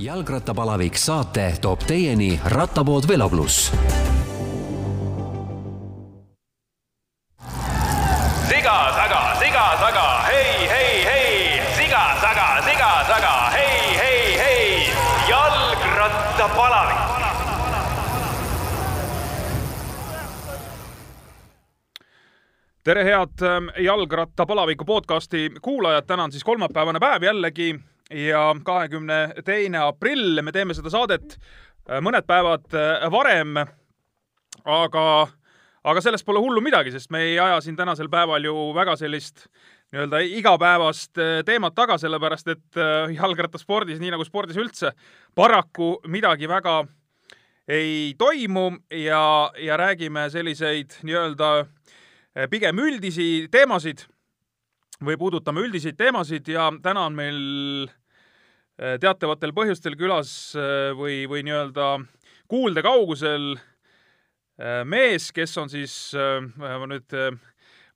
jalgrattapalavik 0.00 0.96
saate 0.96 1.54
toob 1.60 1.84
teieni 1.86 2.40
Rattapood 2.44 3.08
Velo 3.08 3.28
pluss. 3.28 3.72
siga 8.48 8.76
taga, 8.96 9.20
siga 9.40 9.64
taga, 9.80 10.06
hei, 10.28 10.68
hei, 10.68 11.04
hei, 11.04 11.62
siga 11.76 12.04
taga, 12.20 12.48
siga 12.64 12.90
taga, 13.08 13.34
hei, 13.50 13.96
hei, 13.98 14.38
hei, 14.38 14.92
jalgrattapalavik. 15.28 16.96
tere, 22.84 23.04
head 23.04 23.42
ähm, 23.42 23.68
jalgrattapalaviku 23.78 24.84
podcasti 24.84 25.50
kuulajad, 25.62 26.04
täna 26.06 26.24
on 26.24 26.32
siis 26.32 26.44
kolmapäevane 26.44 26.98
päev 26.98 27.22
jällegi 27.22 27.80
ja 28.10 28.54
kahekümne 28.64 29.42
teine 29.44 29.84
aprill, 29.86 30.42
me 30.42 30.52
teeme 30.52 30.74
seda 30.74 30.92
saadet 30.92 31.36
äh, 31.36 32.00
mõned 32.02 32.26
päevad 32.28 32.74
äh, 32.74 33.06
varem. 33.12 33.58
aga, 34.64 35.04
aga 35.84 36.00
sellest 36.04 36.26
pole 36.26 36.40
hullu 36.42 36.60
midagi, 36.60 36.92
sest 36.92 37.10
me 37.10 37.22
ei 37.24 37.38
aja 37.40 37.60
siin 37.64 37.76
tänasel 37.76 38.10
päeval 38.12 38.44
ju 38.44 38.54
väga 38.76 38.96
sellist 38.96 39.46
nii-öelda 39.90 40.20
igapäevast 40.36 41.18
äh, 41.18 41.40
teemat 41.46 41.74
taga, 41.74 41.98
sellepärast 41.98 42.48
et 42.48 42.80
jalgrattaspordis, 43.14 44.00
nii 44.00 44.12
nagu 44.12 44.24
spordis 44.24 44.58
üldse, 44.60 44.92
paraku 45.34 45.96
midagi 46.06 46.48
väga 46.48 46.82
ei 47.70 48.14
toimu 48.18 48.70
ja, 48.90 49.50
ja 49.58 49.76
räägime 49.76 50.26
selliseid 50.30 50.98
nii-öelda 51.06 51.50
pigem 52.50 52.78
üldisi 52.78 53.48
teemasid 53.50 54.04
või 55.04 55.16
puudutame 55.16 55.62
üldiseid 55.64 55.96
teemasid 55.96 56.48
ja 56.50 56.68
täna 56.82 57.06
on 57.08 57.16
meil 57.16 57.38
teatavatel 58.80 59.52
põhjustel 59.52 59.96
külas 60.00 60.30
äh, 60.56 60.90
või, 60.96 61.24
või 61.28 61.44
nii-öelda 61.44 61.92
kuulde 62.50 62.82
kaugusel 62.84 63.52
äh, 63.56 64.80
mees, 64.88 65.30
kes 65.36 65.56
on 65.60 65.70
siis, 65.72 65.94
ma 66.56 66.88
nüüd 66.88 67.16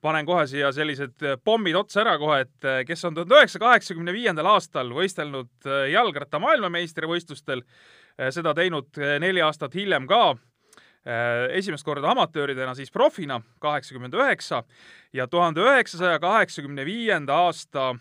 panen 0.05 0.27
kohe 0.29 0.45
siia 0.49 0.69
sellised 0.77 1.23
pommid 1.45 1.77
otsa 1.81 2.03
ära 2.03 2.19
kohe, 2.21 2.43
et 2.45 2.87
kes 2.89 3.05
on 3.09 3.17
tuhande 3.17 3.39
üheksasaja 3.39 3.65
kaheksakümne 3.65 4.13
viiendal 4.13 4.51
aastal 4.53 4.93
võistelnud 4.93 5.69
jalgratta 5.89 6.41
maailmameistrivõistlustel, 6.45 7.65
seda 8.37 8.53
teinud 8.55 9.01
neli 9.25 9.41
aastat 9.43 9.75
hiljem 9.75 10.05
ka, 10.09 10.35
esimest 11.57 11.89
korda 11.89 12.13
amatööridena, 12.13 12.77
siis 12.77 12.93
profina, 12.93 13.41
kaheksakümmend 13.65 14.17
üheksa, 14.21 14.61
ja 15.17 15.25
tuhande 15.29 15.65
üheksasaja 15.65 16.21
kaheksakümne 16.21 16.85
viienda 16.85 17.41
aasta 17.47 17.95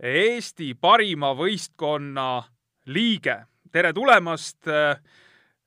Eesti 0.00 0.72
parima 0.80 1.34
võistkonna 1.36 2.42
liige. 2.88 3.36
tere 3.72 3.92
tulemast 3.92 4.66
äh, 4.66 4.96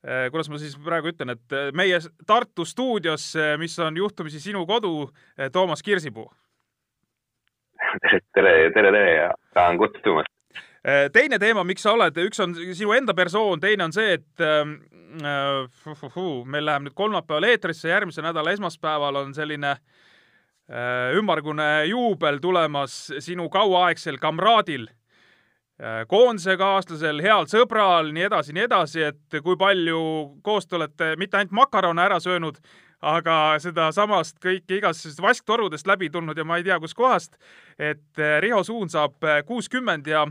äh, 0.03 0.25
kuidas 0.31 0.49
ma 0.49 0.57
siis 0.59 0.73
praegu 0.75 1.11
ütlen, 1.13 1.35
et 1.37 1.53
äh, 1.53 1.69
meie 1.71 1.99
Tartu 2.27 2.65
stuudios, 2.65 3.29
mis 3.61 3.77
on 3.79 3.97
juhtumisi 3.97 4.39
sinu 4.39 4.65
kodu, 4.65 5.11
Toomas 5.51 5.83
Kirsipuu. 5.83 6.25
tere, 8.01 8.21
tere, 8.33 8.73
tere, 8.73 9.03
ja 9.15 9.31
tänan 9.53 9.77
kutsumast. 9.77 10.27
teine 11.13 11.39
teema, 11.39 11.63
miks 11.63 11.85
sa 11.85 11.93
oled, 11.93 12.17
üks 12.25 12.41
on 12.43 12.55
sinu 12.55 12.91
enda 12.91 13.13
persoon, 13.13 13.59
teine 13.59 13.85
on 13.85 13.93
see, 13.93 14.17
et 14.17 14.41
äh, 14.41 14.65
meil 16.45 16.65
läheb 16.65 16.89
nüüd 16.89 16.97
kolmapäeval 16.97 17.51
eetrisse, 17.53 17.87
järgmise 17.93 18.25
nädala 18.25 18.51
esmaspäeval 18.51 19.21
on 19.21 19.33
selline 19.37 19.77
äh, 19.77 19.77
Äh, 19.77 20.12
ümmargune 21.17 21.85
juubel 21.85 22.39
tulemas 22.41 23.11
sinu 23.19 23.49
kauaaegsel 23.49 24.17
kamraadil, 24.21 24.87
äh, 25.81 26.01
koondisekaaslasel, 26.07 27.21
heal 27.21 27.45
sõbral, 27.51 28.09
nii 28.15 28.25
edasi, 28.29 28.55
nii 28.57 28.65
edasi, 28.65 29.03
et 29.11 29.37
kui 29.43 29.57
palju 29.59 29.99
koos 30.45 30.67
te 30.67 30.79
olete 30.79 31.13
mitte 31.21 31.37
ainult 31.37 31.53
makarone 31.59 32.01
ära 32.01 32.19
söönud, 32.23 32.57
aga 33.03 33.59
sedasamast 33.59 34.39
kõike 34.41 34.79
igasugustest 34.79 35.21
vasktorudest 35.21 35.87
läbi 35.87 36.09
tulnud 36.09 36.37
ja 36.39 36.45
ma 36.47 36.57
ei 36.57 36.65
tea, 36.65 36.79
kuskohast, 36.79 37.37
et 37.77 38.21
äh, 38.21 38.39
Riho 38.41 38.63
Suun 38.63 38.89
saab 38.89 39.19
kuuskümmend 39.45 40.07
ja 40.07 40.27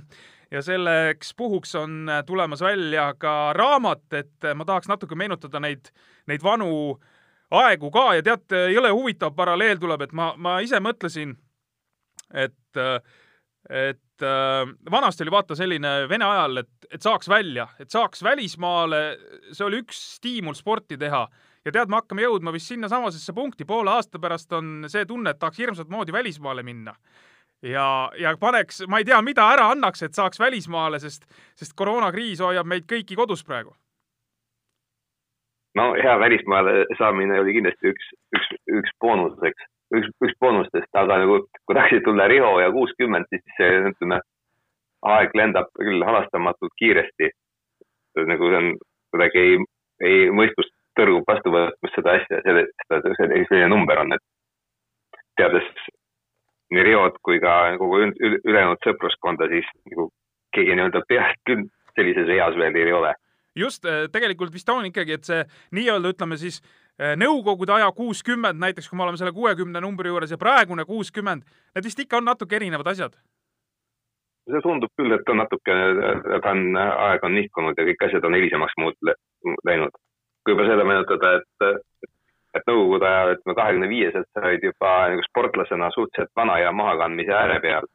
ja 0.53 0.61
selleks 0.61 1.31
puhuks 1.33 1.71
on 1.81 2.11
tulemas 2.27 2.61
välja 2.61 3.15
ka 3.17 3.55
raamat, 3.57 4.03
et 4.13 4.53
ma 4.55 4.67
tahaks 4.69 4.91
natuke 4.91 5.17
meenutada 5.17 5.61
neid, 5.65 5.89
neid 6.29 6.43
vanu 6.45 6.69
äh, 6.93 7.12
aegu 7.53 7.91
ka 7.93 8.07
ja 8.17 8.25
tead, 8.25 8.55
jõle 8.73 8.93
huvitav 8.95 9.35
paralleel 9.37 9.81
tuleb, 9.81 10.07
et 10.07 10.15
ma, 10.17 10.33
ma 10.41 10.59
ise 10.65 10.81
mõtlesin, 10.81 11.35
et, 12.33 12.81
et 13.69 14.27
vanasti 14.91 15.25
oli 15.27 15.35
vaata 15.35 15.57
selline 15.59 15.95
Vene 16.09 16.25
ajal, 16.25 16.63
et, 16.63 16.73
et 16.91 17.05
saaks 17.05 17.29
välja, 17.29 17.69
et 17.83 17.93
saaks 17.93 18.23
välismaale, 18.25 19.03
see 19.53 19.67
oli 19.67 19.83
üks 19.85 20.01
stiimul 20.17 20.57
sporti 20.57 20.97
teha 21.01 21.27
ja 21.65 21.73
tead, 21.75 21.91
me 21.91 22.01
hakkame 22.01 22.25
jõudma 22.25 22.55
vist 22.55 22.71
sinnasamasesse 22.73 23.35
punkti, 23.37 23.67
poole 23.69 23.93
aasta 23.93 24.21
pärast 24.23 24.53
on 24.59 24.89
see 24.91 25.05
tunne, 25.09 25.33
et 25.33 25.41
tahaks 25.43 25.61
hirmsat 25.63 25.93
moodi 25.93 26.15
välismaale 26.15 26.65
minna. 26.67 26.95
ja, 27.63 27.87
ja 28.19 28.37
paneks, 28.41 28.83
ma 28.89 28.99
ei 28.99 29.07
tea, 29.07 29.21
mida 29.23 29.47
ära 29.55 29.71
annaks, 29.71 30.03
et 30.03 30.15
saaks 30.15 30.41
välismaale, 30.41 30.99
sest, 31.01 31.29
sest 31.57 31.77
koroonakriis 31.79 32.43
hoiab 32.43 32.67
meid 32.67 32.89
kõiki 32.91 33.17
kodus 33.19 33.45
praegu 33.45 33.77
no 35.75 35.93
hea 35.95 36.19
välismaale 36.19 36.85
saamine 36.99 37.41
oli 37.41 37.55
kindlasti 37.57 37.93
üks, 37.93 38.11
üks, 38.37 38.51
üks 38.81 38.95
boonuseks, 39.01 39.69
üks, 39.97 40.11
üks 40.27 40.37
boonustest, 40.41 40.91
aga 40.95 41.21
nagu 41.25 41.39
kui 41.67 41.77
tahaksid 41.77 42.05
tulla 42.05 42.29
Riho 42.29 42.53
ja 42.61 42.71
kuuskümmend, 42.75 43.29
siis 43.31 43.45
see, 43.57 43.81
ütleme, 43.93 44.21
aeg 45.15 45.35
lendab 45.39 45.73
küll 45.79 46.05
halastamatult 46.07 46.75
kiiresti. 46.79 47.33
nagu 48.29 48.49
see 48.51 48.59
on 48.61 48.75
kuidagi 49.13 49.39
ei, 49.41 49.57
ei, 50.05 50.29
mõistus 50.31 50.69
tõrgub 50.99 51.25
vastu 51.29 51.53
võtmas 51.53 51.95
seda 51.97 52.19
asja, 52.19 52.43
selle, 52.45 52.67
seda, 52.85 53.15
selline 53.17 53.69
number 53.73 54.03
on, 54.03 54.13
et 54.13 55.17
teades 55.41 55.69
nii 56.73 56.85
Riot 56.85 57.17
kui 57.25 57.41
ka 57.41 57.55
kogu 57.81 58.03
ülejäänud 58.05 58.85
sõpruskonda, 58.85 59.49
siis 59.49 59.69
nagu 59.89 60.11
keegi 60.57 60.77
nii-öelda 60.77 61.03
peast 61.09 61.41
küll 61.49 61.65
sellises 61.97 62.29
eas 62.33 62.57
veel 62.61 62.77
ei 62.77 62.93
ole 62.93 63.15
just, 63.57 63.85
äh, 63.85 64.07
tegelikult 64.13 64.53
vist 64.55 64.69
on 64.69 64.87
ikkagi, 64.89 65.19
et 65.19 65.29
see 65.29 65.43
nii-öelda 65.77 66.15
ütleme 66.15 66.39
siis 66.41 66.61
äh, 66.63 67.15
nõukogude 67.21 67.75
aja 67.77 67.91
kuuskümmend, 67.97 68.61
näiteks 68.63 68.89
kui 68.89 68.99
me 68.99 69.07
oleme 69.07 69.21
selle 69.21 69.35
kuuekümne 69.37 69.83
numbri 69.85 70.13
juures 70.13 70.33
ja 70.33 70.41
praegune 70.41 70.87
kuuskümmend, 70.89 71.45
need 71.77 71.89
vist 71.89 72.01
ikka 72.01 72.21
on 72.21 72.29
natuke 72.31 72.57
erinevad 72.57 72.93
asjad? 72.95 73.17
see 74.51 74.59
tundub 74.65 74.91
küll, 74.99 75.13
et 75.15 75.29
on 75.31 75.39
natuke, 75.39 75.75
ta 76.43 76.51
on, 76.51 76.65
aeg 76.77 77.23
on 77.23 77.37
nihkunud 77.39 77.79
ja 77.79 77.85
kõik 77.87 78.01
asjad 78.09 78.25
on 78.27 78.35
hilisemaks 78.35 78.73
muut-, 78.83 79.13
läinud. 79.69 79.95
kui 80.43 80.57
juba 80.57 80.67
seda 80.67 80.83
meenutada, 80.83 81.37
et, 81.39 82.09
et 82.59 82.67
nõukogude 82.67 83.07
ajal, 83.07 83.37
ütleme 83.37 83.55
kahekümne 83.61 83.89
viieselt 83.93 84.27
sa 84.35 84.43
olid 84.49 84.67
juba 84.67 84.91
nagu 85.13 85.23
sportlasena 85.29 85.93
suhteliselt 85.95 86.35
vana 86.37 86.59
ja 86.59 86.73
mahakandmise 86.75 87.37
ääre 87.39 87.61
peal, 87.63 87.87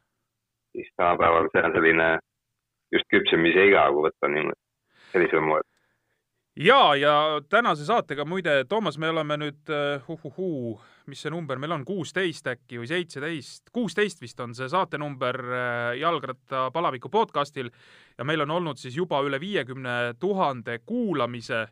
siis 0.72 0.88
tänapäeval 0.96 1.50
see 1.52 1.66
on 1.68 1.76
selline 1.76 2.08
just 2.96 3.12
küpsemise 3.12 3.68
iga, 3.68 3.84
kui 3.92 4.08
võtta 4.08 4.32
niimoodi 4.32 4.67
sellisel 5.12 5.44
moel. 5.44 5.64
ja, 6.58 6.94
ja 6.98 7.14
tänase 7.48 7.86
saatega 7.86 8.24
muide, 8.24 8.64
Toomas, 8.68 8.98
me 8.98 9.10
oleme 9.12 9.38
nüüd 9.38 9.70
uh, 9.72 10.08
uh, 10.10 10.38
uh, 10.38 10.86
mis 11.06 11.22
see 11.22 11.32
number 11.32 11.60
meil 11.60 11.76
on, 11.76 11.84
kuusteist 11.86 12.50
äkki 12.50 12.80
või 12.82 12.90
seitseteist, 12.90 13.70
kuusteist 13.72 14.22
vist 14.22 14.40
on 14.42 14.56
see 14.58 14.68
saatenumber 14.70 15.38
uh, 15.44 15.92
jalgrattapalaviku 16.00 17.10
podcastil 17.12 17.70
ja 18.18 18.26
meil 18.26 18.42
on 18.44 18.56
olnud 18.58 18.80
siis 18.80 18.96
juba 18.98 19.22
üle 19.26 19.40
viiekümne 19.40 20.16
tuhande 20.20 20.80
kuulamise 20.86 21.66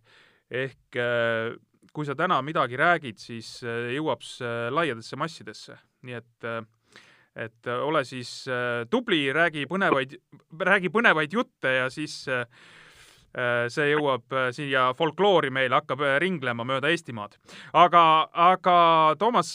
ehk 0.50 1.00
uh, 1.02 1.56
kui 1.92 2.06
sa 2.06 2.14
täna 2.14 2.42
midagi 2.44 2.76
räägid, 2.76 3.16
siis 3.16 3.62
jõuab 3.64 4.20
see 4.20 4.66
laiadesse 4.68 5.16
massidesse, 5.16 5.78
nii 6.04 6.18
et 6.18 6.48
et 7.36 7.68
ole 7.68 8.02
siis 8.04 8.30
tubli, 8.92 9.22
räägi 9.32 9.64
põnevaid, 9.68 10.12
räägi 10.60 10.90
põnevaid 10.92 11.32
jutte 11.36 11.72
ja 11.72 11.86
siis 11.92 12.18
Äh, 12.28 12.44
see 13.72 13.90
jõuab 13.92 14.32
äh, 14.32 14.50
siia 14.56 14.90
folkloori 14.96 15.50
meile, 15.52 15.76
hakkab 15.76 16.04
äh, 16.04 16.16
ringlema 16.22 16.64
mööda 16.64 16.90
Eestimaad. 16.92 17.36
aga, 17.76 18.02
aga 18.32 18.76
Toomas, 19.20 19.54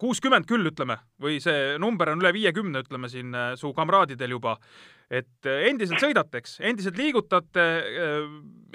kuuskümmend 0.00 0.44
küll, 0.48 0.66
ütleme, 0.68 0.98
või 1.20 1.38
see 1.40 1.76
number 1.80 2.12
on 2.12 2.20
üle 2.20 2.32
viiekümne, 2.36 2.82
ütleme 2.84 3.08
siin 3.08 3.32
su 3.56 3.72
kamraadidel 3.76 4.34
juba, 4.36 4.54
et 5.10 5.48
endiselt 5.48 6.02
sõidate, 6.02 6.42
eks, 6.42 6.58
endiselt 6.60 7.00
liigutate, 7.00 7.64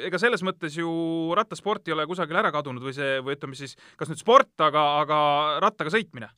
ega 0.09 0.21
selles 0.21 0.41
mõttes 0.45 0.77
ju 0.77 0.89
rattasport 1.37 1.85
ei 1.87 1.93
ole 1.93 2.07
kusagile 2.09 2.41
ära 2.41 2.51
kadunud 2.53 2.85
või 2.85 2.97
see, 2.97 3.19
või 3.25 3.37
ütleme 3.37 3.57
siis, 3.57 3.77
kas 3.97 4.09
nüüd 4.09 4.21
sport, 4.21 4.53
aga, 4.57 4.87
aga 5.03 5.19
rattaga 5.65 5.93
sõitmine? 5.93 6.33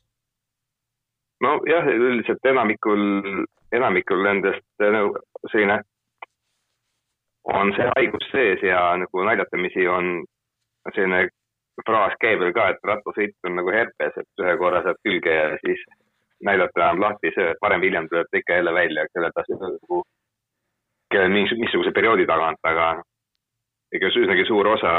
nojah, 1.44 1.88
üldiselt 1.94 2.48
enamikul, 2.50 3.46
enamikul 3.76 4.24
nendest 4.26 4.66
selline 4.82 5.82
on 7.54 7.74
see 7.76 7.88
haigus 7.96 8.28
sees 8.32 8.64
ja 8.64 8.82
nagu 9.00 9.24
naljatamisi 9.24 9.88
on 9.88 10.26
selline 10.94 11.28
fraas 11.86 12.16
käib 12.22 12.42
veel 12.42 12.54
ka, 12.56 12.70
et 12.74 12.90
rattasõit 12.92 13.36
on 13.48 13.58
nagu 13.60 13.72
herpes, 13.74 14.16
et 14.18 14.44
ühe 14.44 14.56
korra 14.62 14.82
saad 14.86 15.00
külge 15.06 15.34
ja 15.34 15.50
siis 15.64 15.84
näidata 16.44 16.84
enam 16.84 17.04
lahti, 17.06 17.34
see 17.36 17.54
varem 17.62 17.82
või 17.82 17.92
hiljem 17.92 18.08
tuleb 18.10 18.32
ta 18.32 18.42
ikka 18.42 18.58
jälle 18.60 18.74
välja, 18.74 19.06
selle 19.14 19.30
tasu 19.36 19.60
nagu 19.62 20.02
kellel 21.14 21.32
mingi, 21.34 21.56
missuguse 21.62 21.94
perioodi 21.96 22.26
tagant, 22.28 22.60
aga 22.68 22.90
ikka 23.96 24.10
üsnagi 24.20 24.44
suur 24.48 24.68
osa 24.68 24.92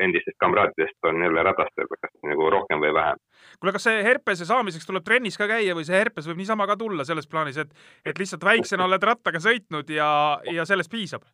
endistest 0.00 0.38
kamraadidest 0.40 1.08
on 1.08 1.20
jälle 1.26 1.42
ratastel, 1.44 1.88
kas 1.90 2.14
nagu 2.24 2.48
rohkem 2.54 2.80
või 2.80 2.94
vähem. 2.96 3.20
kuule, 3.60 3.74
kas 3.76 3.86
see 3.88 4.00
herpese 4.06 4.48
saamiseks 4.48 4.88
tuleb 4.88 5.04
trennis 5.04 5.36
ka 5.38 5.50
käia 5.50 5.76
või 5.76 5.84
see 5.84 5.98
herpes 5.98 6.30
võib 6.30 6.40
niisama 6.40 6.66
ka 6.70 6.78
tulla 6.80 7.04
selles 7.04 7.28
plaanis, 7.28 7.60
et, 7.60 7.74
et 8.06 8.18
lihtsalt 8.18 8.44
väiksena 8.44 8.88
oled 8.88 9.04
rattaga 9.10 9.42
sõitnud 9.42 9.90
ja, 9.92 10.08
ja 10.48 10.64
sellest 10.68 10.90
piisab? 10.90 11.26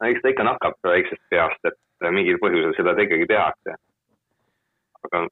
No 0.00 0.08
eks 0.08 0.22
ta 0.22 0.32
ikka 0.32 0.46
nakkab 0.48 0.78
väiksest 0.86 1.22
peast, 1.30 1.68
et 1.68 2.10
mingil 2.16 2.40
põhjusel 2.42 2.74
seda 2.76 2.96
ikkagi 3.04 3.28
tehakse. 3.30 3.76
aga 5.04 5.26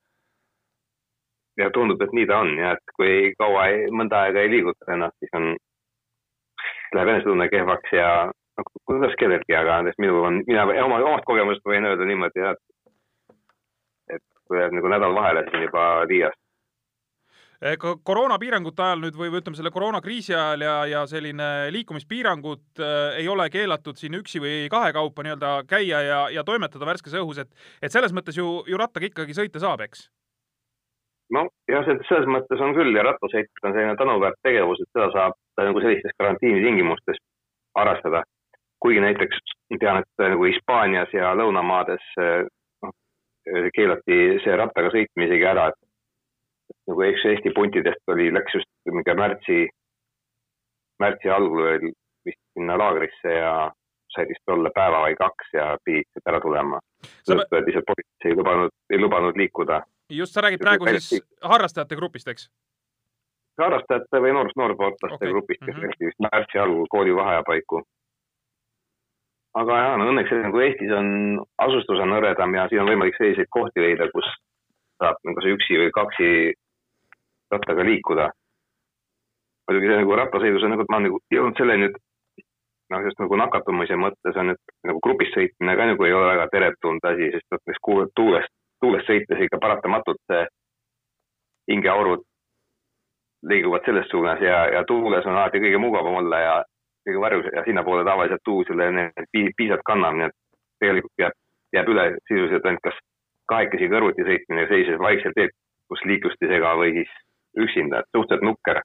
ja 1.58 1.70
tundub, 1.74 2.02
et 2.02 2.12
nii 2.14 2.26
ta 2.30 2.38
on 2.44 2.52
ja 2.58 2.74
et 2.76 2.94
kui 2.96 3.32
kaua 3.38 3.66
ei, 3.72 3.88
mõnda 3.90 4.24
aega 4.24 4.44
ei 4.44 4.52
liiguta 4.52 4.92
ennast, 4.94 5.16
siis 5.18 5.34
on, 5.34 5.50
läheb 6.94 7.12
enesetunne 7.14 7.48
kehvaks 7.52 7.92
ja 7.92 8.10
no 8.30 8.66
kuidas 8.88 9.16
kellelgi, 9.20 9.56
aga 9.56 9.80
näiteks 9.82 10.02
minul 10.02 10.24
on, 10.30 10.42
mina 10.46 10.66
oma, 10.84 11.00
omast 11.10 11.26
kogemusest 11.28 11.66
võin 11.66 11.88
öelda 11.88 12.06
niimoodi, 12.08 12.44
et 12.52 12.64
et 14.16 14.24
kui 14.48 14.60
jääb 14.60 14.72
nagu 14.72 14.90
nädal 14.90 15.14
vahele, 15.14 15.44
siis 15.46 15.58
on 15.58 15.66
juba 15.66 15.88
liiast. 16.10 16.40
Eh, 17.58 17.74
ka 17.74 17.96
koroonapiirangute 18.06 18.84
ajal 18.84 19.00
nüüd 19.02 19.16
või, 19.18 19.32
või 19.32 19.40
ütleme, 19.40 19.58
selle 19.58 19.72
koroonakriisi 19.74 20.30
ajal 20.30 20.62
ja, 20.62 20.74
ja 20.86 21.00
selline 21.10 21.48
liikumispiirangud 21.74 22.78
äh, 22.78 23.16
ei 23.18 23.26
ole 23.28 23.48
keelatud 23.50 23.98
siin 23.98 24.14
üksi 24.14 24.38
või 24.38 24.68
kahekaupa 24.70 25.24
nii-öelda 25.26 25.50
käia 25.66 26.02
ja, 26.06 26.20
ja 26.30 26.44
toimetada 26.46 26.86
värskes 26.86 27.16
õhus, 27.18 27.40
et 27.42 27.50
et 27.82 27.90
selles 27.90 28.14
mõttes 28.14 28.38
ju, 28.38 28.46
ju 28.62 28.78
rattaga 28.78 29.10
ikkagi 29.10 29.34
sõita 29.34 29.58
saab, 29.64 29.82
eks? 29.88 30.06
noh, 31.34 31.50
jah, 31.66 31.82
selles 31.82 32.30
mõttes 32.30 32.62
on 32.62 32.78
küll 32.78 32.94
ja 32.94 33.02
rattasõit 33.08 33.50
on 33.64 33.74
selline 33.74 33.98
tänuväärt 33.98 34.38
tegevus, 34.46 34.78
et 34.84 34.92
seda 34.94 35.10
saab 35.16 35.34
nagu 35.58 35.82
sellistes 35.82 36.14
karantiini 36.14 36.62
tingimustes 36.62 37.18
harrastada 37.74 38.22
kuigi 38.80 39.02
näiteks 39.02 39.42
tean, 39.80 40.02
et 40.02 40.22
nagu 40.22 40.46
Hispaanias 40.46 41.10
ja 41.12 41.34
lõunamaades 41.34 42.06
noh, 42.22 42.94
keelati 43.74 44.22
see 44.44 44.56
rattaga 44.62 44.94
sõitmine 44.94 45.26
isegi 45.26 45.50
ära, 45.50 45.68
et 45.72 45.87
nagu 46.88 47.02
eks 47.06 47.24
Eesti 47.32 47.52
puntidest 47.56 48.12
oli, 48.14 48.30
läks 48.34 48.54
just 48.54 48.68
mingi 48.90 49.14
märtsi, 49.18 49.58
märtsi 51.02 51.32
algul 51.32 51.64
veel 51.64 51.90
vist 52.28 52.40
sinna 52.56 52.78
laagrisse 52.78 53.34
ja 53.34 53.52
sai 54.14 54.24
vist 54.28 54.54
olla 54.54 54.70
päeva 54.74 55.02
või 55.04 55.18
kaks 55.18 55.52
ja 55.54 55.68
pidid 55.84 56.08
sealt 56.12 56.32
ära 56.32 56.40
tulema. 56.44 56.80
seetõttu, 57.04 57.58
et 57.58 57.68
lihtsalt 57.68 57.90
politsei 57.90 58.32
ei 58.32 58.38
lubanud, 58.38 58.72
ei 58.90 59.00
lubanud 59.00 59.36
liikuda. 59.36 59.82
just, 60.10 60.32
sa 60.32 60.40
räägid 60.40 60.64
praegu 60.64 60.88
siis 60.98 61.22
harrastajate 61.42 61.96
grupist, 61.96 62.28
eks? 62.28 62.48
harrastajate 63.58 64.20
või 64.22 64.32
noor, 64.32 64.50
noorsportlaste 64.56 65.18
okay. 65.18 65.30
grupist, 65.34 65.60
kes 65.60 65.74
mm 65.74 65.80
-hmm. 65.80 65.86
läksid 65.86 66.06
vist 66.06 66.26
märtsi 66.26 66.58
algul 66.58 66.86
koolivaheaja 66.90 67.42
paiku 67.46 67.82
aga 69.56 69.78
jaa, 69.82 69.96
no 69.98 70.08
õnneks 70.12 70.34
nagu 70.42 70.60
Eestis 70.64 70.92
on, 70.94 71.08
asustus 71.64 72.02
on 72.04 72.12
hõredam 72.16 72.54
ja 72.54 72.66
siin 72.68 72.82
on 72.84 72.90
võimalik 72.92 73.16
selliseid 73.18 73.50
kohti 73.54 73.82
leida, 73.84 74.08
kus 74.12 74.28
saab 74.98 75.16
kas 75.22 75.30
nagu 75.30 75.54
üksi 75.54 75.80
või 75.82 75.94
kaksi 75.94 76.28
rattaga 77.52 77.86
liikuda. 77.86 78.28
muidugi 79.68 79.88
see 79.88 80.00
nagu 80.00 80.14
rattasõidus 80.16 80.64
on 80.64 80.70
nagu, 80.72 80.84
ma 80.88 80.96
olen 80.96 81.10
nagu 81.10 81.18
jõudnud 81.34 81.58
selleni, 81.60 81.88
et 81.90 82.44
noh, 82.90 83.02
just 83.04 83.18
nagu 83.20 83.36
nakatumise 83.36 83.98
mõttes 84.00 84.38
on, 84.40 84.54
et 84.54 84.72
nagu 84.88 85.02
grupis 85.04 85.32
sõitmine 85.34 85.76
ka 85.76 85.88
nagu 85.90 86.06
ei 86.06 86.14
ole 86.16 86.30
väga 86.32 86.46
teretulnud 86.54 87.10
asi, 87.10 87.28
sest 87.34 87.46
näiteks 87.52 87.82
tuulest, 88.16 88.54
tuulest 88.80 89.10
sõites 89.10 89.44
ikka 89.44 89.60
paratamatult 89.60 90.20
see 90.32 90.46
hingeaurud 91.68 92.24
liiguvad 93.48 93.84
selles 93.84 94.08
suunas 94.10 94.40
ja, 94.40 94.64
ja 94.72 94.84
tuules 94.88 95.26
on 95.26 95.36
alati 95.36 95.60
kõige 95.62 95.80
mugavam 95.82 96.16
olla 96.22 96.40
ja 96.40 96.54
kõige 97.06 97.20
varjus 97.20 97.50
ja 97.52 97.64
sinnapoole 97.66 98.04
tavaliselt 98.08 98.42
tuusele 98.44 98.88
piisavalt 99.32 99.84
kannab, 99.86 100.16
nii 100.16 100.30
et 100.30 100.36
tegelikult 100.80 101.22
jääb, 101.22 101.36
jääb 101.76 101.92
üle 101.92 102.08
sisuliselt 102.24 102.66
ainult 102.66 102.84
kas 102.88 102.98
kahekesi 103.48 103.88
kõrvuti 103.92 104.26
sõitmine 104.26 104.68
sellises 104.68 105.00
vaiksel 105.00 105.34
teel, 105.36 105.50
kus 105.88 106.04
liiklust 106.08 106.44
ei 106.44 106.52
sega 106.52 106.74
või 106.78 106.94
siis 106.98 107.10
üksinda, 107.64 108.02
et 108.02 108.16
suhteliselt 108.16 108.46
nukker 108.46 108.80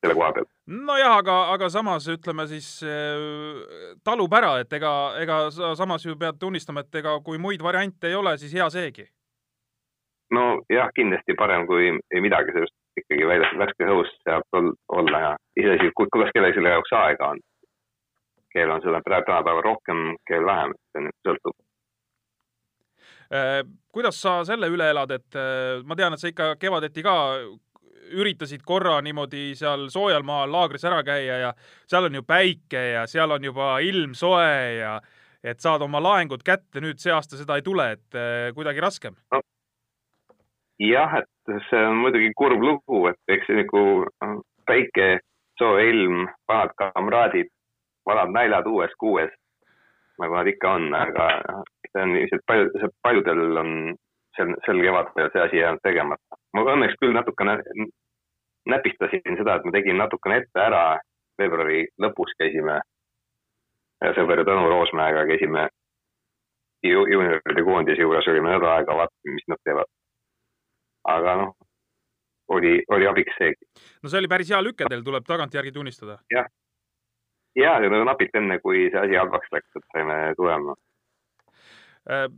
selle 0.00 0.16
koha 0.16 0.32
peal. 0.36 0.48
nojah, 0.88 1.16
aga, 1.20 1.36
aga 1.54 1.68
samas 1.72 2.08
ütleme 2.08 2.46
siis 2.50 2.68
äh, 2.86 3.94
talub 4.04 4.32
ära, 4.32 4.56
et 4.64 4.72
ega, 4.72 4.92
ega 5.20 5.40
sa 5.54 5.74
samas 5.78 6.06
ju 6.06 6.16
pead 6.20 6.40
tunnistama, 6.40 6.84
et 6.84 7.00
ega 7.02 7.18
kui 7.24 7.38
muid 7.38 7.62
variante 7.62 8.08
ei 8.08 8.18
ole, 8.18 8.36
siis 8.40 8.54
hea 8.56 8.70
seegi. 8.72 9.06
nojah, 10.34 10.90
kindlasti 10.96 11.36
parem 11.38 11.66
kui 11.66 11.92
ei 11.92 12.24
midagi, 12.24 12.56
sest 12.56 12.76
ikkagi 13.00 13.28
väljas 13.28 13.54
värskes 13.58 13.92
õhus 13.92 14.10
saab 14.24 14.60
olla 14.88 15.20
ja 15.26 15.30
iseasi, 15.56 15.92
kuidas 15.96 16.32
kellelgi 16.34 16.58
selle 16.58 16.74
jaoks 16.74 16.92
aega 16.96 17.34
on 17.34 17.40
keel 18.52 18.70
on 18.70 18.82
seda 18.82 19.00
praegu 19.04 19.26
tänapäeval 19.26 19.62
rohkem, 19.62 19.98
keel 20.28 20.46
vähem, 20.46 20.74
see 20.92 21.04
nüüd 21.04 21.18
sõltub. 21.26 21.56
Äh, 23.30 23.62
kuidas 23.94 24.18
sa 24.22 24.40
selle 24.44 24.66
üle 24.72 24.88
elad, 24.90 25.12
et 25.14 25.36
äh, 25.38 25.82
ma 25.86 25.96
tean, 25.98 26.14
et 26.14 26.22
sa 26.22 26.30
ikka 26.30 26.56
kevadeti 26.58 27.04
ka 27.06 27.14
üritasid 28.10 28.64
korra 28.66 28.96
niimoodi 29.06 29.52
seal 29.54 29.86
soojal 29.92 30.24
maal 30.26 30.50
laagris 30.50 30.82
ära 30.88 30.98
käia 31.06 31.36
ja 31.38 31.50
seal 31.86 32.08
on 32.08 32.18
ju 32.18 32.24
päike 32.26 32.82
ja 32.96 33.04
seal 33.06 33.30
on 33.30 33.46
juba 33.46 33.76
ilm 33.86 34.16
soe 34.18 34.80
ja 34.80 34.96
et 35.46 35.62
saad 35.62 35.84
oma 35.86 36.02
laengud 36.02 36.42
kätte, 36.42 36.82
nüüd 36.82 36.98
see 36.98 37.14
aasta 37.14 37.38
seda 37.38 37.54
ei 37.60 37.62
tule, 37.62 37.86
et 37.94 38.18
äh, 38.18 38.50
kuidagi 38.56 38.82
raskem 38.82 39.14
no,? 39.30 39.42
jah, 40.82 41.20
et 41.22 41.54
see 41.70 41.86
on 41.86 42.02
muidugi 42.02 42.32
kurb 42.34 42.66
lugu, 42.66 43.04
et 43.12 43.36
eks 43.36 43.46
see 43.46 43.62
nagu 43.62 43.84
päike, 44.66 45.08
soe 45.60 45.86
ilm, 45.92 46.24
vanad 46.50 46.74
kamraadid 46.82 47.54
vanad 48.10 48.32
naljad 48.34 48.66
uues 48.66 48.94
kuues, 48.98 49.30
nagu 50.18 50.34
nad 50.34 50.48
ikka 50.50 50.72
on, 50.78 50.94
aga 50.94 51.28
see 51.92 52.04
on 52.04 52.16
ilmselt 52.18 52.46
palju, 52.46 52.90
paljudel 53.02 53.62
on 53.62 53.72
sel, 54.36 54.54
sel 54.66 54.82
kevadel 54.84 55.32
see 55.32 55.42
asi 55.46 55.60
jäänud 55.62 55.82
tegemata. 55.86 56.40
ma 56.54 56.64
õnneks 56.74 56.98
küll 57.02 57.16
natukene 57.16 57.58
näpistasin 58.68 59.36
seda, 59.38 59.56
et 59.56 59.66
ma 59.66 59.74
tegin 59.74 59.98
natukene 59.98 60.42
ette 60.42 60.62
ära, 60.62 60.84
veebruari 61.40 61.86
lõpus 62.02 62.34
käisime 62.38 62.80
sõber 64.16 64.44
Tõnu 64.48 64.68
Roosmäega 64.68 65.24
käisime 65.28 65.68
ju, 66.84 67.04
juunioride 67.12 67.64
koondise 67.64 68.02
juures, 68.02 68.28
olime 68.28 68.54
nädal 68.54 68.72
aega, 68.74 68.96
vaatasime, 68.96 69.36
mis 69.36 69.48
nad 69.52 69.60
teevad. 69.64 69.90
aga 71.08 71.34
noh, 71.40 71.52
oli, 72.56 72.80
oli 72.88 73.06
abiks 73.08 73.36
seegi. 73.38 73.68
no 74.02 74.08
see 74.12 74.20
oli 74.22 74.28
päris 74.28 74.50
hea 74.52 74.62
lüke 74.62 74.88
teil, 74.88 75.04
tuleb 75.04 75.26
tagantjärgi 75.28 75.72
tunnistada. 75.72 76.18
jah, 76.32 76.48
ja, 77.56 77.76
ja 77.82 77.90
nagu 77.92 78.04
napilt 78.08 78.36
enne, 78.40 78.60
kui 78.64 78.88
see 78.92 79.02
asi 79.02 79.18
halvaks 79.20 79.52
läks, 79.52 79.76
et 79.76 79.86
saime 79.92 80.20
tulema. 80.36 80.76
Äh, 82.08 82.28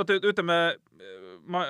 oota, 0.00 0.16
ütleme, 0.16 0.56
ma, 1.52 1.64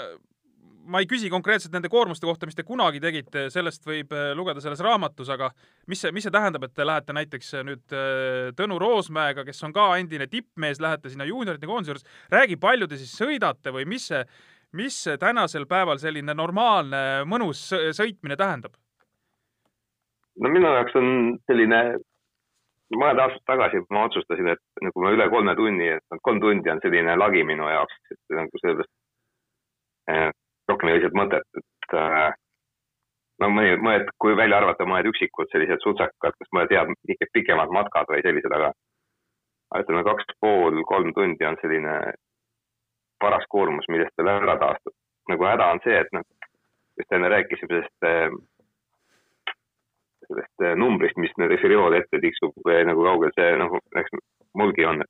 ma 0.90 1.00
ei 1.02 1.08
küsi 1.10 1.30
konkreetselt 1.32 1.74
nende 1.74 1.90
koormuste 1.90 2.28
kohta, 2.28 2.46
mis 2.46 2.58
te 2.58 2.64
kunagi 2.66 3.00
tegite, 3.02 3.48
sellest 3.50 3.86
võib 3.88 4.14
äh, 4.14 4.30
lugeda 4.38 4.62
selles 4.62 4.82
raamatus, 4.86 5.32
aga 5.34 5.50
mis 5.90 6.04
see, 6.04 6.12
mis 6.14 6.26
see 6.26 6.34
tähendab, 6.34 6.68
et 6.68 6.76
te 6.78 6.86
lähete 6.86 7.16
näiteks 7.16 7.50
äh, 7.58 7.64
nüüd 7.66 7.96
Tõnu 8.58 8.78
Roosmäega, 8.82 9.44
kes 9.48 9.66
on 9.66 9.74
ka 9.74 9.88
endine 9.98 10.28
tippmees, 10.30 10.82
lähete 10.82 11.10
sinna 11.10 11.26
juuniorite 11.26 11.66
koondise 11.70 11.94
juures, 11.94 12.06
räägi, 12.30 12.60
palju 12.60 12.90
te 12.90 13.00
siis 13.00 13.16
sõidate 13.18 13.74
või 13.74 13.88
mis 13.90 14.06
see, 14.12 14.22
mis 14.78 15.00
see 15.08 15.18
tänasel 15.18 15.66
päeval 15.70 15.98
selline 15.98 16.36
normaalne 16.38 17.24
mõnus 17.26 17.66
sõitmine 17.98 18.38
tähendab? 18.38 18.78
no 20.40 20.48
minu 20.48 20.70
jaoks 20.72 20.94
on 20.96 21.10
selline 21.50 21.80
mõned 22.98 23.22
aastad 23.22 23.44
tagasi 23.46 23.82
ma 23.94 24.04
otsustasin, 24.08 24.52
et 24.54 24.84
nagu 24.84 25.04
ma 25.04 25.12
üle 25.14 25.28
kolme 25.30 25.54
tunni, 25.58 25.88
et 25.96 26.20
kolm 26.26 26.40
tundi 26.42 26.70
on 26.72 26.82
selline 26.82 27.16
lagi 27.18 27.44
minu 27.46 27.68
jaoks, 27.70 27.98
et 28.10 28.36
nagu 28.36 28.62
sellest 28.62 28.90
eh, 30.10 30.30
rohkem 30.70 30.88
ei 30.88 30.94
ole 30.94 31.00
lihtsalt 31.00 31.18
mõtet, 31.20 31.60
et 31.60 31.96
äh, 31.98 32.32
no 33.42 33.50
mõni, 33.54 33.76
mõned, 33.84 34.10
kui 34.22 34.36
välja 34.38 34.60
arvata 34.60 34.86
mõned 34.88 35.10
üksikud 35.12 35.50
sellised 35.52 35.82
sutsakad, 35.84 36.36
kas 36.36 36.54
mõned 36.56 36.74
head 36.74 37.30
pikemad 37.36 37.72
matkad 37.74 38.10
või 38.10 38.24
sellised, 38.26 38.52
aga 38.58 38.72
ütleme, 39.80 40.04
kaks 40.06 40.34
pool, 40.42 40.82
kolm 40.90 41.14
tundi 41.16 41.46
on 41.46 41.58
selline 41.62 41.96
paras 43.20 43.44
koormus, 43.52 43.86
millest 43.92 44.16
veel 44.18 44.32
ära 44.32 44.56
taastub. 44.60 44.94
nagu 45.30 45.44
häda 45.46 45.66
on 45.70 45.78
see, 45.84 45.94
et 45.94 46.08
noh, 46.16 46.24
just 46.98 47.12
enne 47.14 47.28
rääkisime 47.30 47.70
sellest 47.70 48.06
äh, 48.08 48.32
sellest 50.30 50.64
äh, 50.64 50.74
numbrist, 50.78 51.18
mis 51.20 51.32
nende 51.38 51.58
periood 51.62 51.96
ette 51.98 52.20
tiksub 52.22 52.70
nagu 52.88 53.06
kaugel 53.06 53.32
see 53.36 53.54
nagu, 53.60 53.80
eks 54.00 54.18
mulgi 54.58 54.86
on. 54.86 55.02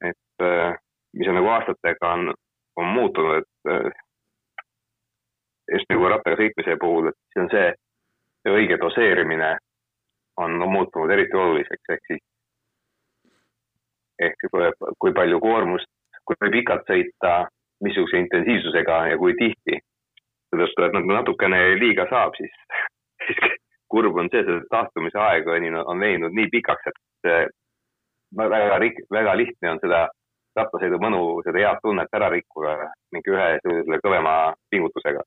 et 0.00 0.42
äh, 0.42 0.74
mis 1.16 1.28
on 1.28 1.38
nagu 1.38 1.52
aastatega 1.56 2.12
on, 2.16 2.34
on 2.76 2.92
muutunud, 2.96 3.42
et 3.42 3.72
äh, 3.72 3.90
just 5.72 5.90
nagu 5.92 6.08
rattaga 6.10 6.40
sõitmise 6.40 6.76
puhul, 6.80 7.08
et 7.10 7.18
see 7.32 7.44
on 7.44 7.50
see, 7.52 7.68
see 8.42 8.54
õige 8.58 8.78
doseerimine 8.82 9.56
on 10.42 10.56
muutunud 10.68 11.12
eriti 11.14 11.36
oluliseks, 11.38 11.92
ehk 11.94 12.08
siis 12.10 12.22
ehk 14.22 14.46
kui, 14.50 14.70
kui 14.98 15.12
palju 15.14 15.40
koormust, 15.42 15.90
kui 16.26 16.50
pikalt 16.56 16.86
sõita, 16.90 17.34
missuguse 17.84 18.18
intensiivsusega 18.18 19.00
ja 19.12 19.18
kui 19.18 19.34
tihti. 19.38 19.80
seetõttu, 20.54 20.84
et 20.86 20.92
nagu 20.94 21.10
natukene 21.10 21.58
liiga 21.80 22.04
saab, 22.10 22.36
siis 22.38 22.52
siis, 23.26 23.58
kurb 23.92 24.16
on 24.18 24.30
see, 24.32 24.42
see 24.46 24.64
taastumise 24.72 25.20
aeg 25.20 25.48
on, 25.48 25.68
on 25.84 26.00
veninud 26.00 26.34
nii 26.34 26.50
pikaks, 26.52 26.90
et 26.90 27.52
väga, 28.36 28.78
väga 29.12 29.36
lihtne 29.38 29.70
on 29.74 29.80
seda 29.82 30.06
rattasõidu 30.58 30.98
mõnu, 31.02 31.22
seda 31.46 31.62
head 31.62 31.80
tunnet 31.82 32.16
ära 32.16 32.30
rikkuda 32.32 32.74
mingi 33.14 33.32
ühe 33.32 33.46
selle 33.62 34.00
kõvema 34.02 34.34
pingutusega. 34.70 35.22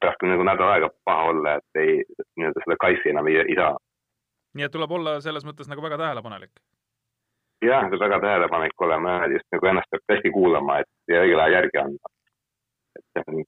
pärast 0.00 0.22
on 0.22 0.28
nagu 0.34 0.44
nädal 0.44 0.70
aega 0.70 0.88
paha 1.08 1.28
olla, 1.30 1.54
et 1.56 1.80
ei, 1.80 2.02
nii-öelda 2.36 2.62
seda 2.64 2.76
kaifi 2.80 3.10
enam 3.10 3.28
ei, 3.30 3.38
ei 3.40 3.56
saa. 3.56 3.76
nii 4.54 4.66
et 4.66 4.72
tuleb 4.72 4.90
olla 4.98 5.20
selles 5.20 5.46
mõttes 5.46 5.70
nagu 5.70 5.82
väga 5.82 5.98
tähelepanelik. 6.02 6.52
jah, 7.64 7.88
peab 7.90 8.00
väga 8.00 8.20
tähelepanelik 8.20 8.86
olema 8.88 9.18
just 9.32 9.46
nagu 9.52 9.66
ennast 9.72 9.90
peab 9.90 10.14
hästi 10.14 10.30
kuulama, 10.30 10.80
et 10.80 11.14
ja 11.14 11.22
õigel 11.22 11.40
ajal 11.44 11.58
järgi 11.60 11.82
andma. 11.84 12.14
et 12.98 13.06
see 13.12 13.24
on 13.26 13.44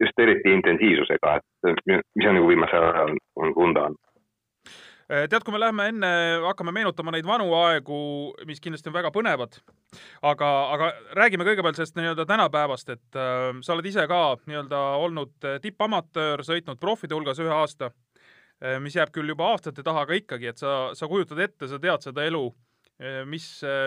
just, 0.00 0.22
eriti 0.22 0.52
intensiivsusega, 0.56 1.34
et 1.70 1.82
mis 1.88 2.28
on 2.28 2.38
nagu 2.38 2.48
viimasel 2.48 2.86
ajal 2.90 3.18
on 3.40 3.54
tunda 3.56 3.88
olnud. 3.88 4.06
Eh, 5.10 5.24
tead, 5.26 5.42
kui 5.42 5.50
me 5.50 5.58
läheme 5.58 5.88
enne, 5.90 6.08
hakkame 6.44 6.70
meenutama 6.70 7.10
neid 7.10 7.26
vanu 7.26 7.48
aegu, 7.58 7.96
mis 8.46 8.60
kindlasti 8.62 8.92
on 8.92 8.94
väga 8.94 9.10
põnevad, 9.10 9.56
aga, 10.22 10.50
aga 10.76 10.90
räägime 11.18 11.46
kõigepealt 11.48 11.80
sellest 11.80 11.98
nii-öelda 11.98 12.28
tänapäevast, 12.30 12.92
et 12.94 13.18
äh, 13.18 13.48
sa 13.66 13.74
oled 13.74 13.88
ise 13.90 14.04
ka 14.10 14.20
nii-öelda 14.44 14.82
olnud 15.02 15.48
äh, 15.50 15.58
tippamatöör, 15.64 16.44
sõitnud 16.46 16.78
profide 16.78 17.18
hulgas 17.18 17.42
ühe 17.42 17.50
aasta, 17.50 17.90
mis 18.84 18.92
jääb 18.92 19.08
küll 19.08 19.32
juba 19.32 19.46
aastate 19.54 19.80
taha, 19.80 20.02
aga 20.04 20.18
ikkagi, 20.18 20.50
et 20.50 20.60
sa, 20.60 20.90
sa 20.92 21.06
kujutad 21.08 21.38
ette, 21.40 21.64
sa 21.64 21.78
tead 21.80 22.04
seda 22.04 22.26
elu, 22.28 22.42
mis, 23.24 23.46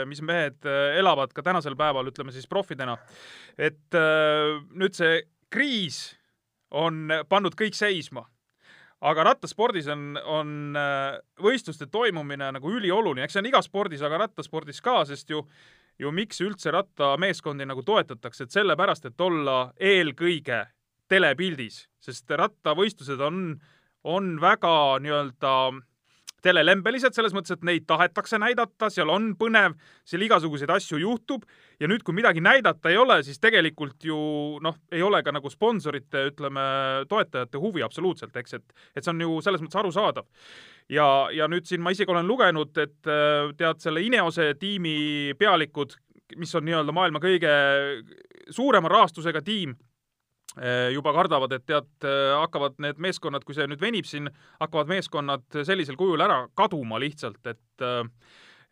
mis 0.10 0.22
mehed 0.26 0.66
elavad 0.98 1.30
ka 1.38 1.44
tänasel 1.46 1.76
päeval, 1.78 2.10
ütleme 2.10 2.34
siis 2.34 2.50
profidena. 2.50 2.96
et 3.54 3.94
äh, 3.94 4.58
nüüd 4.74 4.98
see 4.98 5.22
kriis 5.54 6.16
on 6.74 7.12
pannud 7.30 7.56
kõik 7.58 7.78
seisma. 7.78 8.26
Aga 9.04 9.26
rattaspordis 9.28 9.90
on, 9.92 10.14
on 10.16 10.78
äh, 10.80 11.18
võistluste 11.44 11.90
toimumine 11.92 12.48
nagu 12.56 12.72
ülioluline, 12.72 13.26
eks 13.26 13.36
see 13.36 13.44
on 13.44 13.50
igas 13.50 13.68
spordis, 13.68 14.04
aga 14.06 14.22
rattaspordis 14.22 14.80
ka, 14.84 15.02
sest 15.10 15.34
ju, 15.34 15.42
ju 16.00 16.12
miks 16.16 16.40
üldse 16.42 16.72
rattameeskondi 16.72 17.68
nagu 17.68 17.84
toetatakse, 17.84 18.48
et 18.48 18.56
sellepärast, 18.56 19.10
et 19.10 19.26
olla 19.26 19.58
eelkõige 19.76 20.62
telepildis, 21.12 21.82
sest 22.00 22.32
rattavõistlused 22.32 23.20
on, 23.28 23.58
on 24.08 24.38
väga 24.42 24.74
nii-öelda 25.04 25.54
telelembelised 26.44 27.16
selles 27.16 27.34
mõttes, 27.36 27.56
et 27.56 27.64
neid 27.68 27.86
tahetakse 27.90 28.40
näidata, 28.42 28.90
seal 28.94 29.12
on 29.14 29.32
põnev, 29.40 29.78
seal 30.08 30.26
igasuguseid 30.26 30.72
asju 30.74 31.00
juhtub 31.02 31.46
ja 31.80 31.90
nüüd, 31.90 32.04
kui 32.06 32.16
midagi 32.16 32.44
näidata 32.44 32.92
ei 32.92 33.00
ole, 33.00 33.22
siis 33.26 33.40
tegelikult 33.44 34.04
ju 34.08 34.18
noh, 34.64 34.78
ei 34.92 35.04
ole 35.06 35.24
ka 35.24 35.34
nagu 35.36 35.52
sponsorite, 35.52 36.28
ütleme, 36.32 36.66
toetajate 37.10 37.62
huvi 37.62 37.86
absoluutselt, 37.86 38.36
eks, 38.40 38.60
et, 38.60 38.86
et 38.96 39.04
see 39.06 39.14
on 39.14 39.24
ju 39.26 39.40
selles 39.46 39.64
mõttes 39.64 39.80
arusaadav. 39.82 40.28
ja, 40.92 41.08
ja 41.32 41.48
nüüd 41.52 41.68
siin 41.70 41.84
ma 41.84 41.96
isegi 41.96 42.12
olen 42.12 42.28
lugenud, 42.28 42.76
et 42.78 43.12
äh, 43.12 43.54
tead 43.58 43.80
selle 43.84 44.04
Ineose 44.04 44.54
tiimi 44.60 45.34
pealikud, 45.40 45.96
mis 46.40 46.56
on 46.56 46.66
nii-öelda 46.68 46.94
maailma 46.96 47.22
kõige 47.24 47.52
suurema 48.52 48.90
rahastusega 48.92 49.42
tiim, 49.46 49.76
juba 50.94 51.14
kardavad, 51.16 51.54
et 51.56 51.64
tead, 51.66 51.88
hakkavad 52.06 52.76
need 52.84 53.00
meeskonnad, 53.02 53.42
kui 53.46 53.56
see 53.58 53.66
nüüd 53.70 53.82
venib 53.82 54.06
siin, 54.06 54.30
hakkavad 54.62 54.92
meeskonnad 54.92 55.64
sellisel 55.66 55.98
kujul 55.98 56.22
ära 56.22 56.44
kaduma 56.54 57.00
lihtsalt, 57.02 57.42
et 57.50 57.88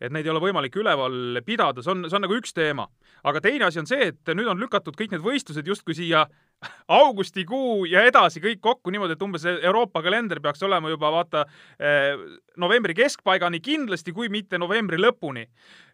et 0.02 0.10
neid 0.10 0.26
ei 0.26 0.32
ole 0.32 0.42
võimalik 0.42 0.74
üleval 0.78 1.40
pidada, 1.46 1.82
see 1.82 1.92
on, 1.92 2.06
see 2.10 2.18
on 2.18 2.24
nagu 2.26 2.34
üks 2.38 2.54
teema. 2.56 2.88
aga 3.22 3.40
teine 3.42 3.68
asi 3.68 3.78
on 3.82 3.86
see, 3.86 4.08
et 4.10 4.32
nüüd 4.34 4.48
on 4.50 4.58
lükatud 4.58 4.96
kõik 4.98 5.14
need 5.14 5.22
võistlused 5.22 5.68
justkui 5.68 5.94
siia 5.94 6.24
augustikuu 6.88 7.84
ja 7.90 8.04
edasi 8.08 8.42
kõik 8.42 8.60
kokku 8.62 8.92
niimoodi, 8.92 9.16
et 9.16 9.24
umbes 9.24 9.46
Euroopa 9.52 10.02
kalender 10.02 10.40
peaks 10.40 10.62
olema 10.62 10.90
juba 10.92 11.10
vaata 11.12 11.44
eh, 11.78 12.16
novembri 12.56 12.94
keskpaigani 12.94 13.60
kindlasti, 13.64 14.12
kui 14.12 14.28
mitte 14.32 14.58
novembri 14.58 15.00
lõpuni. 15.00 15.46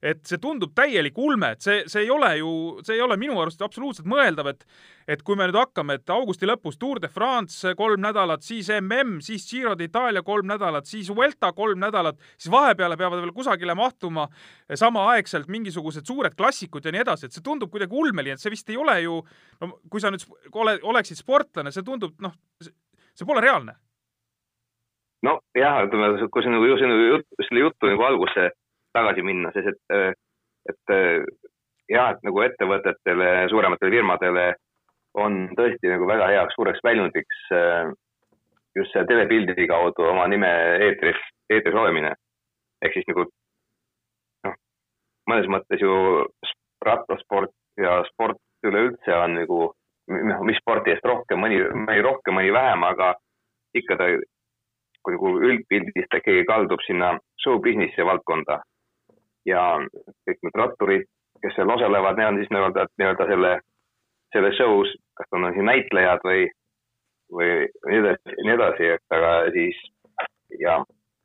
et 0.02 0.20
see 0.30 0.38
tundub 0.38 0.70
täielik 0.78 1.16
ulme, 1.18 1.48
et 1.56 1.64
see, 1.64 1.80
see 1.90 2.04
ei 2.04 2.10
ole 2.14 2.28
ju, 2.38 2.50
see 2.86 2.94
ei 2.94 3.00
ole 3.02 3.16
minu 3.18 3.34
arust 3.42 3.62
absoluutselt 3.66 4.06
mõeldav, 4.06 4.52
et 4.52 4.62
et 5.08 5.22
kui 5.24 5.38
me 5.40 5.46
nüüd 5.48 5.56
hakkame, 5.56 5.96
et 5.96 6.10
augusti 6.12 6.46
lõpus 6.46 6.76
Tour 6.78 7.00
de 7.00 7.08
France 7.08 7.72
kolm 7.78 8.02
nädalat, 8.04 8.44
siis 8.44 8.68
mm, 8.68 9.22
siis 9.24 9.46
Giro 9.48 9.72
d'Itaalia 9.78 10.22
kolm 10.22 10.46
nädalat, 10.50 10.86
siis 10.86 11.08
Vuelta 11.08 11.50
kolm 11.56 11.80
nädalat, 11.80 12.18
siis 12.36 12.52
vahepeale 12.52 12.98
peavad 13.00 13.22
veel 13.24 13.32
kusagile 13.32 13.74
mahtuma 13.78 14.28
samaaegselt 14.76 15.48
mingisugused 15.48 16.06
suured 16.06 16.36
klassikud 16.36 16.84
ja 16.84 16.92
nii 16.92 17.02
edasi, 17.06 17.26
et 17.26 17.36
see 17.36 17.44
tundub 17.44 17.72
kuidagi 17.72 17.96
ulmeline, 17.96 18.36
et 18.36 18.44
see 18.44 18.52
vist 18.52 18.68
ei 18.68 18.76
ole 18.76 18.98
ju, 19.06 19.22
no 19.64 19.70
kui 19.88 20.04
sa 20.04 20.12
nüüd 20.12 20.26
ole, 20.62 20.78
oleksid 20.82 21.20
sportlane, 21.20 21.72
see 21.74 21.86
tundub 21.86 22.16
noh, 22.24 22.34
see 22.62 23.26
pole 23.28 23.42
reaalne. 23.44 23.76
nojah, 25.26 25.82
ütleme, 25.86 26.28
kui 26.30 26.44
ju- 26.44 26.78
sinu 26.78 26.96
jutt, 27.08 27.28
selle 27.48 27.64
jutu 27.66 27.90
nagu 27.90 28.04
algusse 28.06 28.50
tagasi 28.94 29.22
minna, 29.26 29.50
siis 29.54 29.66
et, 29.72 30.16
et 30.70 30.94
jah, 31.90 32.12
et 32.12 32.22
nagu 32.26 32.42
ettevõtetele, 32.44 33.30
suurematele 33.50 33.90
firmadele 33.96 34.46
on 35.18 35.48
tõesti 35.58 35.90
nagu 35.90 36.06
väga 36.06 36.28
heaks 36.30 36.54
suureks 36.54 36.84
väljundiks 36.84 37.40
äh, 37.56 37.90
just 38.76 38.94
see 38.94 39.04
telepildi 39.08 39.66
kaudu 39.70 40.06
oma 40.12 40.26
nime 40.30 40.50
eetris, 40.86 41.18
eetris 41.50 41.74
olemine. 41.74 42.14
ehk 42.84 42.94
siis 42.94 43.08
nagu 43.10 43.24
noh, 44.46 44.54
mõnes 45.30 45.48
mõttes 45.50 45.82
ju 45.82 45.94
rattasport 46.86 47.54
ja 47.80 48.02
sport 48.12 48.38
üleüldse 48.66 49.14
on 49.16 49.34
nagu, 49.40 49.58
noh, 50.08 50.42
mis 50.46 50.58
spordi 50.62 50.94
eest 50.94 51.06
rohkem, 51.06 51.40
mõni, 51.42 51.60
mõni 51.74 52.02
rohkem, 52.04 52.36
mõni 52.38 52.52
vähem, 52.54 52.84
aga 52.88 53.12
ikka 53.76 53.98
ta, 54.00 54.08
kui 55.04 55.16
nagu 55.16 55.34
üldpildis 55.50 56.08
ta 56.10 56.20
keegi 56.24 56.46
kaldub 56.48 56.82
sinna 56.86 57.14
show 57.42 57.60
business'i 57.64 58.06
valdkonda 58.06 58.60
ja 59.48 59.64
kõik 60.26 60.44
need 60.44 60.60
ratturid, 60.60 61.08
kes 61.42 61.54
seal 61.56 61.70
osalevad, 61.72 62.18
need 62.18 62.32
on 62.32 62.40
siis 62.40 62.52
nii-öelda, 62.52 62.86
nii-öelda 63.00 63.26
selle, 63.30 63.52
selle 64.34 64.52
show's, 64.58 64.94
kas 65.16 65.30
nad 65.32 65.50
on 65.50 65.56
siin 65.56 65.68
näitlejad 65.70 66.24
või, 66.26 66.46
või 67.32 67.50
nii 67.90 68.00
edasi, 68.02 68.38
nii 68.44 68.54
edasi, 68.56 68.92
et 68.96 69.18
aga 69.18 69.32
siis 69.54 69.80
ja 70.60 70.78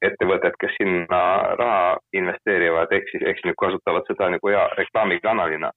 ettevõtted, 0.04 0.56
kes 0.60 0.76
sinna 0.78 1.22
raha 1.60 1.98
investeerivad, 2.16 2.92
ehk 2.92 3.08
siis, 3.12 3.24
siis 3.24 3.46
nüüd 3.48 3.60
kasutavad 3.60 4.08
seda 4.10 4.30
nagu 4.36 4.52
hea 4.52 4.64
reklaamikanalina. 4.80 5.72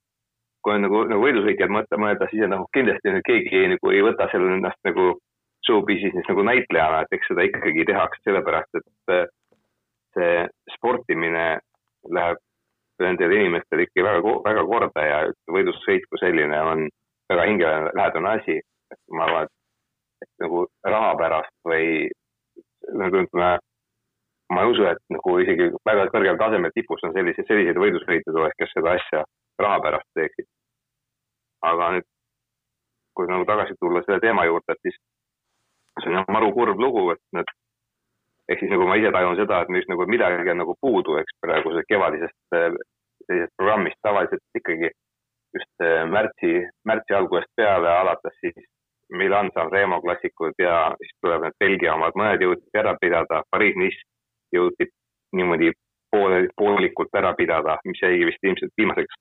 Kui 0.66 0.75
on 0.75 0.82
nagu, 0.82 1.04
nagu 1.06 1.23
võidusõitjad 1.23 1.70
mõelda, 1.70 2.26
siis 2.32 2.49
nagu 2.50 2.66
kindlasti 2.75 3.12
keegi 3.28 3.66
nagu 3.70 3.92
ei 3.94 4.02
võta 4.02 4.26
seal 4.32 4.49
ennast 4.50 4.80
nagu 4.88 5.12
show 5.66 5.85
business'is 5.87 6.26
nagu 6.30 6.42
näitlejana, 6.46 7.04
et 7.04 7.14
eks 7.14 7.30
seda 7.30 7.46
ikkagi 7.46 7.85
tehakse 7.87 8.23
sellepärast, 8.26 8.80
et 8.80 9.14
äh, 9.14 9.28
see 10.16 10.42
sportimine 10.75 11.46
läheb 12.18 12.42
nendele 13.02 13.38
inimestele 13.42 13.87
ikkagi 13.87 14.06
väga, 14.06 14.35
väga 14.46 14.64
korda 14.70 15.04
ja 15.06 15.20
võidusõit 15.52 16.06
kui 16.11 16.23
selline 16.23 16.61
on 16.73 16.88
väga 17.30 17.46
hingelähedane 17.50 18.35
asi. 18.40 18.58
ma 19.11 19.25
arvan, 19.26 19.49
et 20.23 20.28
nagu 20.42 20.66
raha 20.87 21.14
pärast 21.18 21.54
või 21.66 22.06
nagu 22.94 23.23
ütleme, 23.25 23.49
ma 24.54 24.62
ei 24.62 24.70
usu, 24.70 24.85
et 24.87 25.00
nagu 25.11 25.38
isegi 25.42 25.70
väga 25.87 26.06
kõrgel 26.14 26.38
tasemel 26.38 26.75
tipus 26.75 27.02
on 27.02 27.14
selliseid, 27.16 27.49
selliseid 27.49 27.80
võidusõite 27.82 28.30
tuleks, 28.30 28.58
kes 28.62 28.75
seda 28.76 28.94
asja 28.94 29.25
raha 29.62 29.80
pärast 29.82 30.06
teeksid. 30.14 30.46
Aga 31.62 31.92
nüüd, 31.96 32.08
kui 33.16 33.28
nagu 33.30 33.46
tagasi 33.48 33.76
tulla 33.80 34.02
selle 34.04 34.20
teema 34.20 34.44
juurde, 34.44 34.75
et 34.75 34.82
siis 34.88 34.98
see 36.02 36.12
on 36.12 36.28
maru 36.28 36.52
kurb 36.52 36.80
lugu, 36.80 37.08
et 37.14 37.22
need 37.32 37.52
ehk 38.52 38.60
siis 38.60 38.70
nagu 38.70 38.86
ma 38.86 38.98
ise 39.00 39.10
tajun 39.14 39.38
seda, 39.40 39.62
et 39.62 39.72
just 39.80 39.90
nagu 39.90 40.06
midagi 40.06 40.50
on 40.52 40.62
nagu 40.62 40.76
puudu, 40.80 41.16
eks 41.22 41.38
praegusest 41.42 41.88
kevadisest 41.88 42.56
äh, 42.58 42.76
sellisest 43.26 43.56
programmist 43.56 43.98
tavaliselt 44.02 44.60
ikkagi 44.60 44.90
just 45.56 45.82
äh, 45.82 46.04
märtsi, 46.10 46.52
märtsi 46.84 47.14
algusest 47.14 47.52
peale 47.56 47.90
alates 47.90 48.36
siis 48.40 48.68
Milan 49.10 49.50
San 49.54 49.70
Remo 49.72 50.00
klassikud 50.02 50.54
ja 50.58 50.94
siis 51.00 51.12
tuleb 51.22 51.46
need 51.46 51.58
Belgia 51.62 51.94
omad, 51.94 52.14
mõned 52.18 52.42
jõuti 52.42 52.78
ära 52.78 52.96
pidada, 53.00 53.42
Pariis-Nice 53.54 54.02
jõuti 54.54 54.88
niimoodi 55.36 55.70
poole, 56.10 56.46
poolikult 56.56 57.14
ära 57.18 57.32
pidada, 57.38 57.78
mis 57.86 58.02
jäigi 58.02 58.26
vist 58.30 58.46
ilmselt 58.46 58.75
viimaseks 58.78 59.18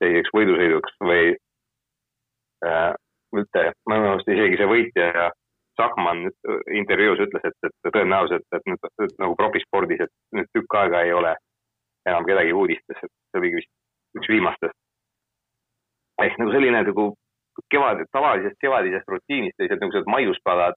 selliseks 0.00 0.32
võidusõiduks 0.36 0.96
või 1.04 1.34
üldse, 2.66 3.62
minu 3.88 4.02
meelest 4.06 4.28
isegi 4.28 4.58
see 4.60 4.70
võitja 4.70 5.30
nüüd 5.80 6.34
äh, 6.50 6.60
intervjuus 6.76 7.22
ütles, 7.24 7.44
et, 7.44 7.56
et 7.68 7.92
tõenäoliselt, 7.94 8.46
et 8.52 8.66
nüüd 8.68 8.90
nüüd 9.00 9.14
nagu 9.22 9.36
profispordis, 9.38 10.02
et 10.04 10.12
nüüd 10.36 10.48
tükk 10.56 10.76
aega 10.82 11.02
ei 11.06 11.12
ole 11.12 11.34
enam 12.08 12.26
kedagi 12.28 12.52
uudistes, 12.52 12.98
et 13.02 13.10
see 13.10 13.40
oligi 13.40 13.60
vist 13.60 13.72
üks 14.18 14.28
viimastest. 14.28 14.76
ehk 16.20 16.38
nagu 16.38 16.52
selline 16.52 16.82
nagu 16.84 17.04
kevad, 17.72 18.04
tavalisest 18.12 18.56
kevadisest 18.60 19.08
rutiinist 19.08 19.56
sellised 19.56 19.80
nagu 19.80 19.92
sellised 19.92 20.12
maiuspalad 20.14 20.76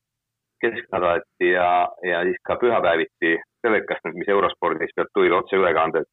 kesknädalati 0.63 1.49
ja, 1.51 1.89
ja 2.07 2.23
siis 2.23 2.39
ka 2.47 2.55
pühapäeviti 2.61 3.35
telekast, 3.65 4.07
mis 4.13 4.29
eurospordis 4.29 4.95
pealt 4.95 5.11
tulid 5.13 5.35
otseülekanded. 5.39 6.07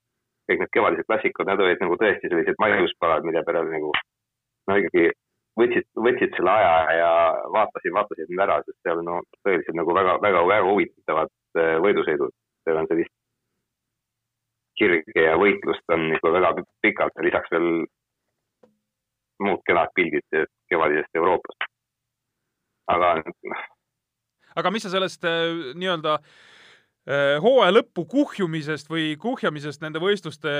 kõik 0.51 0.63
need 0.65 0.73
kevadised 0.75 1.07
klassikud, 1.07 1.47
need 1.47 1.61
olid 1.63 1.83
nagu 1.85 1.97
tõesti 1.99 2.27
sellised 2.31 2.59
maiuspalad, 2.59 3.23
mille 3.23 3.43
peale 3.47 3.63
nagu 3.71 3.93
no 4.67 4.77
ikkagi 4.83 5.13
võtsid, 5.59 5.87
võtsid 6.07 6.37
selle 6.37 6.53
aja 6.53 6.99
ja 6.99 7.13
vaatasid, 7.55 7.95
vaatasid 7.95 8.31
need 8.31 8.45
ära, 8.45 8.61
sest 8.67 8.79
seal 8.87 9.03
no, 9.07 9.21
tõeliselt 9.47 9.79
nagu 9.79 9.95
väga, 9.97 10.19
väga, 10.23 10.45
väga 10.49 10.69
huvitavad 10.69 11.33
äh, 11.59 11.79
võidusõidud. 11.85 12.35
seal 12.65 12.77
on 12.77 12.91
sellist 12.91 13.15
kirge 14.81 15.25
ja 15.25 15.35
võitlust 15.41 15.93
on 15.93 16.07
ikka 16.17 16.33
väga 16.37 16.53
pikalt 16.85 17.17
ja 17.17 17.27
lisaks 17.27 17.53
veel 17.53 17.69
muud 19.41 19.61
kenad 19.69 19.93
pildid 19.97 20.47
kevadisest 20.69 21.17
Euroopast. 21.17 21.69
aga 22.91 23.15
noh, 23.25 23.67
aga 24.61 24.73
mis 24.75 24.87
sa 24.87 24.93
sellest 24.93 25.25
äh, 25.29 25.75
nii-öelda 25.79 26.17
äh, 26.21 27.37
hooaja 27.43 27.77
lõppu 27.79 28.07
kuhjumisest 28.11 28.91
või 28.91 29.15
kuhjamisest 29.21 29.83
nende 29.85 30.03
võistluste 30.03 30.55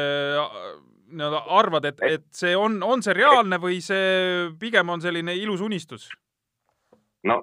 nii-öelda 1.11 1.43
arvad, 1.59 1.85
et, 1.91 2.01
et 2.07 2.27
see 2.35 2.55
on, 2.57 2.79
on 2.87 3.03
see 3.03 3.15
reaalne 3.17 3.59
või 3.63 3.81
see 3.85 4.49
pigem 4.61 4.89
on 4.95 5.03
selline 5.03 5.35
ilus 5.37 5.61
unistus? 5.67 6.09
no 7.27 7.43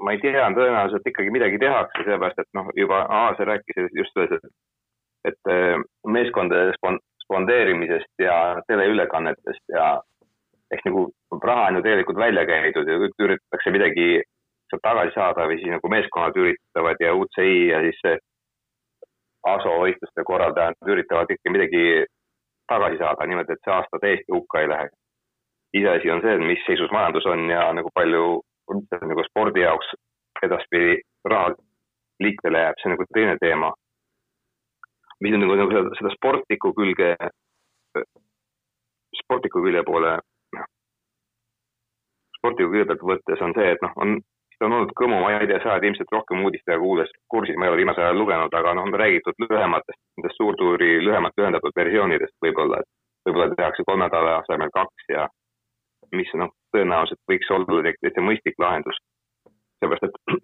ma 0.00 0.14
ei 0.14 0.20
tea, 0.22 0.48
tõenäoliselt 0.56 1.06
ikkagi 1.06 1.32
midagi 1.32 1.58
tehakse, 1.60 2.04
sellepärast 2.04 2.40
et 2.40 2.48
noh, 2.56 2.70
juba 2.76 3.04
Aase 3.20 3.44
rääkis 3.44 3.90
just 3.96 4.14
sellest, 4.16 4.46
et, 4.48 5.32
et 5.32 5.52
äh, 5.52 5.76
meeskondade 6.08 6.72
spon-, 6.78 7.00
spondeerimisest 7.26 8.24
ja 8.24 8.36
teleülekannetest 8.68 9.76
ja 9.76 9.92
ehk 10.74 10.86
nagu 10.88 11.06
raha 11.42 11.68
on 11.68 11.78
ju 11.78 11.84
tegelikult 11.86 12.18
välja 12.18 12.46
käidud 12.48 12.88
ja 12.88 12.98
nüüd 13.02 13.24
üritatakse 13.26 13.74
midagi 13.74 14.08
sealt 14.70 14.82
tagasi 14.86 15.14
saada 15.14 15.46
või 15.50 15.58
siis 15.60 15.74
nagu 15.74 15.90
meeskonnad 15.92 16.36
üritavad 16.38 17.02
ja 17.02 17.14
UCI 17.18 17.56
ja 17.72 17.80
siis 17.86 18.00
see 18.04 18.16
ASO 19.50 19.76
võistluste 19.82 20.24
korraldajad 20.26 20.90
üritavad 20.94 21.30
ikka 21.34 21.52
midagi 21.54 21.84
tagasi 22.70 22.98
saada 23.00 23.26
niimoodi, 23.26 23.56
et 23.56 23.64
see 23.64 23.74
aasta 23.74 24.00
täiesti 24.02 24.34
hukka 24.36 24.60
ei 24.60 24.68
lähe. 24.72 24.88
iseasi 25.78 26.10
on 26.10 26.22
see, 26.22 26.34
et 26.34 26.46
mis 26.50 26.62
seisus 26.66 26.90
majandus 26.90 27.26
on 27.30 27.44
ja 27.50 27.66
nagu 27.78 27.90
palju 27.94 28.22
üldse 28.74 28.98
nagu 29.10 29.24
spordi 29.28 29.62
jaoks 29.62 29.92
edaspidi 30.46 30.96
raha 31.32 31.52
liikvele 32.24 32.64
jääb, 32.64 32.80
see 32.80 32.90
on 32.90 32.96
nagu 32.96 33.06
teine 33.14 33.36
teema. 33.44 33.70
mis 35.20 35.34
on 35.36 35.42
nagu, 35.44 35.56
nagu 35.60 35.72
seda, 35.76 35.94
seda 35.98 36.10
sportlikku 36.16 36.72
külge, 36.78 37.10
sportliku 39.22 39.62
külje 39.66 39.82
poole, 39.84 40.14
noh, 40.56 40.68
sportliku 42.38 42.72
külje 42.72 42.86
pealt 42.90 43.04
võttes 43.12 43.42
on 43.46 43.54
see, 43.58 43.74
et 43.74 43.84
noh, 43.84 43.92
on 44.04 44.16
see 44.60 44.68
on 44.68 44.76
olnud 44.76 44.92
kõmu, 45.00 45.18
ma 45.22 45.32
ei 45.38 45.48
tea, 45.48 45.58
sa 45.62 45.72
oled 45.74 45.86
ilmselt 45.88 46.12
rohkem 46.12 46.42
uudistega 46.44 46.78
kuules 46.82 47.12
kursis, 47.32 47.56
ma 47.56 47.66
ei 47.66 47.72
ole 47.72 47.80
viimasel 47.80 48.04
ajal 48.04 48.18
lugenud, 48.20 48.56
aga 48.58 48.74
noh, 48.76 48.88
on 48.88 48.96
räägitud 49.02 49.40
lühematest, 49.46 50.00
nendest 50.18 50.36
suurtuuri 50.36 50.90
lühemalt 51.06 51.40
lühendatud 51.40 51.76
versioonidest 51.80 52.36
võib-olla, 52.44 52.82
et 52.82 52.90
võib-olla 53.24 53.56
tehakse 53.56 53.86
kolme 53.88 54.04
nädala 54.04 54.36
asemel 54.42 54.72
kaks 54.76 55.08
ja 55.14 55.26
mis 56.12 56.32
noh, 56.36 56.52
tõenäoliselt 56.76 57.22
võiks 57.30 57.50
olla 57.56 57.82
täitsa 57.88 58.26
mõistlik 58.26 58.60
lahendus. 58.60 59.00
seepärast, 59.80 60.04
et 60.04 60.40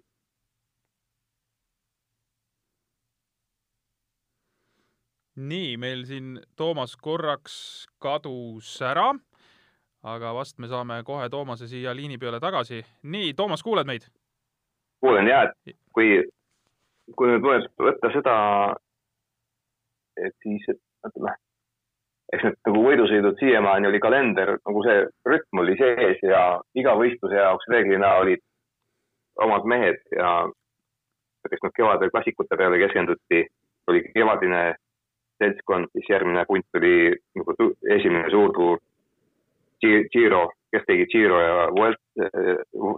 nii, 5.37 5.77
meil 5.77 6.05
siin 6.09 6.39
Toomas 6.57 6.95
korraks 6.97 7.85
kadus 8.01 8.79
ära, 8.81 9.11
aga 10.03 10.33
vast 10.33 10.59
me 10.59 10.67
saame 10.67 11.01
kohe 11.03 11.29
Toomase 11.29 11.67
siia 11.67 11.95
liini 11.95 12.17
peale 12.17 12.39
tagasi. 12.39 12.83
nii, 13.03 13.33
Toomas, 13.33 13.63
kuuled 13.63 13.87
meid? 13.87 14.07
kuulen 14.99 15.27
ja, 15.27 15.43
et 15.43 15.75
kui, 15.93 16.23
kui 17.15 17.29
nüüd 17.29 17.43
võtta 17.79 18.11
seda, 18.13 18.37
et 20.17 20.33
siis, 20.43 20.65
ütleme, 21.05 21.35
eks 22.33 22.43
need 22.43 22.57
nagu 22.67 22.83
võidusõidud 22.83 23.37
siiamaani 23.39 23.87
oli 23.91 24.01
kalender, 24.03 24.55
nagu 24.57 24.83
see 24.87 25.05
rütm 25.29 25.61
oli 25.63 25.77
sees 25.79 26.23
ja 26.25 26.41
iga 26.75 26.95
võistluse 26.99 27.37
jaoks 27.37 27.69
reeglina 27.71 28.15
olid 28.23 28.41
omad 29.45 29.69
mehed 29.69 30.01
ja 30.15 30.31
näiteks 31.45 31.63
noh, 31.63 31.73
kevadel 31.77 32.11
klassikute 32.11 32.57
peale 32.59 32.81
keskenduti, 32.81 33.45
oli 33.87 34.03
kevadine 34.11 34.63
seltskond, 35.37 35.91
siis 35.93 36.09
järgmine 36.09 36.43
punt 36.49 36.79
oli 36.79 37.13
nagu 37.37 37.55
esimene 37.95 38.29
suurtuur, 38.33 38.81
Giro, 39.83 40.43
kes 40.73 40.83
tegi 40.87 41.05
Giro 41.11 41.39
ja 41.41 41.67
Vuelt-, 41.75 42.01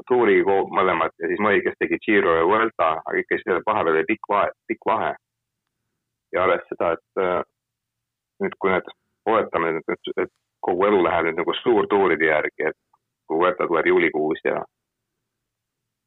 tuuri 0.07 0.39
ko- 0.47 0.67
mõlemad 0.71 1.11
ja 1.19 1.27
siis 1.27 1.39
Moi, 1.43 1.61
kes 1.65 1.75
tegi 1.79 1.99
Giro 2.05 2.35
ja 2.37 2.45
Vuelta, 2.47 2.91
aga 3.05 3.17
ikka 3.19 3.39
selle 3.43 3.61
vahepeal 3.65 3.95
oli 3.99 4.07
pikk 4.07 4.29
vahe, 4.31 4.51
pikk 4.67 4.85
vahe. 4.91 5.13
ja 6.33 6.43
arvestades 6.43 6.69
seda, 6.69 6.91
et 6.93 7.23
äh, 7.23 7.43
nüüd, 8.43 8.55
kui 8.61 8.71
need, 8.71 8.89
oletame, 9.25 9.71
et, 9.81 10.11
et 10.23 10.31
kogu 10.61 10.85
elu 10.85 10.99
läheb 11.03 11.25
nüüd 11.29 11.39
nagu 11.41 11.55
suurtuuride 11.63 12.27
järgi, 12.29 12.67
et 12.69 12.77
kui 13.27 13.39
Vuelta 13.41 13.67
tuleb 13.67 13.87
juulikuus 13.89 14.43
ja 14.45 14.59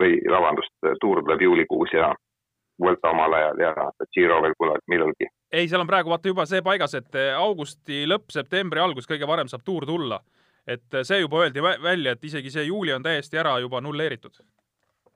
või 0.03 0.19
vabandust, 0.31 0.73
tuur 1.01 1.23
tuleb 1.23 1.43
juulikuus 1.43 1.93
ja 1.95 2.13
Vuelta 2.83 3.11
omal 3.11 3.35
ajal 3.37 3.61
ja 3.61 3.73
Giro 4.15 4.41
veel 4.43 4.55
kunagi 4.59 4.87
millalgi. 4.89 5.27
ei, 5.53 5.69
seal 5.69 5.83
on 5.83 5.87
praegu 5.91 6.11
vaata 6.11 6.29
juba 6.31 6.47
see 6.49 6.63
paigas, 6.63 6.95
et 6.95 7.15
eh, 7.15 7.35
augusti 7.37 8.05
lõpp, 8.09 8.31
septembri 8.33 8.81
algus, 8.81 9.07
kõige 9.11 9.29
varem 9.29 9.51
saab 9.51 9.63
tuur 9.65 9.87
tulla. 9.87 10.21
Et 10.67 10.95
eh, 10.95 11.05
see 11.05 11.21
juba 11.21 11.43
öeldi 11.45 11.65
vä- 11.65 11.79
välja, 11.83 12.13
et 12.13 12.25
isegi 12.25 12.51
see 12.51 12.67
juuli 12.69 12.93
on 12.93 13.03
täiesti 13.03 13.39
ära 13.39 13.59
juba 13.61 13.81
nulleeritud. 13.81 14.43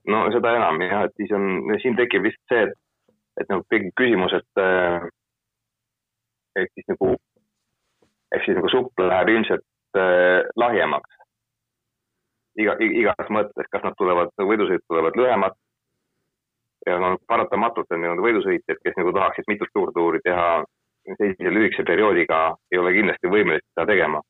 no 0.07 0.25
seda 0.35 0.57
enam 0.57 0.81
jah, 0.83 1.05
et 1.07 1.15
siis 1.17 1.33
on, 1.33 1.47
siin 1.83 1.97
tekib 1.97 2.27
vist 2.27 2.43
see, 2.53 2.67
et, 2.67 2.75
et 3.41 3.49
nagu 3.53 3.65
tekib 3.71 3.95
küsimus, 4.01 4.35
et 4.37 4.63
äh, 4.63 5.09
ehk 6.63 6.73
siis 6.75 6.89
nagu, 6.95 7.13
ehk 8.35 8.47
siis 8.47 8.59
nagu 8.59 8.73
supp 8.73 9.05
läheb 9.05 9.35
ilmselt 9.35 10.01
äh, 10.01 10.43
lahjemaks. 10.57 11.13
iga, 12.57 12.77
igas 12.81 13.31
mõttes, 13.31 13.69
kas 13.71 13.83
nad 13.85 13.95
tulevad, 13.99 14.31
võidusõit 14.41 14.85
tulevad 14.89 15.19
lühemad 15.19 15.57
ja 16.87 16.99
no 17.03 17.17
paratamatult 17.29 17.91
on 17.93 18.01
nii-öelda 18.03 18.25
võidusõitjad, 18.25 18.81
kes 18.83 18.97
nagu 18.97 19.13
tahaksid 19.17 19.49
mitut 19.51 19.71
suurtuuri 19.73 20.21
teha 20.25 20.49
sellise 21.19 21.53
lühikese 21.55 21.85
perioodiga, 21.87 22.41
ei 22.73 22.79
ole 22.83 22.93
kindlasti 22.97 23.31
võimelised 23.31 23.67
seda 23.75 23.87
tegema. 23.91 24.23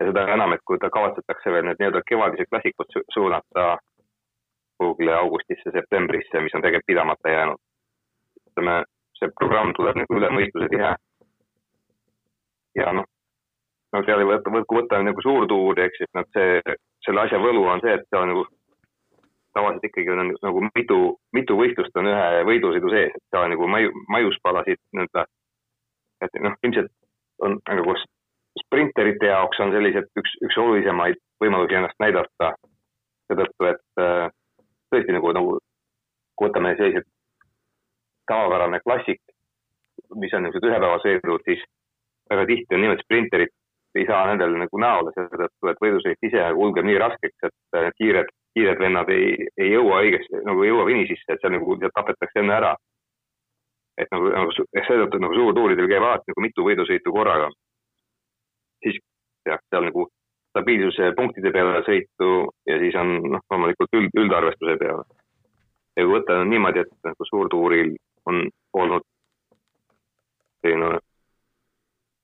Ja 0.00 0.06
seda 0.08 0.26
enam, 0.34 0.52
et 0.52 0.64
kui 0.64 0.78
ta 0.78 0.90
kavatsetakse 0.92 1.52
veel 1.52 1.64
need 1.66 1.80
nii-öelda 1.80 2.02
kevadised 2.08 2.50
klassikud 2.50 2.90
su 2.92 3.02
suunata 3.14 3.76
kuhugile 4.78 5.14
augustisse, 5.16 5.72
septembrisse, 5.72 6.40
mis 6.40 6.54
on 6.54 6.64
tegelikult 6.64 6.90
pidamata 6.92 7.32
jäänud. 7.32 7.60
ütleme, 8.50 8.74
see 9.18 9.28
programm 9.40 9.72
tuleb 9.76 9.96
nagu 10.00 10.18
üle 10.18 10.28
mõistuse 10.32 10.68
tihe. 10.72 10.94
ja 12.76 12.92
noh, 12.92 13.06
no 13.92 14.02
seal 14.04 14.20
ei 14.20 14.28
võta, 14.28 14.52
kui 14.68 14.80
võtta 14.80 15.00
nagu 15.02 15.22
suurtuuri, 15.24 15.86
ehk 15.86 15.96
siis 15.96 16.12
noh, 16.14 16.28
see, 16.36 16.76
selle 17.06 17.24
asja 17.24 17.40
võlu 17.40 17.64
on 17.72 17.80
see, 17.84 17.94
et 17.96 18.04
seal 18.10 18.26
on 18.26 18.32
nagu 18.34 18.44
tavaliselt 19.56 19.88
ikkagi 19.88 20.12
on 20.12 20.34
nagu 20.44 20.64
mitu, 20.66 20.98
mitu 21.32 21.56
võistlust 21.56 21.96
on 21.96 22.10
ühe 22.10 22.44
võidusõidu 22.50 22.92
sees, 22.92 23.16
et 23.16 23.24
seal 23.32 23.46
on 23.46 23.54
nagu 23.54 23.68
maju, 23.72 23.92
maiuspalasid 24.12 24.80
nii-öelda, 24.92 25.24
et 26.26 26.38
noh, 26.44 26.58
ilmselt 26.68 26.92
on 27.46 27.56
nagu 27.70 27.96
sprinterite 28.66 29.30
jaoks 29.30 29.60
on 29.62 29.72
sellised 29.74 30.08
üks, 30.20 30.32
üks 30.46 30.58
olulisemaid 30.62 31.20
võimalusi 31.42 31.78
ennast 31.78 31.98
näidata 32.02 32.52
seetõttu, 33.26 33.68
et 33.70 34.02
äh, 34.02 34.26
tõesti 34.92 35.14
nagu, 35.16 35.32
nagu 35.36 35.58
kui 36.36 36.48
võtame 36.48 36.74
sellised 36.78 37.06
tavapärane 38.30 38.80
klassik, 38.84 39.22
mis 40.20 40.34
on 40.34 40.46
niisugused 40.46 40.70
ühepäevasõidud, 40.70 41.44
siis 41.46 41.62
väga 42.30 42.46
tihti 42.50 42.74
on 42.74 42.82
niimoodi, 42.82 43.00
et 43.00 43.06
sprinterid 43.06 43.54
ei 43.96 44.06
saa 44.08 44.26
nendele 44.28 44.58
nagu 44.60 44.80
näole 44.80 45.12
seetõttu, 45.14 45.70
et 45.70 45.80
võidusõit 45.82 46.26
ise 46.28 46.42
kulgeb 46.58 46.84
nii 46.88 46.98
raskeks, 47.00 47.48
et 47.48 47.78
äh, 47.78 47.88
kiired, 47.96 48.32
kiired 48.56 48.82
vennad 48.82 49.10
ei, 49.12 49.46
ei 49.56 49.72
jõua 49.72 50.02
õigesti, 50.04 50.42
nagu 50.48 50.64
ei 50.64 50.72
jõua 50.72 50.88
finišisse, 50.90 51.32
et 51.32 51.42
seal 51.42 51.54
nagu 51.56 51.78
sealt 51.80 51.96
tapetakse 51.96 52.42
enne 52.42 52.58
ära. 52.58 52.74
et 53.96 54.10
nagu, 54.12 54.28
nagu 54.28 54.52
seetõttu 54.52 55.18
nagu 55.22 55.34
suurtuuridel 55.34 55.86
käib 55.88 56.04
alati 56.04 56.28
nagu 56.28 56.42
mitu 56.44 56.64
võidusõitu 56.66 57.12
korraga. 57.14 57.48
jah, 59.46 59.60
seal 59.70 59.88
nagu 59.88 60.06
stabiilsuse 60.56 61.12
punktide 61.16 61.52
peale 61.52 61.82
sõitu 61.86 62.30
ja 62.68 62.78
siis 62.80 62.94
on 63.00 63.16
noh, 63.34 63.42
loomulikult 63.50 63.98
üld, 63.98 64.14
üldarvestuse 64.22 64.76
peale. 64.80 65.04
ja 65.96 66.04
kui 66.04 66.12
võtta 66.12 66.38
niimoodi, 66.44 66.84
et 66.84 67.10
nagu 67.10 67.28
suurtuuril 67.30 67.92
on 68.26 68.48
olnud 68.72 69.04
selline 70.64 70.98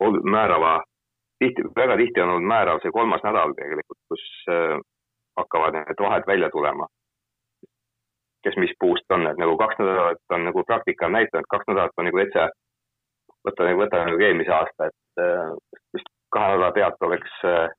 ol- 0.00 0.22
määrava, 0.24 0.80
tihti, 1.38 1.62
väga 1.76 1.96
tihti 1.96 2.24
on 2.24 2.35
olnud 2.35 2.48
määrav 2.54 2.80
see 2.82 2.94
kolmas 2.94 3.22
nädal 3.26 3.54
tegelikult, 3.58 4.00
kus 4.08 4.24
äh, 4.48 4.80
hakkavad 5.37 5.78
need 5.78 6.02
vahed 6.06 6.26
välja 6.26 6.50
tulema. 6.50 6.88
kes 8.42 8.56
mis 8.58 8.72
puust 8.80 9.12
on, 9.14 9.26
et 9.30 9.38
nagu 9.38 9.52
kaks 9.56 9.78
nädalat 9.78 10.35
on 10.35 10.44
nagu 10.48 10.64
praktika 10.66 11.06
on 11.06 11.12
näidanud, 11.14 11.46
kaks 11.48 11.68
nädalat 11.68 11.92
on 11.96 12.08
nagu 12.08 12.18
täitsa, 12.18 12.48
võta, 13.46 13.68
võta 13.78 14.00
nagu 14.08 14.24
eelmise 14.26 14.50
aasta, 14.56 14.88
et 14.90 15.22
äh, 15.22 15.52
vist 15.94 16.08
kahe 16.33 16.53
nädala 16.55 16.73
pealt 16.77 17.09
oleks 17.09 17.38
äh, 17.49 17.71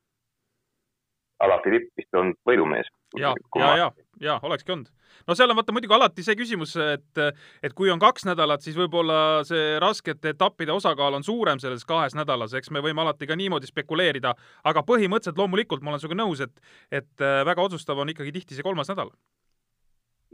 Ala 1.44 1.60
Philipp 1.63 1.92
vist 2.00 2.16
olnud 2.16 2.38
võidumees. 2.48 2.88
ja, 3.20 3.34
ja, 3.60 3.72
ja, 3.78 3.88
jaa, 4.22 4.39
olekski 4.48 4.72
olnud. 4.74 4.88
no 5.28 5.36
seal 5.38 5.52
on 5.52 5.58
vaata 5.60 5.74
muidugi 5.76 5.94
alati 5.94 6.26
see 6.26 6.38
küsimus, 6.39 6.76
et, 6.80 7.22
et 7.63 7.76
kui 7.78 7.92
on 7.94 8.02
kaks 8.02 8.26
nädalat, 8.30 8.63
siis 8.63 8.78
võib-olla 8.80 9.44
see 9.48 9.76
raskete 9.84 10.34
etappide 10.34 10.74
osakaal 10.74 11.20
on 11.20 11.26
suurem 11.26 11.62
selles 11.62 11.86
kahes 11.89 12.16
nädalas, 12.18 12.56
eks 12.58 12.72
me 12.72 12.82
võime 12.86 13.04
alati 13.04 13.30
ka 13.30 13.38
niimoodi 13.39 13.70
spekuleerida, 13.70 14.34
aga 14.63 14.86
põhimõtteliselt 14.88 15.42
loomulikult 15.42 15.84
ma 15.84 15.94
olen 15.94 16.04
sinuga 16.04 16.22
nõus, 16.24 16.42
et, 16.46 16.56
et 16.92 17.26
äh, 17.26 17.44
väga 17.50 17.68
otsustav 17.68 18.00
on 18.00 18.13
ikkagi 18.13 18.34
tihti 18.39 18.58
see 18.58 18.66
kolmas 18.66 18.89
nädal. 18.94 19.12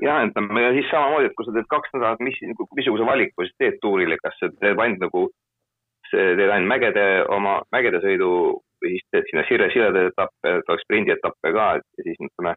jah, 0.04 0.24
et 0.24 0.38
ja 0.38 0.74
siis 0.78 0.92
samamoodi, 0.94 1.32
et 1.32 1.36
kui 1.36 1.50
sa 1.50 1.58
teed 1.58 1.72
kaks 1.74 1.96
nädalat, 1.98 2.24
mis, 2.24 2.40
missuguse 2.78 3.08
valiku 3.08 3.50
sa 3.50 3.64
teed 3.66 3.82
tuurile, 3.82 4.22
kas 4.24 4.38
sa 4.40 4.54
teed 4.62 4.78
ainult 4.78 5.08
nagu, 5.10 5.30
teed 6.12 6.50
ainult 6.50 6.70
mägede 6.72 7.06
oma, 7.36 7.60
mägede 7.72 8.02
sõidu 8.04 8.32
või 8.80 8.96
siis 8.96 9.06
teed 9.12 9.30
sinna 9.30 9.46
sire, 9.48 9.70
siredaid 9.74 10.12
etappe, 10.12 10.52
et 10.60 10.72
oleks 10.72 10.86
sprindietappe 10.88 11.54
ka, 11.56 11.70
et 11.80 12.04
siis 12.06 12.20
ütleme 12.28 12.54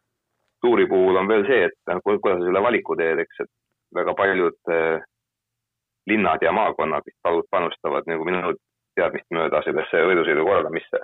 tuuri 0.63 0.85
puhul 0.87 1.19
on 1.19 1.27
veel 1.27 1.43
see, 1.47 1.65
et 1.67 1.75
noh, 1.91 1.99
kuidas 2.05 2.39
sa 2.39 2.47
selle 2.47 2.61
valiku 2.63 2.95
teed, 2.99 3.19
eks, 3.23 3.41
et 3.43 3.51
väga 3.97 4.13
paljud 4.17 4.71
äh, 4.71 5.03
linnad 6.09 6.45
ja 6.45 6.53
maakonnad 6.55 7.03
vist 7.05 7.49
panustavad 7.51 8.07
nagu 8.07 8.25
minu 8.27 8.53
teadmist 8.95 9.27
mööda 9.35 9.61
sellesse 9.65 10.05
võidusõidu 10.07 10.45
korraldamisse. 10.47 11.03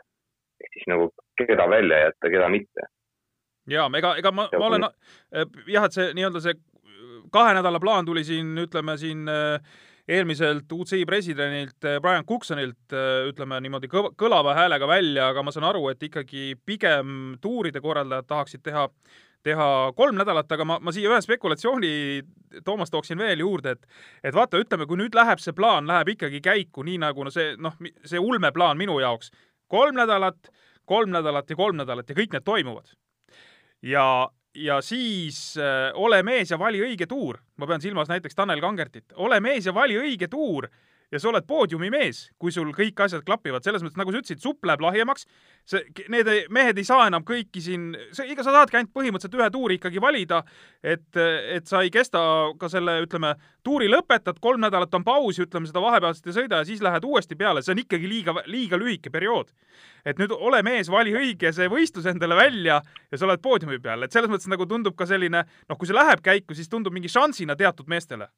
ehk 0.63 0.73
siis 0.75 0.87
nagu 0.91 1.09
keda 1.39 1.67
välja 1.69 1.99
jätta, 2.05 2.31
keda 2.31 2.49
mitte. 2.49 2.87
ja 3.67 3.89
ega, 3.97 4.15
ega 4.17 4.31
ma, 4.31 4.47
ma 4.59 4.65
olen 4.71 4.87
äh, 4.87 5.45
jah, 5.67 5.85
et 5.85 5.95
see 5.95 6.13
nii-öelda 6.13 6.43
see 6.43 6.57
kahe 7.31 7.53
nädala 7.53 7.79
plaan 7.79 8.05
tuli 8.05 8.23
siin, 8.23 8.55
ütleme 8.57 8.97
siin 8.97 9.27
äh, 9.29 9.59
eelmiselt 10.09 10.71
UCI 10.73 11.05
presidendilt 11.05 11.85
äh, 11.85 11.99
Brian 12.01 12.25
Cooksonilt 12.25 12.97
ütleme 13.29 13.59
niimoodi 13.61 13.89
kõlava 13.89 14.55
häälega 14.57 14.89
välja, 14.89 15.29
aga 15.29 15.43
ma 15.45 15.53
saan 15.53 15.69
aru, 15.69 15.87
et 15.91 16.03
ikkagi 16.09 16.53
pigem 16.65 17.35
tuuride 17.41 17.81
korraldajad 17.83 18.29
tahaksid 18.29 18.65
teha 18.65 18.87
teha 19.43 19.67
kolm 19.95 20.17
nädalat, 20.19 20.51
aga 20.51 20.65
ma, 20.67 20.77
ma 20.83 20.93
siia 20.95 21.11
ühe 21.11 21.19
spekulatsiooni, 21.23 21.91
Toomas, 22.65 22.89
tooksin 22.91 23.19
veel 23.19 23.43
juurde, 23.43 23.75
et 23.77 24.31
et 24.31 24.35
vaata, 24.35 24.59
ütleme, 24.59 24.87
kui 24.89 24.99
nüüd 24.99 25.15
läheb 25.15 25.39
see 25.39 25.55
plaan, 25.55 25.87
läheb 25.87 26.15
ikkagi 26.15 26.41
käiku, 26.43 26.83
nii 26.83 26.97
nagu 27.05 27.23
no 27.23 27.31
see, 27.33 27.53
noh, 27.61 27.77
see 28.03 28.19
ulmeplaan 28.19 28.79
minu 28.79 28.97
jaoks, 28.99 29.31
kolm 29.71 29.95
nädalat, 29.99 30.49
kolm 30.89 31.13
nädalat 31.13 31.49
ja 31.49 31.59
kolm 31.59 31.79
nädalat 31.79 32.09
ja 32.09 32.17
kõik 32.17 32.35
need 32.35 32.47
toimuvad. 32.47 32.91
ja, 33.85 34.03
ja 34.55 34.81
siis 34.81 35.57
äh, 35.57 35.91
ole 35.93 36.23
mees 36.23 36.51
ja 36.51 36.59
vali 36.59 36.81
õige 36.81 37.07
tuur, 37.07 37.39
ma 37.57 37.67
pean 37.67 37.81
silmas 37.81 38.09
näiteks 38.09 38.35
Tanel 38.35 38.61
Kangertit, 38.61 39.13
ole 39.15 39.39
mees 39.39 39.65
ja 39.65 39.73
vali 39.73 39.97
õige 39.99 40.27
tuur 40.27 40.69
ja 41.11 41.19
sa 41.19 41.29
oled 41.31 41.45
poodiumi 41.49 41.89
mees, 41.93 42.21
kui 42.41 42.51
sul 42.53 42.69
kõik 42.75 42.99
asjad 43.05 43.23
klapivad, 43.25 43.63
selles 43.65 43.81
mõttes, 43.81 43.97
nagu 43.97 44.13
sa 44.13 44.21
ütlesid, 44.21 44.41
supp 44.43 44.65
läheb 44.67 44.83
lahjemaks, 44.83 45.25
see, 45.69 45.81
need 46.11 46.29
mehed 46.53 46.77
ei 46.77 46.85
saa 46.87 47.07
enam 47.09 47.25
kõiki 47.25 47.63
siin, 47.65 47.87
ega 48.25 48.45
sa 48.45 48.53
saadki 48.53 48.77
ainult 48.77 48.93
põhimõtteliselt 48.95 49.37
ühe 49.39 49.49
tuuri 49.53 49.79
ikkagi 49.79 50.01
valida, 50.03 50.43
et, 50.83 51.07
et 51.17 51.69
sa 51.69 51.81
ei 51.85 51.91
kesta 51.93 52.21
ka 52.61 52.69
selle, 52.71 52.99
ütleme, 53.05 53.33
tuuri 53.65 53.89
lõpetad, 53.89 54.37
kolm 54.43 54.61
nädalat 54.61 54.93
on 54.99 55.05
pausi, 55.07 55.43
ütleme 55.47 55.69
seda 55.69 55.81
vahepealset 55.83 56.29
ei 56.29 56.37
sõida 56.37 56.61
ja 56.61 56.67
siis 56.69 56.83
lähed 56.85 57.07
uuesti 57.07 57.37
peale, 57.39 57.63
see 57.65 57.73
on 57.73 57.83
ikkagi 57.83 58.09
liiga, 58.09 58.35
liiga 58.49 58.77
lühike 58.79 59.13
periood. 59.13 59.53
et 60.05 60.19
nüüd 60.19 60.31
ole 60.31 60.61
mees, 60.63 60.87
vali 60.89 61.11
õige 61.13 61.51
see 61.53 61.67
võistlus 61.69 62.05
endale 62.07 62.35
välja 62.37 62.79
ja 63.11 63.17
sa 63.17 63.25
oled 63.25 63.41
poodiumi 63.41 63.81
peal, 63.83 64.03
et 64.03 64.13
selles 64.15 64.29
mõttes 64.31 64.47
nagu 64.47 64.65
tundub 64.65 64.95
ka 64.95 65.05
selline, 65.09 65.43
noh, 65.43 65.77
kui 65.77 65.89
see 65.89 65.97
läheb 65.97 66.21
käiku, 66.23 66.55
siis 66.55 66.69
tundub 66.69 66.93
mingi 66.93 67.11
šansina 67.11 67.57
teatud 67.59 67.89
meestele 67.91 68.29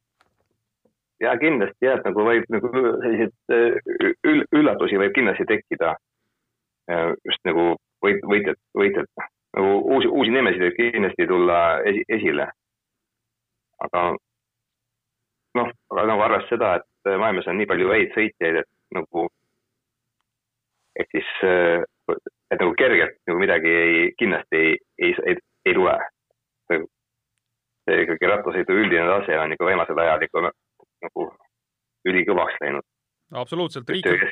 ja 1.22 1.36
kindlasti 1.42 1.86
jah, 1.86 2.00
et 2.00 2.08
nagu 2.10 2.26
võib 2.26 2.48
nagu 2.54 2.72
selliseid 2.74 3.54
äh, 3.56 3.78
ül, 4.28 4.44
üllatusi 4.62 5.00
võib 5.02 5.14
kindlasti 5.18 5.48
tekkida. 5.50 5.96
just 7.24 7.40
nagu 7.48 7.76
võit, 8.04 8.24
võitjad, 8.28 8.58
võitjad, 8.76 9.08
nagu 9.56 9.76
uusi, 9.94 10.10
uusi 10.10 10.34
nimesid 10.34 10.64
võib 10.66 10.80
kindlasti 10.80 11.28
tulla 11.30 11.60
esi, 11.88 12.04
esile. 12.10 12.48
aga 13.86 14.02
noh, 15.58 15.70
aga 15.92 16.08
nagu 16.10 16.26
arvestades 16.26 16.52
seda, 16.54 16.74
et 16.80 17.20
maailmas 17.22 17.48
on 17.50 17.58
nii 17.60 17.70
palju 17.70 17.94
häid 17.94 18.16
sõitjaid, 18.16 18.62
et 18.62 18.70
nagu, 18.98 19.28
et 21.00 21.16
siis, 21.16 21.30
et 21.42 22.60
nagu 22.60 22.74
kergelt 22.80 23.18
nagu 23.30 23.42
midagi 23.42 23.76
ei, 23.84 24.02
kindlasti 24.20 24.62
ei, 24.64 24.74
ei, 25.00 25.16
ei, 25.28 25.38
ei 25.66 25.78
tule. 25.78 25.98
see 27.82 28.04
ikkagi 28.04 28.28
rattasõidu 28.30 28.76
üldine 28.78 29.08
tase 29.10 29.38
on 29.42 29.54
ikka 29.56 29.66
viimasel 29.68 30.00
ajal 30.00 30.22
ikka 30.28 30.52
nagu 31.06 31.28
ülikõvaks 32.08 32.60
läinud. 32.62 32.86
absoluutselt, 33.44 33.90
riike, 33.90 34.32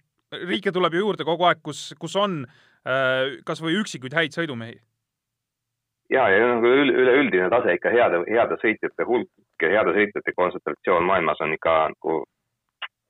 riike 0.50 0.74
tuleb 0.76 0.94
ju 0.94 1.06
juurde 1.06 1.26
kogu 1.28 1.48
aeg, 1.50 1.62
kus, 1.64 1.90
kus 2.00 2.16
on 2.20 2.44
äh, 2.46 3.40
kas 3.46 3.62
või 3.64 3.80
üksikuid 3.82 4.16
häid 4.16 4.38
sõidumehi. 4.38 4.80
ja, 6.14 6.28
ja 6.34 6.54
nagu 6.56 6.74
üleüldine 6.86 7.50
tase 7.54 7.78
ikka 7.78 7.94
heade, 7.94 8.24
heade 8.30 8.60
sõitjate 8.64 9.08
hulk 9.08 9.30
ja 9.64 9.74
heade 9.76 9.96
sõitjate 9.98 10.36
kontsentratsioon 10.36 11.06
maailmas 11.10 11.42
on 11.46 11.54
ikka 11.54 11.76
nagu 11.94 12.24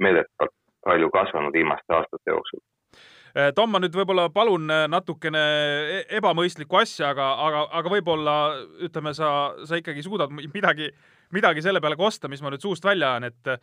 meeletavalt 0.03 0.55
palju 0.85 1.09
kasvanud 1.11 1.53
viimaste 1.53 1.95
aastate 1.95 2.33
jooksul 2.33 2.59
äh, 3.35 3.53
Tom, 3.55 3.71
ma 3.71 3.81
nüüd 3.83 3.95
võib-olla 3.95 4.29
palun 4.33 4.67
äh, 4.73 4.87
natukene 4.91 5.45
e-, 5.99 6.03
ebamõistlikku 6.19 6.81
asja, 6.81 7.13
aga, 7.13 7.31
aga, 7.47 7.63
aga 7.81 7.95
võib-olla 7.95 8.35
ütleme, 8.87 9.15
sa, 9.17 9.55
sa 9.63 9.79
ikkagi 9.79 10.03
suudad 10.05 10.31
midagi 10.33 10.91
midagi 11.35 11.61
selle 11.61 11.81
peale 11.81 11.97
kosta, 11.99 12.29
mis 12.31 12.41
ma 12.41 12.51
nüüd 12.53 12.63
suust 12.63 12.85
välja 12.85 13.13
ajan, 13.13 13.29
et 13.29 13.55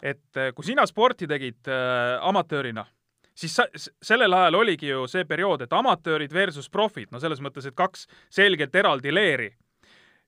et 0.00 0.38
kui 0.56 0.64
sina 0.64 0.86
sporti 0.88 1.26
tegid 1.28 1.68
äh, 1.68 2.16
amatöörina, 2.24 2.86
siis 3.40 3.56
sa, 3.56 3.66
sellel 4.02 4.32
ajal 4.32 4.60
oligi 4.60 4.88
ju 4.88 5.06
see 5.10 5.26
periood, 5.28 5.64
et 5.64 5.72
amatöörid 5.72 6.32
versus 6.32 6.70
profid, 6.72 7.10
no 7.12 7.20
selles 7.22 7.42
mõttes, 7.44 7.68
et 7.68 7.76
kaks 7.76 8.06
selgelt 8.32 8.74
eraldi 8.74 9.14
leeri. 9.14 9.50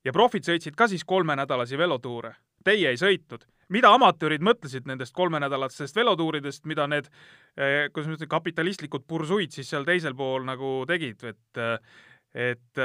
ja 0.03 0.11
profid 0.11 0.43
sõitsid 0.43 0.75
ka 0.75 0.87
siis 0.91 1.03
kolmenädalasi 1.07 1.77
velotuure. 1.79 2.35
Teie 2.63 2.89
ei 2.89 2.97
sõitnud. 2.97 3.45
mida 3.69 3.89
amatöörid 3.95 4.41
mõtlesid 4.41 4.85
nendest 4.85 5.13
kolmenädalastest 5.13 5.95
velotuuridest, 5.95 6.65
mida 6.65 6.87
need, 6.87 7.07
äh, 7.57 7.89
kuidas 7.93 8.07
ma 8.07 8.15
ütlen, 8.17 8.29
kapitalistlikud 8.29 9.07
bursuid 9.07 9.51
siis 9.51 9.69
seal 9.69 9.85
teisel 9.85 10.13
pool 10.13 10.43
nagu 10.43 10.83
tegid, 10.87 11.23
et 11.23 11.63
et 12.33 12.79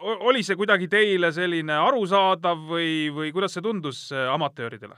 oli 0.00 0.42
see 0.42 0.56
kuidagi 0.56 0.88
teile 0.88 1.32
selline 1.32 1.74
arusaadav 1.82 2.64
või, 2.70 3.10
või 3.14 3.32
kuidas 3.34 3.56
see 3.56 3.64
tundus 3.64 4.08
äh, 4.12 4.28
amatööridele? 4.32 4.96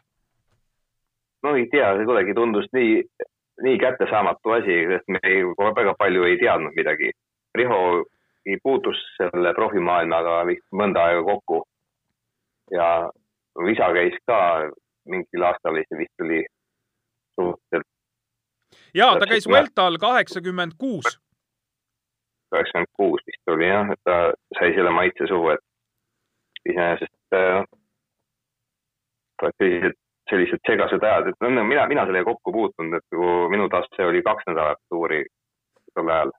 no 1.43 1.55
ei 1.57 1.66
tea, 1.73 1.95
see 1.97 2.09
kuidagi 2.09 2.35
tundus 2.37 2.69
nii, 2.77 3.01
nii 3.64 3.79
kättesaamatu 3.81 4.57
asi, 4.59 4.81
sest 4.93 5.09
me 5.09 5.21
ei, 5.25 5.45
väga 5.77 5.95
palju 5.99 6.27
ei 6.29 6.37
teadnud 6.40 6.77
midagi. 6.77 7.12
Riho 7.57 8.05
puutus 8.62 8.99
selle 9.16 9.53
profimaailmaga 9.55 10.43
vist 10.49 10.66
mõnda 10.75 11.07
aega 11.09 11.25
kokku. 11.25 11.64
ja 12.71 13.11
isa 13.73 13.88
käis 13.93 14.14
ka 14.27 14.71
mingil 15.11 15.43
aastal 15.43 15.75
vist, 15.75 15.90
vist 15.99 16.23
oli 16.25 16.45
suhteliselt. 17.35 17.88
ja 18.95 19.11
ta 19.19 19.27
käis 19.27 19.49
Vueltal 19.49 19.99
kaheksakümmend 19.99 20.79
kuus 20.79 21.19
üheksakümmend 22.57 22.93
kuus 22.99 23.27
vist 23.27 23.53
oli 23.55 23.69
jah, 23.69 23.91
et 23.95 24.01
ta 24.05 24.17
sai 24.59 24.73
selle 24.77 24.93
maitse 24.95 25.29
suhu, 25.31 25.53
et 25.55 26.71
iseenesest 26.71 27.37
noh, 29.43 29.53
sellised, 29.57 29.97
sellised 30.31 30.65
segased 30.69 31.05
ajad, 31.11 31.31
et 31.31 31.45
no 31.45 31.65
mina, 31.65 31.87
mina 31.91 32.07
sellega 32.09 32.29
kokku 32.31 32.53
puutunud, 32.55 32.99
et 32.99 33.07
nagu 33.15 33.31
minu 33.53 33.69
tase 33.73 34.07
oli 34.07 34.23
kaks 34.27 34.49
nädalat 34.51 34.81
tuuri 34.93 35.23
tol 35.95 36.09
ajal. 36.09 36.33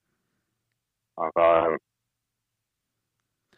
aga. 1.27 1.47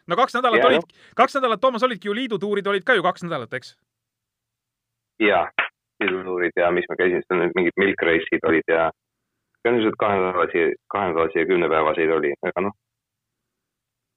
no 0.06 0.16
kaks 0.16 0.34
nädalat 0.38 0.64
olid, 0.70 0.96
kaks 1.16 1.38
nädalat, 1.38 1.60
Toomas, 1.60 1.86
olidki 1.86 2.08
ju 2.08 2.14
liidutuurid 2.14 2.66
olid 2.66 2.84
ka 2.84 2.96
ju 2.98 3.02
kaks 3.02 3.26
nädalat, 3.26 3.52
eks? 3.60 3.76
jaa, 5.22 5.46
liidutuurid 6.02 6.56
ja 6.56 6.70
mis 6.74 6.88
ma 6.90 6.98
käisin, 6.98 7.22
mingid 7.56 7.76
milk 7.80 8.02
race'id 8.02 8.48
olid 8.48 8.68
ja 8.68 8.90
tõenäoliselt 9.64 9.98
kahenädalasi, 9.98 10.64
kahenädalasi 10.92 11.38
ja 11.38 11.46
kümnepäevaseid 11.46 12.10
oli, 12.16 12.32
aga 12.50 12.66
noh. 12.66 12.76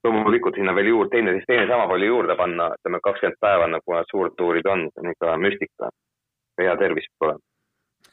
loomulikult 0.04 0.56
sinna 0.56 0.76
veel 0.76 0.92
juurde, 0.92 1.10
teine, 1.16 1.34
teine 1.48 1.68
sama 1.68 1.88
palju 1.88 2.08
juurde 2.08 2.36
panna, 2.40 2.70
ütleme 2.80 3.00
kakskümmend 3.04 3.40
päeva, 3.44 3.68
nagu 3.72 3.96
need 3.96 4.12
suured 4.12 4.36
tuurid 4.38 4.70
on, 4.74 4.86
see 4.92 5.04
on 5.04 5.12
ikka 5.16 5.38
müstika. 5.46 5.90
hea 6.62 6.76
tervis 6.78 7.06
peab 7.14 7.28
olema 7.28 7.44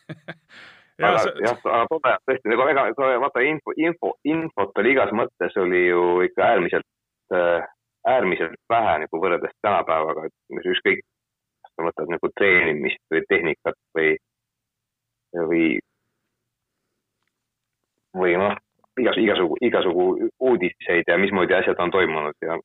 aga 1.08 1.22
see... 1.22 1.44
jah, 1.44 1.60
aga 1.64 1.86
tore, 1.90 2.16
tõesti 2.28 2.52
nagu 2.52 2.66
väga, 2.68 2.84
vaata 3.22 3.44
info, 3.46 3.74
info, 3.76 4.12
infot 4.30 4.82
oli 4.82 4.92
igas 4.94 5.14
mõttes 5.16 5.56
oli 5.60 5.86
ju 5.86 6.04
ikka 6.26 6.44
äärmiselt, 6.52 6.86
äh, 7.34 7.66
äärmiselt 8.14 8.60
vähe 8.70 8.98
nagu 9.04 9.22
võrreldes 9.22 9.54
tänapäevaga, 9.64 10.28
et 10.28 10.60
ükskõik, 10.74 11.02
kas 11.64 11.74
sa 11.74 11.88
võtad 11.88 12.14
nagu 12.14 12.30
treenimist 12.38 13.02
või 13.12 13.24
tehnikat 13.32 13.80
või, 13.98 14.14
või 15.50 15.64
või 18.14 18.36
noh, 18.38 18.56
igas, 19.00 19.18
igasugu, 19.18 19.58
igasugu 19.60 20.06
uudiseid 20.40 21.10
ja 21.10 21.18
mismoodi 21.18 21.54
asjad 21.54 21.80
on 21.82 21.90
toimunud 21.94 22.46
ja 22.46 22.58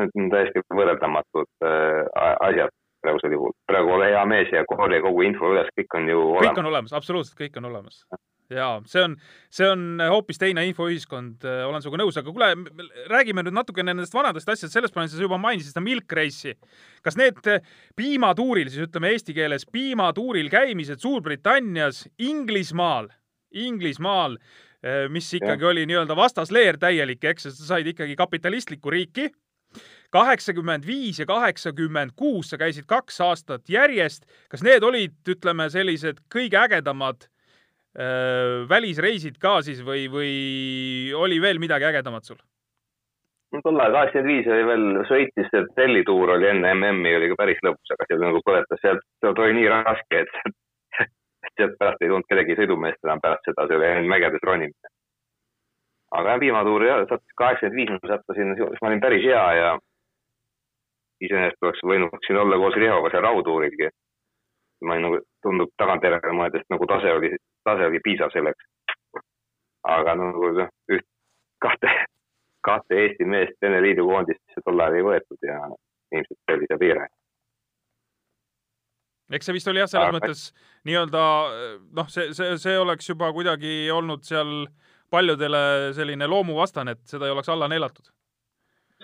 need 0.00 0.16
on 0.18 0.30
täiesti 0.32 0.62
võrreldamatud 0.74 1.50
äh, 1.62 2.32
asjad 2.48 2.74
praegusel 3.04 3.36
juhul. 3.36 3.54
praegu 3.68 3.96
ole 3.98 4.10
hea 4.12 4.26
mees 4.28 4.52
ja 4.52 4.64
korja 4.68 5.02
kogu 5.04 5.24
info 5.26 5.52
üles, 5.54 5.70
kõik 5.78 5.98
on 5.98 6.08
ju 6.10 6.20
kõik 6.20 6.38
olemas. 6.38 6.46
kõik 6.46 6.62
on 6.62 6.70
olemas, 6.72 6.94
absoluutselt 6.96 7.40
kõik 7.40 7.58
on 7.60 7.68
olemas. 7.70 8.04
jaa, 8.52 8.74
see 8.90 9.02
on, 9.04 9.16
see 9.52 9.68
on 9.68 10.02
hoopis 10.02 10.40
teine 10.40 10.66
infoühiskond, 10.68 11.46
olen 11.68 11.84
sinuga 11.84 12.02
nõus, 12.02 12.18
aga 12.20 12.32
kuule, 12.32 12.50
räägime 13.12 13.44
nüüd 13.46 13.56
natukene 13.56 13.92
nendest 13.92 14.14
vanadest 14.16 14.48
asjadest, 14.48 14.76
selles 14.76 14.94
plaanis 14.94 15.16
sa 15.16 15.24
juba 15.24 15.38
mainisid 15.40 15.72
seda 15.72 15.84
Milk 15.84 16.12
Race'i. 16.12 16.56
kas 17.04 17.18
need 17.20 17.40
piimatuuril, 17.96 18.70
siis 18.72 18.88
ütleme 18.88 19.14
eesti 19.14 19.36
keeles, 19.36 19.68
piimatuuril 19.72 20.50
käimised 20.52 21.00
Suurbritannias, 21.04 22.06
Inglismaal, 22.18 23.08
Inglismaal, 23.54 24.38
mis 25.08 25.30
ikkagi 25.38 25.64
ja. 25.64 25.68
oli 25.70 25.86
nii-öelda 25.88 26.16
vastasleer 26.18 26.76
täielik, 26.76 27.22
eks, 27.24 27.46
sa 27.48 27.68
said 27.70 27.86
ikkagi 27.88 28.16
kapitalistlikku 28.18 28.92
riiki 28.92 29.30
kaheksakümmend 30.14 30.86
viis 30.86 31.18
ja 31.18 31.26
kaheksakümmend 31.26 32.14
kuus, 32.16 32.50
sa 32.52 32.58
käisid 32.60 32.86
kaks 32.90 33.20
aastat 33.24 33.68
järjest. 33.68 34.26
kas 34.50 34.62
need 34.62 34.82
olid, 34.86 35.16
ütleme, 35.28 35.68
sellised 35.70 36.22
kõige 36.34 36.60
ägedamad 36.60 37.26
äh, 37.26 38.64
välisreisid 38.70 39.38
ka 39.42 39.60
siis 39.66 39.82
või, 39.86 40.06
või 40.10 40.34
oli 41.18 41.40
veel 41.42 41.62
midagi 41.62 41.90
ägedamat 41.90 42.30
sul? 42.30 42.38
no 43.54 43.62
tol 43.62 43.80
ajal 43.80 43.96
kaheksakümmend 43.98 44.30
viis 44.30 44.50
oli 44.50 44.66
veel 44.70 44.86
Šveitsis 45.08 45.50
see 45.50 45.66
tellituur 45.78 46.36
oli 46.36 46.50
enne 46.50 46.74
MM-i 46.74 47.16
oli 47.18 47.30
ka 47.32 47.40
päris 47.42 47.62
lõbus, 47.66 47.94
aga 47.94 48.08
seal 48.10 48.22
nagu 48.22 48.42
põletas, 48.46 48.82
sealt 48.82 49.42
oli 49.46 49.58
nii 49.60 49.70
raske, 49.70 50.24
et 50.24 50.38
sealt 51.56 51.78
pärast 51.78 52.02
ei 52.02 52.10
tulnud 52.10 52.28
kedagi 52.28 52.56
sõidumeest 52.58 53.06
enam 53.06 53.22
pärast 53.22 53.48
seda, 53.48 53.66
see 53.68 53.78
oli 53.78 53.88
ainult 53.88 54.10
mägedes 54.12 54.46
ronimine. 54.48 54.92
aga 56.18 56.34
jah, 56.34 56.40
viimatuur 56.40 56.84
jah, 56.86 57.02
sattus 57.10 57.36
kaheksakümmend 57.40 57.78
viis, 57.80 58.02
ma 58.02 58.10
sattusin, 58.12 58.54
siis 58.58 58.82
ma 58.82 58.90
olin 58.90 59.02
päris 59.02 59.24
hea 59.24 59.44
ja 59.58 59.70
iseenesest 61.26 61.66
oleks 61.66 61.82
võinud 61.90 62.26
siin 62.26 62.38
olla 62.42 62.58
koos 62.62 62.78
Rihoga 62.78 63.10
seal 63.10 63.26
raudtuurilgi. 63.26 63.90
ma 64.84 64.94
olin 64.94 65.06
nagu, 65.08 65.18
tundub 65.42 65.72
tagantjärele 65.80 66.36
mõeldes 66.38 66.66
nagu 66.70 66.86
tase 66.86 67.12
oli, 67.18 67.30
tase 67.64 67.86
oli 67.90 68.00
piisav 68.04 68.32
selleks. 68.34 68.70
aga 69.96 70.14
nagu 70.20 70.52
noh, 70.60 70.70
üht, 70.92 71.06
kahte, 71.60 71.90
kahte 72.68 73.02
Eesti 73.02 73.24
meest 73.24 73.58
Vene 73.62 73.82
Liidu 73.82 74.06
koondist 74.08 74.62
tol 74.64 74.80
ajal 74.80 75.00
ei 75.00 75.06
võetud 75.10 75.50
ja 75.50 75.60
ilmselt 76.14 76.40
see 76.40 76.58
oli 76.58 76.70
see 76.70 76.82
piire 76.86 77.08
eks 79.32 79.48
see 79.48 79.56
vist 79.56 79.70
oli 79.72 79.80
jah, 79.80 79.90
selles 79.90 80.10
aga... 80.10 80.18
mõttes 80.18 80.42
nii-öelda 80.88 81.22
noh, 81.96 82.10
see, 82.12 82.32
see, 82.36 82.58
see 82.60 82.74
oleks 82.80 83.08
juba 83.08 83.30
kuidagi 83.36 83.88
olnud 83.94 84.26
seal 84.26 84.66
paljudele 85.12 85.94
selline 85.96 86.28
loomuvastane, 86.28 86.96
et 86.96 87.16
seda 87.16 87.28
ei 87.28 87.34
oleks 87.34 87.48
alla 87.52 87.70
neelatud 87.70 88.12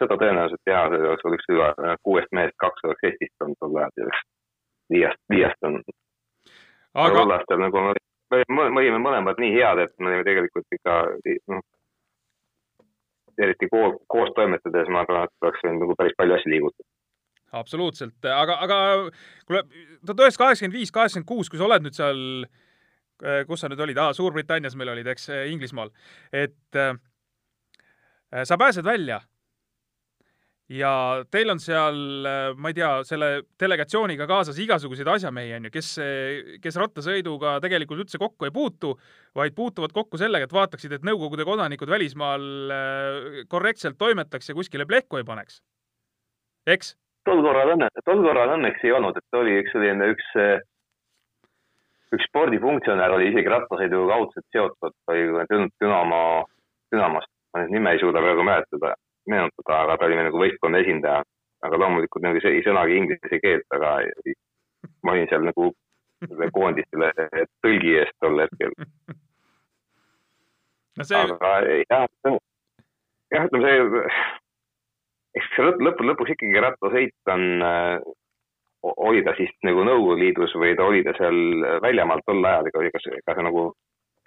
seda 0.01 0.17
tõenäoliselt 0.21 0.71
jaa, 0.71 0.85
see 0.91 1.09
oleks 1.09 1.27
olnud 1.27 1.39
üks 1.39 1.51
üle 1.55 1.97
kuuest 2.07 2.31
mehest, 2.37 2.57
kaks 2.63 2.87
oleks 2.89 3.09
Eestist 3.09 3.45
olnud 3.45 3.59
tol 3.61 3.77
ajal 3.81 3.99
ja 4.01 4.07
üks 4.09 4.23
viiest, 4.95 5.21
viiest 5.33 5.69
on. 5.69 5.81
aga 6.95 7.19
tol 7.19 7.35
aastal 7.37 7.61
nagu 7.65 7.83
me, 7.85 8.41
me 8.55 8.81
olime 8.83 9.03
mõlemad 9.03 9.43
nii 9.43 9.53
head, 9.57 9.85
et 9.85 9.93
me 9.99 10.13
olime 10.13 10.27
tegelikult 10.29 10.79
ikka 10.79 10.97
noh, 11.55 11.67
eriti 13.41 13.69
koos, 13.73 13.99
koos 14.13 14.33
toimetades 14.37 14.91
ma 14.93 15.05
arvan, 15.05 15.29
et 15.29 15.47
oleks 15.47 15.67
võinud 15.67 15.85
nagu 15.85 15.99
päris 15.99 16.17
palju 16.19 16.39
asju 16.39 16.55
liigutada 16.55 16.90
absoluutselt, 17.57 18.19
aga, 18.25 18.59
aga 18.65 18.81
kuule, 19.49 19.65
tuhat 20.05 20.25
üheksasada 20.25 20.45
kaheksakümmend 20.45 20.79
viis, 20.79 20.93
kaheksakümmend 20.95 21.29
kuus, 21.29 21.51
kui 21.51 21.61
sa 21.61 21.67
oled 21.67 21.87
nüüd 21.87 21.97
seal, 21.97 22.23
kus 23.49 23.65
sa 23.65 23.71
nüüd 23.71 23.83
olid 23.85 23.99
ah,, 24.01 24.13
Suurbritannias 24.17 24.77
meil 24.79 24.95
olid, 24.95 25.11
eks, 25.13 25.29
Inglismaal, 25.51 25.91
et 26.33 26.79
äh, 26.79 26.95
sa 28.47 28.59
pääsed 28.61 28.87
välja 28.87 29.21
ja 30.71 30.93
teil 31.35 31.51
on 31.51 31.61
seal, 31.61 31.99
ma 32.55 32.71
ei 32.71 32.77
tea, 32.79 32.91
selle 33.07 33.31
delegatsiooniga 33.59 34.27
kaasas 34.31 34.59
igasuguseid 34.63 35.09
asjamehi, 35.11 35.57
on 35.57 35.67
ju, 35.67 35.73
kes, 35.75 35.91
kes 36.63 36.79
rattasõiduga 36.79 37.57
tegelikult 37.65 38.05
üldse 38.05 38.21
kokku 38.23 38.47
ei 38.47 38.55
puutu, 38.55 38.95
vaid 39.37 39.57
puutuvad 39.57 39.95
kokku 39.97 40.21
sellega, 40.21 40.47
et 40.47 40.55
vaataksid, 40.55 40.95
et 40.95 41.07
Nõukogude 41.07 41.47
kodanikud 41.49 41.91
välismaal 41.91 42.47
korrektselt 43.51 43.99
toimetaks 43.99 44.53
ja 44.53 44.59
kuskile 44.59 44.87
plehku 44.87 45.19
ei 45.19 45.27
paneks. 45.27 45.59
eks? 46.71 46.95
Tol 47.31 47.43
korral 47.47 47.75
õnne, 47.77 47.89
tol 48.05 48.23
korral 48.25 48.55
õnneks 48.57 48.85
ei 48.85 48.95
olnud, 48.97 49.19
et 49.19 49.39
oli 49.39 49.59
üks 49.61 49.75
selline, 49.75 50.09
üks, 50.15 50.31
üks 52.17 52.27
spordifunktsionär 52.31 53.15
oli 53.15 53.31
isegi 53.31 53.53
rattasõiduga 53.53 54.17
kaudselt 54.17 54.47
seotud, 54.57 54.97
oli 55.13 55.23
Dünamo, 55.83 56.23
Dünamost, 56.91 57.31
ma 57.55 57.63
nüüd 57.63 57.77
nime 57.77 57.95
ei 57.95 58.03
suuda 58.03 58.23
praegu 58.25 58.47
mäletada 58.47 58.95
meenutada, 59.31 59.83
aga 59.85 59.97
ta 59.99 60.09
oli 60.09 60.19
nagu 60.19 60.43
võistkonna 60.43 60.83
esindaja. 60.83 61.23
aga 61.61 61.77
loomulikult 61.77 62.23
nagu 62.25 62.41
ei 62.49 62.63
sõnagi 62.65 62.95
inglise 62.97 63.39
keelt, 63.43 63.67
aga 63.77 63.89
ma 65.05 65.13
olin 65.13 65.27
seal 65.29 65.43
nagu 65.45 65.67
selle 66.23 66.47
koondistele 66.57 67.11
tõlgi 67.65 67.99
eest 68.01 68.15
tol 68.25 68.41
hetkel 68.41 68.73
no 70.97 71.05
see... 71.05 71.21
aga 71.21 71.51
jah, 71.91 72.07
jah, 72.25 73.45
ütleme 73.45 73.67
see, 73.67 74.07
eks 75.39 75.53
see 75.55 75.67
lõppude 75.69 76.11
lõpuks 76.11 76.35
ikkagi 76.35 76.65
rattasõit 76.65 77.33
on, 77.35 77.45
oli 79.07 79.23
ta 79.27 79.35
siis 79.39 79.53
nagu 79.67 79.85
Nõukogude 79.87 80.25
Liidus 80.25 80.57
või 80.57 80.75
ta 80.77 80.89
oli 80.89 81.05
ta 81.07 81.15
seal 81.19 81.41
väljamaal 81.85 82.25
tol 82.27 82.45
ajal, 82.45 82.71
ega, 82.71 82.85
ega 82.89 83.03
see, 83.05 83.21
ega 83.21 83.37
see 83.37 83.47
nagu, 83.47 83.67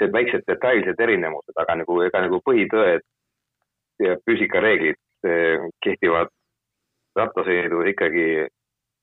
need 0.02 0.14
väiksed 0.14 0.46
detailsed 0.50 1.04
erinevused, 1.08 1.58
aga 1.64 1.80
nagu, 1.82 2.00
ega 2.06 2.24
nagu 2.26 2.40
põhitõed 2.46 3.06
ja 4.04 4.18
füüsikareeglid 4.26 5.02
kehtivad 5.84 6.32
rattasõidul 7.18 7.88
ikkagi 7.92 8.28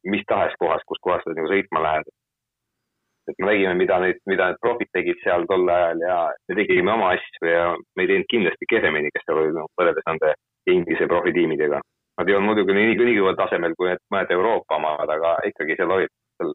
mis 0.04 0.24
tahes 0.28 0.54
kohas, 0.60 0.82
kus 0.86 1.00
kohas 1.02 1.22
sa 1.24 1.34
nagu 1.36 1.48
sõitma 1.50 1.82
lähed. 1.84 2.08
et 3.28 3.36
me 3.38 3.46
nägime, 3.46 3.74
mida 3.78 3.98
need, 4.02 4.16
mida 4.26 4.46
need 4.48 4.58
profid 4.64 4.88
tegid 4.96 5.18
seal 5.22 5.44
tol 5.46 5.68
ajal 5.70 6.00
ja 6.02 6.14
me 6.48 6.54
tegime 6.58 6.90
oma 6.90 7.12
asju 7.14 7.46
ja 7.46 7.66
me 7.94 8.02
ei 8.02 8.08
teinud 8.10 8.26
kindlasti 8.32 8.66
kehvemini, 8.72 9.12
kes 9.14 9.22
seal 9.26 9.38
olid 9.42 9.54
no, 9.54 9.66
võrreldes 9.78 10.06
nende 10.08 10.32
Inglise 10.72 11.09
profitiimidega. 11.11 11.80
Nad 12.20 12.28
ei 12.28 12.37
olnud 12.37 12.52
muidugi 12.52 12.76
nii, 12.76 12.96
nii 12.98 13.18
kõrgel 13.18 13.38
tasemel 13.38 13.76
kui 13.78 13.88
need 13.88 14.02
mõned 14.12 14.33
Euroopa 14.37 14.76
omad, 14.76 15.12
aga 15.16 15.37
ikkagi 15.48 15.76
seal 15.78 15.94
olid 15.96 16.12
seal 16.37 16.54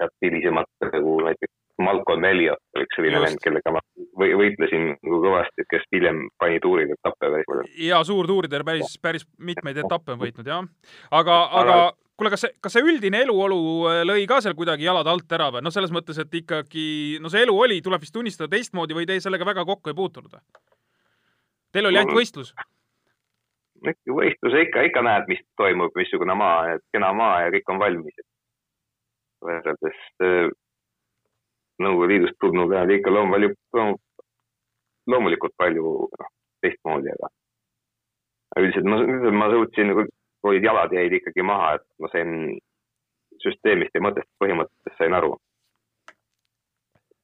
tead 0.00 0.12
hilisemad 0.24 0.68
nagu 0.92 1.14
näiteks 1.26 1.54
Malcolm 1.82 2.24
Elliot 2.24 2.60
oli 2.76 2.86
üks 2.86 2.96
selline 2.96 3.20
vend, 3.20 3.40
kellega 3.44 3.72
ma 3.74 3.82
või, 4.16 4.30
võitlesin 4.40 4.88
nagu 4.94 5.18
kõvasti, 5.24 5.66
kes 5.68 5.84
hiljem 5.92 6.22
pani 6.40 6.60
tuurid 6.64 6.94
etappe 6.94 7.28
päris 7.28 7.48
palju. 7.50 7.66
ja 7.84 8.00
suurtuuridel 8.08 8.64
päris, 8.64 8.96
päris 9.02 9.26
mitmeid 9.36 9.82
etappe 9.84 10.14
on 10.14 10.22
võitnud 10.22 10.48
jah. 10.48 10.64
aga, 11.10 11.36
aga 11.60 11.76
kuule, 12.16 12.32
kas 12.32 12.46
see, 12.46 12.54
kas 12.64 12.76
see 12.76 12.86
üldine 12.86 13.20
eluolu 13.26 13.60
äh, 13.90 14.00
lõi 14.08 14.24
ka 14.28 14.40
seal 14.44 14.56
kuidagi 14.56 14.88
jalad 14.88 15.08
alt 15.10 15.36
ära 15.36 15.50
või? 15.52 15.64
noh, 15.66 15.74
selles 15.74 15.92
mõttes, 15.92 16.20
et 16.22 16.40
ikkagi, 16.40 16.86
no 17.20 17.32
see 17.32 17.44
elu 17.44 17.58
oli, 17.66 17.82
tuleb 17.84 18.04
vist 18.04 18.16
tunnistada 18.16 18.48
teistmoodi 18.56 18.96
või 18.96 19.08
te 19.08 19.20
sellega 19.20 19.48
väga 19.48 19.66
kokku 19.68 19.92
ei 19.92 20.00
puutunud 20.00 20.32
või? 20.32 20.44
Teil 21.76 21.90
oli 21.90 22.00
ainult 22.00 22.16
võistlus? 22.16 22.54
võistluse 24.08 24.62
ikka, 24.64 24.86
ikka 24.88 25.02
näed, 25.04 25.26
mis 25.28 25.42
toimub, 25.60 25.92
missugune 25.98 26.34
maa, 26.34 26.78
kena 26.94 27.10
maa 27.12 27.42
ja 27.44 27.50
kõik 27.54 27.72
on 27.74 27.80
valmis. 27.82 28.22
võrreldes 29.44 29.98
äh, 30.24 30.48
Nõukogude 31.84 32.08
Liidust 32.14 32.38
tulnud 32.40 32.72
ajal 32.72 32.94
ikka 32.94 33.12
loom-, 33.12 33.34
palju 33.34 33.50
loom,, 33.76 33.90
loomulikult 35.12 35.52
palju 35.60 35.90
noh, 36.08 36.30
teistmoodi, 36.64 37.12
aga 37.12 37.28
üldiselt 38.62 38.88
ma, 38.88 39.02
ma 39.42 39.50
suutsin, 39.52 39.92
nagu, 39.92 40.06
olid 40.48 40.64
jalad 40.64 40.94
jäid 40.96 41.18
ikkagi 41.18 41.44
maha, 41.44 41.74
et 41.76 41.84
ma 42.00 42.08
sain 42.14 42.32
süsteemist 43.44 43.92
ja 43.92 44.00
mõttest, 44.06 44.30
põhimõtetest 44.40 44.96
sain 44.96 45.16
aru. 45.18 45.36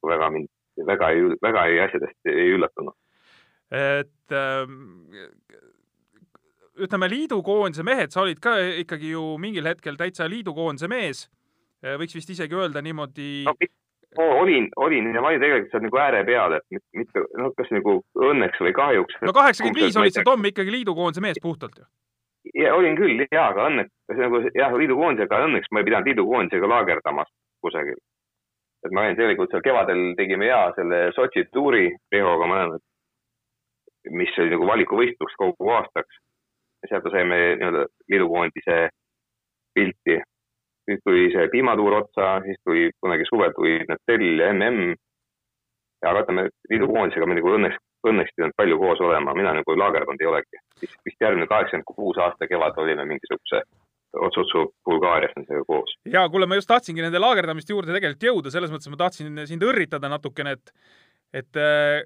väga 0.05 0.29
mind, 0.35 0.51
väga 0.87 1.11
ei, 1.15 1.25
väga 1.43 1.65
ei 1.71 1.81
asjadest 1.87 2.29
ei 2.29 2.53
üllatunud. 2.59 2.97
Et 3.73 4.37
ähm, 4.37 4.79
ütleme, 6.77 7.09
liidukoondise 7.09 7.85
mehed, 7.87 8.13
sa 8.13 8.25
olid 8.25 8.41
ka 8.43 8.57
ikkagi 8.83 9.13
ju 9.15 9.37
mingil 9.41 9.69
hetkel 9.69 9.97
täitsa 10.01 10.29
liidukoondise 10.29 10.91
mees, 10.93 11.27
võiks 11.83 12.17
vist 12.17 12.31
isegi 12.35 12.57
öelda 12.57 12.83
niimoodi 12.85 13.45
no, 14.19 14.25
olin, 14.41 14.69
olin 14.77 15.15
ja 15.15 15.21
ma 15.21 15.33
olin 15.33 15.41
tegelikult 15.41 15.73
seal 15.73 15.85
nagu 15.87 16.01
ääre 16.05 16.23
peal, 16.29 16.57
et 16.59 16.79
mitte, 16.97 17.25
noh, 17.39 17.53
kas 17.57 17.73
nagu 17.75 17.99
õnneks 18.29 18.61
või 18.65 18.75
kahjuks. 18.77 19.19
no 19.25 19.35
kaheksakümmend 19.37 19.81
viis 19.81 19.99
olid 20.01 20.17
sa, 20.17 20.25
Tom, 20.27 20.45
ikkagi 20.49 20.75
liidukoondise 20.75 21.25
mees 21.25 21.41
puhtalt 21.43 21.79
ju. 21.81 21.87
ja 22.63 22.75
olin 22.77 22.97
küll 22.99 23.25
ja, 23.25 23.49
aga 23.49 23.69
õnneks 23.71 24.21
nagu 24.21 24.43
jah, 24.59 24.77
liidukoondisega, 24.85 25.43
õnneks 25.49 25.73
ma 25.73 25.83
ei 25.83 25.89
pidanud 25.89 26.11
liidukoondisega 26.13 26.73
laagerdama 26.75 27.27
kusagil. 27.65 27.99
et 28.87 28.93
ma 28.93 29.07
olin 29.07 29.19
tegelikult 29.19 29.53
seal 29.55 29.65
kevadel 29.65 30.07
tegime 30.19 30.51
hea 30.51 30.63
selle 30.79 31.05
Sotši 31.17 31.49
tuuri 31.53 31.89
Rihoga 32.13 32.49
mõlemad, 32.51 32.85
mis 34.11 34.35
oli 34.39 34.51
nagu 34.51 34.67
valikuvõistluseks 34.67 35.39
kogu 35.39 35.71
aastaks. 35.71 36.21
ja 36.83 36.89
sealt 36.91 37.13
saime 37.15 37.37
nii-öelda 37.61 37.87
liidukoondise 38.11 38.77
pilti 39.75 40.17
siis 40.85 41.01
tuli 41.05 41.31
see 41.35 41.49
piimatuur 41.53 41.95
otsa, 42.01 42.41
siis 42.47 42.59
tuli 42.65 42.91
kunagi 43.01 43.27
suvel 43.29 43.55
tuli 43.57 43.79
Natel 43.89 44.27
ja 44.39 44.53
mm. 44.53 44.95
ja 46.03 46.15
ütleme, 46.23 46.49
liidukoondisega 46.71 47.27
me 47.27 47.39
nagu 47.39 47.55
õnneks, 47.59 47.79
õnneks 48.09 48.35
pidanud 48.37 48.59
palju 48.59 48.79
koos 48.81 49.05
olema, 49.07 49.35
mina 49.39 49.55
nagu 49.59 49.79
laagerdanud 49.79 50.25
ei 50.25 50.31
olegi. 50.33 50.63
siis 50.81 50.97
vist 51.07 51.21
järgmine 51.23 51.47
kaheksakümmend 51.47 51.87
kuus 51.87 52.19
aasta 52.19 52.51
kevad 52.51 52.79
olime 52.83 53.07
mingisuguse 53.13 53.63
Otsotsu 54.13 54.67
Bulgaarias 54.85 55.33
on 55.37 55.47
sellega 55.47 55.65
koos. 55.65 55.95
ja 56.17 56.27
kuule, 56.29 56.47
ma 56.47 56.59
just 56.59 56.69
tahtsingi 56.69 57.05
nende 57.05 57.23
laagerdamiste 57.23 57.73
juurde 57.73 57.95
tegelikult 57.95 58.29
jõuda, 58.29 58.51
selles 58.51 58.75
mõttes 58.75 58.91
ma 58.91 58.99
tahtsin 59.05 59.47
sind 59.47 59.63
õrritada 59.63 60.11
natukene, 60.13 60.59
et, 60.59 60.75
et 61.43 61.63
äh, 61.63 62.03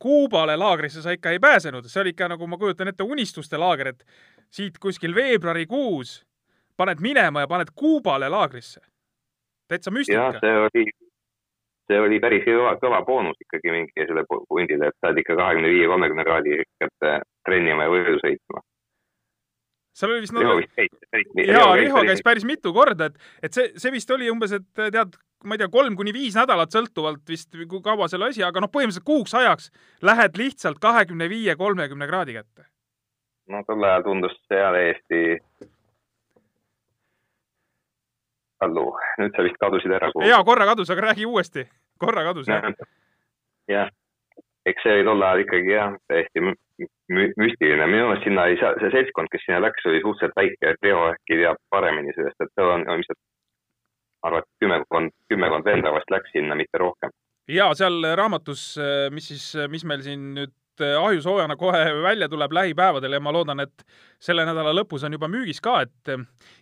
Kuubale 0.00 0.56
laagrisse 0.56 1.02
sa 1.02 1.12
ikka 1.12 1.34
ei 1.34 1.40
pääsenud, 1.40 1.84
see 1.84 2.00
oli 2.00 2.14
ikka 2.14 2.30
nagu 2.32 2.46
ma 2.48 2.56
kujutan 2.58 2.88
ette 2.88 3.04
unistuste 3.04 3.58
laager, 3.60 3.92
et 3.92 4.04
siit 4.48 4.78
kuskil 4.80 5.14
veebruarikuus 5.14 6.14
paned 6.80 7.02
minema 7.04 7.44
ja 7.44 7.50
paned 7.50 7.74
Kuubale 7.76 8.28
laagrisse. 8.28 8.80
täitsa 9.68 9.90
jah, 9.90 9.94
müstika. 9.94 10.40
see 10.40 10.56
oli, 10.64 10.84
see 11.86 12.00
oli 12.00 12.20
päris 12.20 12.46
kõva, 12.46 12.72
kõva 12.80 13.04
boonus 13.06 13.38
ikkagi 13.44 13.74
mingi 13.74 14.06
selle 14.08 14.24
pundile, 14.30 14.88
et 14.88 15.04
saad 15.04 15.20
ikka 15.20 15.36
kahekümne 15.36 15.70
viie, 15.70 15.86
kolmekümne 15.92 16.26
kraadi 16.26 16.58
kätte 16.82 17.14
trennima 17.46 17.86
ja 17.86 17.92
võidu 17.92 18.16
sõitma. 18.24 18.64
seal 20.00 20.14
oli 20.16 20.24
vist 20.24 20.38
Riho 20.38 20.48
no, 20.48 20.58
vist 20.62 20.74
käis. 20.80 21.34
jaa, 21.44 21.74
Riho 21.76 22.04
käis 22.08 22.24
päris 22.24 22.48
mitu 22.48 22.72
korda, 22.72 23.12
et, 23.12 23.20
et 23.42 23.52
see, 23.52 23.72
see 23.76 23.92
vist 23.92 24.16
oli 24.16 24.32
umbes, 24.32 24.56
et 24.56 24.66
tead, 24.80 25.20
ma 25.44 25.54
ei 25.56 25.58
tea, 25.62 25.68
kolm 25.72 25.96
kuni 25.96 26.12
viis 26.12 26.36
nädalat 26.36 26.74
sõltuvalt 26.74 27.22
vist, 27.28 27.50
kui 27.68 27.82
kaua 27.84 28.08
selle 28.12 28.30
asi, 28.30 28.42
aga 28.44 28.62
noh, 28.62 28.70
põhimõtteliselt 28.72 29.06
kuuks 29.06 29.34
ajaks 29.34 29.70
lähed 30.04 30.36
lihtsalt 30.40 30.80
kahekümne 30.82 31.28
viie, 31.32 31.56
kolmekümne 31.56 32.08
kraadi 32.10 32.36
kätte. 32.36 32.66
no 33.48 33.62
tol 33.66 33.84
ajal 33.84 34.06
tundus 34.06 34.36
see 34.48 34.60
täiesti. 34.76 35.22
Allu, 38.60 38.90
nüüd 39.18 39.32
sa 39.36 39.44
vist 39.46 39.56
kadusid 39.60 39.92
ära. 39.96 40.10
jaa, 40.28 40.42
korra 40.44 40.66
kadus, 40.68 40.90
aga 40.92 41.08
räägi 41.08 41.26
uuesti. 41.26 41.68
korra 41.98 42.24
kadus, 42.24 42.48
jah. 42.48 42.68
jah, 43.68 43.88
eks 44.68 44.82
see 44.84 44.98
oli 44.98 45.06
tol 45.08 45.22
ajal 45.22 45.46
ikkagi 45.46 45.72
jah, 45.72 45.96
täiesti 46.08 46.44
mü- 46.44 46.58
mü- 47.16 47.32
müstiline, 47.40 47.86
minu 47.88 48.10
meelest 48.10 48.28
sinna 48.28 48.46
ei 48.50 48.60
saa, 48.60 48.74
see 48.82 48.92
seltskond, 48.92 49.32
kes 49.32 49.46
sinna 49.46 49.62
läks, 49.64 49.86
oli 49.88 50.02
suhteliselt 50.04 50.36
väike, 50.36 50.74
et 50.74 50.84
Riho 50.84 51.08
äkki 51.14 51.40
teab 51.40 51.60
paremini 51.72 52.12
sellest, 52.16 52.36
et 52.40 52.52
seal 52.54 52.74
on 52.76 52.84
ilmselt, 52.84 53.18
ma 53.20 53.29
arvan, 54.22 54.44
et 54.44 54.64
kümmekond, 54.64 55.12
kümmekond 55.32 55.68
venda 55.68 55.92
vast 55.94 56.10
läks 56.12 56.32
sinna, 56.34 56.56
mitte 56.58 56.78
rohkem. 56.78 57.12
ja 57.48 57.70
seal 57.74 58.02
raamatus, 58.16 58.64
mis 59.14 59.28
siis, 59.32 59.52
mis 59.72 59.84
meil 59.88 60.02
siin 60.06 60.32
nüüd 60.36 60.84
äh, 60.84 60.96
ahjusoojana 61.00 61.56
kohe 61.60 61.80
välja 62.02 62.28
tuleb 62.28 62.52
lähipäevadel 62.52 63.16
ja 63.16 63.20
ma 63.20 63.32
loodan, 63.34 63.60
et 63.64 63.84
selle 64.22 64.44
nädala 64.48 64.72
lõpus 64.76 65.04
on 65.06 65.16
juba 65.16 65.28
müügis 65.28 65.60
ka, 65.64 65.80
et 65.86 66.12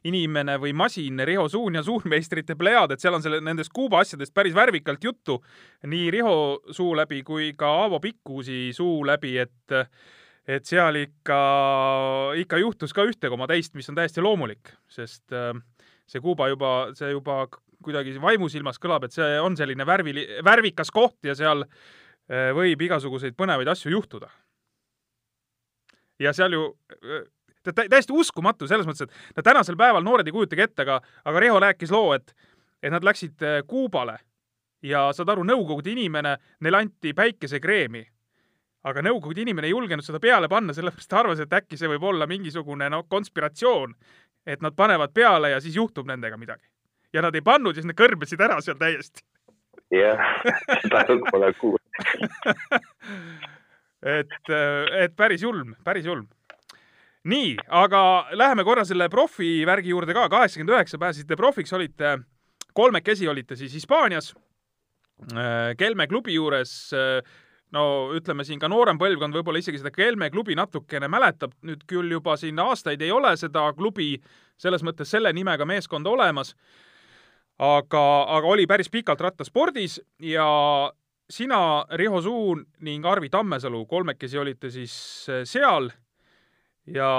inimene 0.09 0.59
või 0.63 0.73
masin 0.77 1.21
Riho 1.29 1.49
Suun 1.49 1.79
ja 1.79 1.83
suurmeistrite 1.87 2.57
plejaad, 2.59 2.95
et 2.95 3.05
seal 3.05 3.19
on 3.19 3.25
selle, 3.25 3.41
nendest 3.45 3.75
Kuuba 3.75 4.03
asjadest 4.05 4.35
päris 4.35 4.57
värvikalt 4.57 5.05
juttu 5.05 5.41
nii 5.87 6.11
Riho 6.15 6.39
suu 6.71 6.95
läbi 6.97 7.23
kui 7.27 7.53
ka 7.59 7.75
Aavo 7.85 8.01
Pikkusi 8.01 8.69
suu 8.77 9.05
läbi, 9.07 9.37
et 9.39 9.81
et 10.49 10.65
seal 10.65 10.97
ikka, 11.03 11.39
ikka 12.41 12.61
juhtus 12.63 12.95
ka 12.97 13.05
ühte 13.05 13.29
koma 13.29 13.47
teist, 13.51 13.75
mis 13.77 13.89
on 13.93 13.99
täiesti 13.99 14.25
loomulik, 14.25 14.73
sest 14.89 15.35
äh, 15.37 15.53
see 16.09 16.21
Kuuba 16.25 16.49
juba, 16.49 16.73
see 16.97 17.11
juba 17.13 17.43
kuidagi 17.85 18.17
vaimusilmas 18.21 18.81
kõlab, 18.83 19.05
et 19.07 19.15
see 19.15 19.39
on 19.41 19.57
selline 19.57 19.85
värvi, 19.87 20.15
värvikas 20.45 20.91
koht 20.91 21.19
ja 21.29 21.35
seal 21.39 21.63
äh, 21.65 22.51
võib 22.57 22.81
igasuguseid 22.89 23.37
põnevaid 23.39 23.69
asju 23.71 23.93
juhtuda. 23.93 24.31
ja 26.19 26.33
seal 26.33 26.53
ju 26.53 26.63
äh, 27.05 27.27
tä- 27.63 27.73
tä- 27.73 27.89
täiesti 27.89 28.13
uskumatu 28.13 28.67
selles 28.67 28.87
mõttes, 28.87 29.07
et 29.07 29.37
no 29.37 29.43
tänasel 29.43 29.77
päeval 29.77 30.03
noored 30.03 30.27
ei 30.27 30.33
kujutagi 30.35 30.63
ette, 30.65 30.83
aga, 30.83 31.01
aga 31.25 31.41
Riho 31.41 31.61
rääkis 31.61 31.91
loo, 31.95 32.13
et, 32.15 32.35
et 32.83 32.93
nad 32.93 33.05
läksid 33.05 33.43
äh, 33.43 33.61
Kuubale 33.67 34.19
ja 34.83 35.09
saad 35.13 35.29
aru, 35.29 35.45
Nõukogude 35.47 35.91
inimene, 35.91 36.37
neile 36.61 36.77
anti 36.85 37.13
päikesekreemi. 37.15 38.07
aga 38.89 39.03
Nõukogude 39.03 39.43
inimene 39.43 39.67
ei 39.67 39.71
julgenud 39.75 40.07
seda 40.07 40.21
peale 40.23 40.49
panna, 40.49 40.73
sellepärast 40.73 41.11
ta 41.11 41.19
arvas, 41.21 41.41
et 41.43 41.53
äkki 41.53 41.77
see 41.77 41.89
võib 41.91 42.03
olla 42.03 42.27
mingisugune 42.27 42.89
noh, 42.91 43.05
konspiratsioon, 43.11 43.95
et 44.49 44.65
nad 44.65 44.77
panevad 44.77 45.13
peale 45.15 45.53
ja 45.53 45.61
siis 45.61 45.77
juhtub 45.77 46.09
nendega 46.09 46.37
midagi. 46.41 46.65
ja 47.13 47.23
nad 47.25 47.35
ei 47.35 47.45
pannud 47.45 47.77
ja 47.77 47.83
siis 47.83 47.89
nad 47.89 47.97
kõrbesid 47.97 48.41
ära 48.45 48.61
seal 48.65 48.79
täiesti. 48.81 49.23
jah, 49.95 50.25
seda 50.83 51.05
pole 51.33 51.53
kuulnud. 51.61 52.03
et, 54.17 54.53
et 55.05 55.17
päris 55.17 55.43
julm, 55.43 55.75
päris 55.85 56.09
julm. 56.09 56.27
nii, 57.29 57.57
aga 57.69 58.03
läheme 58.33 58.65
korra 58.65 58.85
selle 58.89 59.09
profi 59.13 59.67
värgi 59.67 59.93
juurde 59.95 60.17
ka, 60.17 60.29
kaheksakümmend 60.33 60.77
üheksa 60.77 61.01
pääsesite 61.01 61.37
profiks, 61.37 61.73
olite, 61.73 62.19
kolmekesi 62.73 63.29
olite 63.29 63.57
siis 63.57 63.75
Hispaanias, 63.75 64.35
Kelme 65.79 66.07
klubi 66.07 66.37
juures, 66.37 66.93
no 67.77 67.85
ütleme 68.17 68.45
siin 68.45 68.61
ka 68.61 68.69
noorem 68.71 68.99
põlvkond 69.01 69.37
võib-olla 69.37 69.61
isegi 69.61 69.81
seda 69.81 69.93
Kelme 69.95 70.31
klubi 70.33 70.57
natukene 70.59 71.09
mäletab, 71.11 71.53
nüüd 71.67 71.85
küll 71.91 72.13
juba 72.13 72.37
siin 72.41 72.59
aastaid 72.63 73.03
ei 73.05 73.13
ole 73.13 73.35
seda 73.37 73.67
klubi 73.77 74.15
selles 74.59 74.85
mõttes 74.87 75.11
selle 75.13 75.33
nimega 75.37 75.67
meeskonda 75.69 76.11
olemas, 76.11 76.55
aga, 77.59 78.05
aga 78.39 78.55
oli 78.55 78.67
päris 78.71 78.91
pikalt 78.91 79.21
rattaspordis 79.21 79.99
ja 80.25 80.49
sina, 81.31 81.61
Riho 82.01 82.23
Suun 82.23 82.65
ning 82.87 83.07
Arvi 83.07 83.29
Tammesalu 83.29 83.85
kolmekesi 83.87 84.39
olite 84.39 84.71
siis 84.71 84.95
äh, 85.29 85.45
seal 85.45 85.91
ja, 86.87 87.11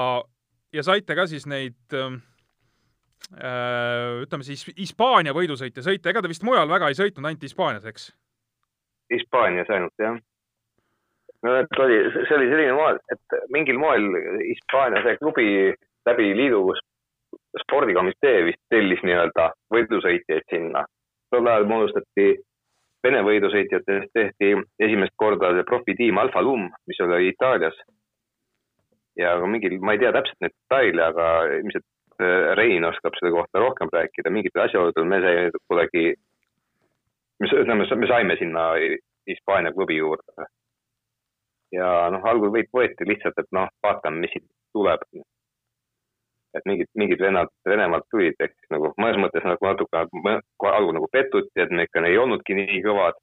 ja 0.72 0.82
saite 0.82 1.14
ka 1.14 1.26
siis 1.30 1.46
neid 1.46 1.94
ähm, 1.94 2.20
äh, 3.36 4.22
ütleme 4.24 4.46
siis 4.46 4.66
Hispaania 4.76 5.34
võidusõite 5.36 5.84
sõita, 5.86 6.10
ega 6.10 6.22
te 6.22 6.32
vist 6.32 6.44
mujal 6.46 6.68
väga 6.70 6.90
ei 6.90 6.98
sõitnud, 6.98 7.26
ainult 7.26 7.46
Hispaanias, 7.46 7.86
eks? 7.86 8.10
Hispaanias 9.10 9.70
ainult 9.70 9.94
jah. 9.98 10.18
No 11.46 11.56
et 11.62 11.80
oli, 11.84 11.98
see 12.14 12.36
oli 12.36 12.50
selline 12.50 12.76
moel, 12.76 13.00
et 13.14 13.40
mingil 13.54 13.80
moel 13.80 14.06
Hispaania 14.42 15.02
see 15.06 15.18
klubi 15.22 15.48
läbi 16.08 16.30
liidu 16.36 16.62
spordikomitee 17.64 18.44
vist 18.48 18.62
tellis 18.72 19.02
nii-öelda 19.06 19.50
võidusõitjaid 19.74 20.46
sinna. 20.52 20.84
tol 21.30 21.46
ajal 21.46 21.68
moodustati 21.70 22.30
Vene 23.00 23.22
võidusõitjatest 23.24 24.10
tehti 24.12 24.50
esimest 24.84 25.14
korda 25.16 25.54
see 25.56 25.64
profitiim 25.68 26.18
Alfa 26.20 26.42
Lum, 26.44 26.66
mis 26.90 27.00
oli 27.00 27.30
Itaalias. 27.30 27.78
ja 29.16 29.32
mingil, 29.46 29.78
ma 29.80 29.94
ei 29.94 30.02
tea 30.02 30.12
täpselt 30.12 30.36
neid 30.40 30.52
detaile, 30.52 31.02
aga 31.06 31.24
ilmselt 31.56 31.86
äh, 32.20 32.52
Rein 32.60 32.84
oskab 32.84 33.16
selle 33.16 33.32
kohta 33.32 33.62
rohkem 33.64 33.88
rääkida, 33.92 34.30
mingitel 34.30 34.66
asjaoludel 34.66 35.08
me 35.08 35.20
sai 35.24 35.48
kuidagi, 35.68 36.04
mis 37.40 37.56
ütleme, 37.56 37.88
me 37.88 38.10
saime 38.12 38.36
sinna 38.36 38.68
Hispaania 39.28 39.72
klubi 39.72 39.96
juurde. 39.96 40.46
Ja 41.74 41.88
noh, 42.14 42.24
algul 42.26 42.52
võit 42.54 42.70
võeti 42.74 43.06
lihtsalt, 43.08 43.38
et 43.38 43.50
noh, 43.54 43.68
vaatame, 43.84 44.24
mis 44.24 44.32
siit 44.34 44.46
tuleb. 44.74 45.04
et 46.58 46.64
mingid, 46.66 46.88
mingid 46.98 47.20
vennad 47.22 47.50
Venemaalt 47.68 48.08
tulid, 48.10 48.34
eks 48.42 48.72
nagu 48.74 48.88
mõnes 48.98 49.20
mõttes 49.22 49.44
nagu 49.46 49.66
natuke 49.68 50.00
algul 50.02 50.96
nagu 50.96 51.06
petuti, 51.12 51.62
et 51.62 51.70
me 51.70 51.84
ikka 51.86 52.02
ei 52.08 52.18
olnudki 52.18 52.56
nii 52.58 52.80
kõvad. 52.86 53.20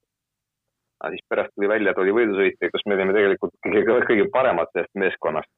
aga 1.00 1.10
siis 1.12 1.26
pärast 1.28 1.52
tuli 1.54 1.68
välja, 1.68 1.90
et 1.92 1.98
oli 2.02 2.14
võidusõitja, 2.16 2.70
kus 2.72 2.82
me 2.86 2.96
olime 2.96 3.12
tegelikult 3.14 3.52
kõige, 3.62 3.98
kõige 4.08 4.24
paremad 4.32 4.72
sellest 4.72 4.94
meeskonnast. 4.94 5.52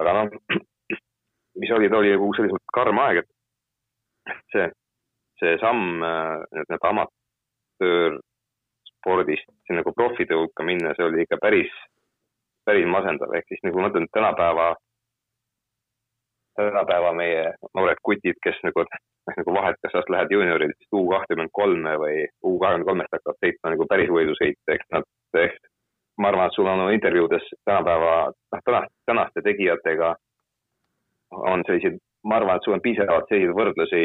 aga 0.00 0.12
noh, 0.18 0.36
mis 1.60 1.72
oli, 1.72 1.88
ta 1.88 1.98
oli 2.02 2.12
nagu 2.12 2.32
selles 2.36 2.52
mõttes 2.52 2.76
karm 2.76 3.00
aeg, 3.06 3.24
et 3.24 4.44
see, 4.52 4.68
see 5.40 5.56
samm 5.64 6.04
äh, 6.04 6.44
nii-öelda 6.52 6.78
amatöörspordist 9.06 9.46
siin 9.66 9.76
nagu 9.76 9.92
profide 9.92 10.34
hulka 10.34 10.64
minna, 10.64 10.94
see 10.94 11.06
oli 11.06 11.22
ikka 11.22 11.38
päris, 11.40 11.70
päris 12.66 12.86
masendav, 12.86 13.32
ehk 13.34 13.46
siis 13.48 13.62
nagu 13.62 13.78
ma 13.78 13.88
mõtlen 13.88 14.08
tänapäeva, 14.12 14.74
tänapäeva 16.56 17.12
meie 17.14 17.54
noored 17.74 17.98
kutid, 18.02 18.38
kes 18.42 18.58
nagu, 18.64 18.84
nagu 19.36 19.54
vahet, 19.54 19.76
kas 19.82 19.92
sa 19.92 20.02
lähed 20.08 20.30
juunioridest 20.30 20.92
U 20.92 21.08
kakskümmend 21.08 21.50
kolme 21.52 21.96
või 22.02 22.26
U 22.42 22.58
kahekümne 22.58 22.86
kolmest 22.86 23.12
hakkavad 23.12 23.38
sõitma 23.44 23.74
nagu 23.74 23.86
päris 23.86 24.10
võidusõite, 24.10 24.74
eks 24.74 24.86
nad, 24.92 25.06
ehk 25.34 25.58
ma 26.18 26.30
arvan, 26.30 26.46
et 26.46 26.56
sul 26.56 26.66
on 26.66 26.92
intervjuudes 26.92 27.50
tänapäeva, 27.64 28.32
noh, 28.32 28.62
tänaste, 28.64 28.94
tänaste 29.06 29.42
tegijatega 29.42 30.14
on 31.52 31.62
selliseid, 31.66 32.00
ma 32.24 32.40
arvan, 32.40 32.56
et 32.56 32.64
sul 32.64 32.74
on 32.74 32.82
piisavalt 32.82 33.28
selliseid 33.28 33.54
võrdlusi 33.54 34.02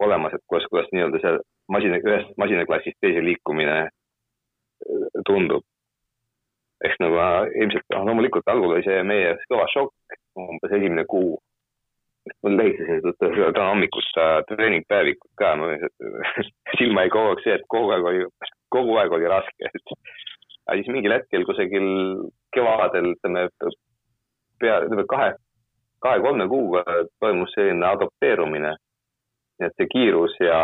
olemas, 0.00 0.34
et 0.36 0.44
kuidas, 0.46 0.68
kuidas 0.70 0.88
nii-öelda 0.92 1.20
see 1.20 1.38
masina, 1.72 1.98
ühest 1.98 2.34
masinaklassist 2.38 2.98
teise 3.00 3.22
liikumine 3.24 3.88
tundub. 5.26 5.64
eks 6.84 6.98
nagu 7.00 7.16
ilmselt, 7.56 7.86
noh 7.94 8.04
loomulikult 8.04 8.48
algul 8.52 8.74
oli 8.74 8.84
see 8.84 9.02
meie 9.08 9.30
jaoks 9.30 9.46
kõva 9.50 9.66
šokk, 9.72 10.16
umbes 10.42 10.74
esimene 10.78 11.06
kuu. 11.08 11.38
mul 12.42 12.60
seda 12.82 13.12
täna 13.54 13.68
hommikust 13.70 14.18
äh, 14.18 14.40
treeningpäevikut 14.50 15.30
ka, 15.40 15.54
no 15.56 15.70
silma 16.78 17.06
jäi 17.06 17.14
kogu 17.14 17.32
aeg 17.32 17.42
see, 17.44 17.56
et 17.56 17.66
kogu 17.74 17.94
aeg 17.94 18.08
oli, 18.10 18.24
kogu 18.74 18.96
aeg 19.00 19.12
oli 19.18 19.30
raske. 19.30 19.70
aga 20.66 20.78
siis 20.78 20.92
mingil 20.92 21.14
hetkel 21.14 21.46
kusagil 21.48 21.88
kevadel, 22.54 23.12
ütleme 23.14 23.46
pea, 24.60 24.80
ütleme 24.86 25.06
kahe, 25.08 25.30
kahe-kolme 26.04 26.48
kuuga 26.50 26.84
toimus 27.20 27.54
selline 27.54 27.86
adopteerumine. 27.88 28.74
et 29.60 29.72
see 29.78 29.88
kiirus 29.88 30.34
ja 30.40 30.58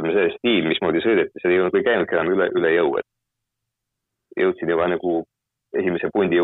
ütleme, 0.00 0.16
see 0.16 0.34
stiil, 0.38 0.68
mismoodi 0.70 1.02
sõideti, 1.04 1.42
see 1.42 1.54
ei 1.54 1.60
olnud, 1.60 1.76
ei 1.76 1.86
käinudki 1.86 2.16
enam 2.16 2.32
üle, 2.34 2.50
üle 2.56 2.72
jõu, 2.74 2.96
et 3.00 4.42
jõudsin 4.42 4.72
juba 4.72 4.88
nagu 4.90 5.16
esimese 5.76 6.10
pundi 6.14 6.40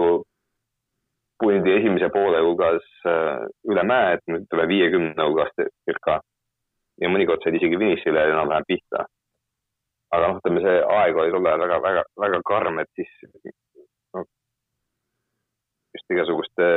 pundi 1.38 1.72
esimese 1.72 2.08
poole 2.12 2.40
hulgas 2.40 2.84
äh, 3.08 3.44
üle 3.68 3.84
mäe, 3.84 4.16
et 4.16 4.24
nüüd 4.30 4.46
üle 4.56 4.68
viiekümne 4.70 5.28
hulgas 5.28 5.52
circa. 5.56 6.20
ja 7.00 7.08
mõnikord 7.12 7.42
said 7.44 7.56
isegi 7.58 7.76
finišile 7.76 8.22
enam-vähem 8.30 8.64
pihta. 8.68 9.04
aga 10.16 10.28
noh, 10.30 10.38
ütleme 10.40 10.62
see 10.64 10.76
aeg 10.98 11.18
oli 11.20 11.34
tol 11.34 11.48
ajal 11.48 11.64
väga, 11.64 11.80
väga, 11.84 12.04
väga 12.24 12.40
karm, 12.48 12.78
et 12.80 12.88
siis 12.96 13.10
no, 14.14 14.22
just 15.96 16.14
igasuguste 16.14 16.68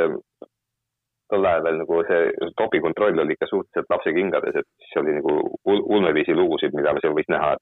tol 1.30 1.46
ajal 1.46 1.64
veel 1.64 1.82
nagu 1.84 2.04
see 2.08 2.52
topikontroll 2.58 3.24
oli 3.24 3.36
ikka 3.38 3.48
suhteliselt 3.50 3.90
lapsekingades, 3.94 4.62
et 4.62 4.68
siis 4.84 5.02
oli 5.02 5.18
nagu 5.20 5.36
ul- 5.66 5.86
ulmelisi 5.98 6.36
lugusid, 6.36 6.76
mida 6.78 6.96
seal 7.02 7.18
võis 7.18 7.30
näha, 7.32 7.56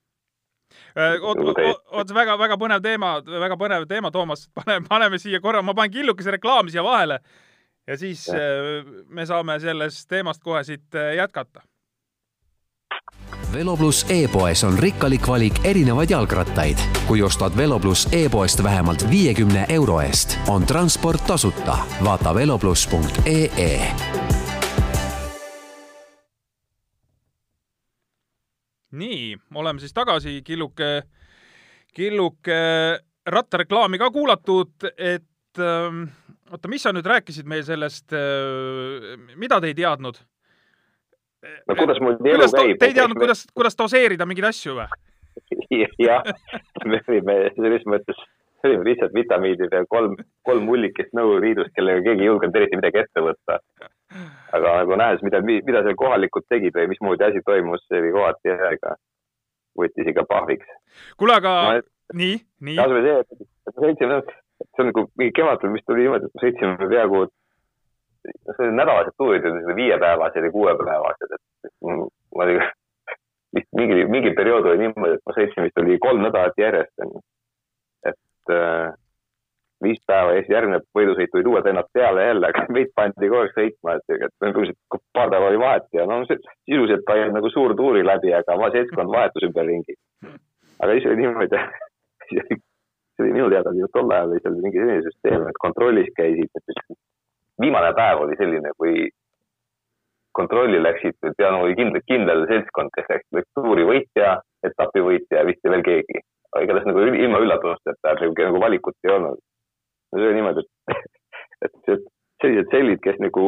Äh, 0.98 1.16
oot, 1.24 1.38
Nagu 1.40 2.14
väga, 2.16 2.34
väga 2.40 2.58
põnev 2.60 2.82
teema, 2.84 3.12
väga 3.24 3.56
põnev 3.60 3.86
teema, 3.88 4.12
Toomas, 4.12 4.48
paneme, 4.58 4.86
paneme 4.90 5.20
siia 5.22 5.40
korra, 5.44 5.62
ma 5.64 5.76
panen 5.78 5.94
killukese 5.94 6.34
reklaami 6.36 6.74
siia 6.74 6.84
vahele 6.84 7.20
ja 7.88 7.98
siis 7.98 8.26
Jah. 8.28 8.42
äh, 8.84 8.92
me 9.08 9.26
saame 9.30 9.60
sellest 9.64 10.10
teemast 10.12 10.44
kohe 10.44 10.64
siit 10.68 10.96
äh, 10.96 11.14
jätkata. 11.22 11.64
Velo 13.54 13.78
pluss 13.78 14.06
e-poes 14.12 14.64
on 14.68 14.76
rikkalik 14.80 15.28
valik 15.28 15.62
erinevaid 15.64 16.12
jalgrattaid. 16.12 16.78
kui 17.08 17.22
ostad 17.22 17.56
Velo 17.58 17.80
pluss 17.80 18.08
e-poest 18.12 18.64
vähemalt 18.64 19.10
viiekümne 19.10 19.66
euro 19.70 20.02
eest, 20.02 20.38
on 20.48 20.66
transport 20.66 21.24
tasuta. 21.28 21.78
vaata 22.04 22.36
velopluss.ee 22.36 23.92
nii, 28.92 29.38
oleme 29.56 29.80
siis 29.80 29.94
tagasi, 29.94 30.42
killuke, 30.44 31.04
killuke 31.94 32.62
rattareklaami 33.26 33.98
ka 33.98 34.12
kuulatud, 34.12 34.90
et 34.98 35.60
ähm, 35.60 36.08
oota, 36.52 36.68
mis 36.72 36.84
sa 36.84 36.94
nüüd 36.96 37.06
rääkisid 37.06 37.48
meil 37.48 37.64
sellest 37.68 38.14
äh,, 38.16 39.16
mida 39.36 39.62
te 39.62 39.72
ei 39.72 39.78
teadnud? 39.78 40.20
No 41.68 41.76
kuidas 41.76 42.00
mul 42.04 42.16
elu 42.18 42.38
kuidas, 42.38 42.56
käib. 42.56 42.80
te 42.80 42.90
ei 42.90 42.98
teadnud, 42.98 43.20
kuidas, 43.22 43.46
kuidas 43.56 43.78
doseerida 43.80 44.28
mingeid 44.30 44.50
asju 44.52 44.78
või? 44.80 44.88
jah, 46.08 46.26
me 46.86 47.02
olime 47.08 47.38
selles 47.56 47.86
mõttes, 47.90 48.22
see 48.62 48.72
oli 48.72 48.92
lihtsalt 48.92 49.14
vitamiinid 49.16 49.74
ja 49.74 49.84
kolm, 49.90 50.16
kolm 50.48 50.66
mullikest 50.70 51.14
Nõukogude 51.18 51.46
Liidust, 51.46 51.74
kellega 51.78 52.04
keegi 52.08 52.26
ei 52.26 52.32
julgenud 52.32 52.58
eriti 52.60 52.80
midagi 52.80 53.04
ette 53.04 53.24
võtta. 53.24 53.60
aga 54.56 54.78
nagu 54.82 54.98
nähes, 55.00 55.22
mida, 55.26 55.42
mida 55.44 55.84
seal 55.84 56.00
kohalikud 56.00 56.48
tegid 56.50 56.76
või 56.78 56.88
mismoodi 56.94 57.28
asi 57.28 57.44
toimus, 57.46 57.84
see 57.88 58.00
oli 58.02 58.14
kohati 58.16 58.54
jah, 58.54 58.66
ega 58.78 58.96
võttis 59.78 60.10
ikka 60.10 60.26
pahviks. 60.30 60.68
kuule, 61.20 61.38
aga 61.38 61.54
Ma- 61.68 61.86
nii, 62.18 62.40
nii, 62.66 62.78
see, 62.80 63.16
et 63.20 63.48
et 63.68 63.76
me 63.76 63.90
sõitsime, 63.90 64.20
see 64.64 64.84
on 64.84 64.90
nagu 64.92 65.04
mingi 65.20 65.36
kevadel 65.36 65.74
vist 65.76 65.92
oli 65.92 66.06
niimoodi, 66.06 66.30
et 66.30 66.38
me 66.38 66.44
sõitsime 66.44 66.90
peaaegu, 66.94 67.24
see 68.28 68.68
oli 68.68 68.76
nädalased 68.76 69.16
tuurid 69.18 69.46
olid 69.46 69.76
viiepäevased 69.76 70.46
ja 70.46 70.52
kuuepäevased, 70.52 71.34
et 71.38 71.72
ma 71.88 72.44
olin 72.44 72.62
vist 73.56 73.74
mingi, 73.80 74.06
mingi 74.12 74.34
periood 74.38 74.70
oli 74.70 74.84
niimoodi, 74.86 75.18
et 75.18 75.26
ma 75.26 75.36
sõitsin 75.36 75.68
vist 75.68 75.82
oli 75.82 76.00
kolm 76.04 76.24
nädalat 76.26 76.62
järjest 76.62 77.06
onju. 77.06 77.22
et 78.12 78.54
äh, 78.56 78.94
viis 79.84 80.00
päeva 80.10 80.34
ja 80.34 80.42
siis 80.42 80.54
järgmine 80.54 80.80
võidusõit 80.98 81.32
tulid 81.32 81.50
uued 81.52 81.66
vennad 81.70 81.90
peale 81.94 82.26
jälle, 82.26 82.50
aga 82.50 82.66
meid 82.74 82.94
pandi 82.98 83.30
kogu 83.30 83.42
aeg 83.44 83.56
sõitma, 83.56 83.98
et, 83.98 84.16
et 84.28 84.34
põhimõtteliselt 84.42 85.02
paar 85.14 85.34
päeva 85.34 85.52
oli 85.52 85.60
vahet 85.62 85.90
ja 85.94 86.08
no 86.10 86.22
sisuliselt 86.30 87.12
oli 87.14 87.28
nagu 87.36 87.52
suur 87.54 87.76
tuuri 87.78 88.06
läbi, 88.06 88.34
aga 88.34 88.58
oma 88.58 88.72
seltskond 88.74 89.14
vahetus 89.14 89.50
ümberringi. 89.50 89.98
aga 90.80 90.94
siis 90.94 91.10
oli 91.10 91.22
niimoodi, 91.22 91.62
see 92.32 93.26
oli 93.26 93.36
minu 93.36 93.52
teada 93.54 93.74
tol 93.94 94.16
ajal 94.16 94.34
oli 94.34 94.42
seal 94.44 94.58
mingi 94.64 94.82
selline 94.82 95.06
süsteem, 95.06 95.46
et 95.52 95.62
kontrollis 95.62 96.10
käisid, 96.18 96.50
et 96.58 96.98
viimane 97.62 97.94
päev 97.98 98.24
oli 98.26 98.38
selline, 98.40 98.72
kui 98.78 99.10
kontrolli 100.38 100.80
läksid, 100.84 101.18
no 101.40 101.62
oli 101.66 101.76
kindel, 101.80 102.04
kindel 102.10 102.46
seltskond, 102.52 102.94
kes 102.96 103.10
läks, 103.10 103.50
tuuri 103.58 103.86
võitja, 103.88 104.36
etapi 104.70 105.04
võitja 105.06 105.42
ja 105.42 105.48
vist 105.48 105.64
veel 105.66 105.86
keegi. 105.86 106.22
aga 106.54 106.64
igatahes 106.64 106.88
nagu 106.88 107.02
ilma 107.24 107.40
üllatusteta, 107.44 108.14
et 108.14 108.22
nagu, 108.24 108.36
nagu 108.50 108.62
valikut 108.62 108.96
ei 109.04 109.14
olnud. 109.16 109.40
no 110.12 110.20
see 110.20 110.28
oli 110.28 110.38
niimoodi, 110.38 110.64
et, 110.94 111.10
et 111.96 112.06
sellised 112.44 112.72
sellid, 112.72 113.02
kes 113.04 113.18
nagu 113.24 113.44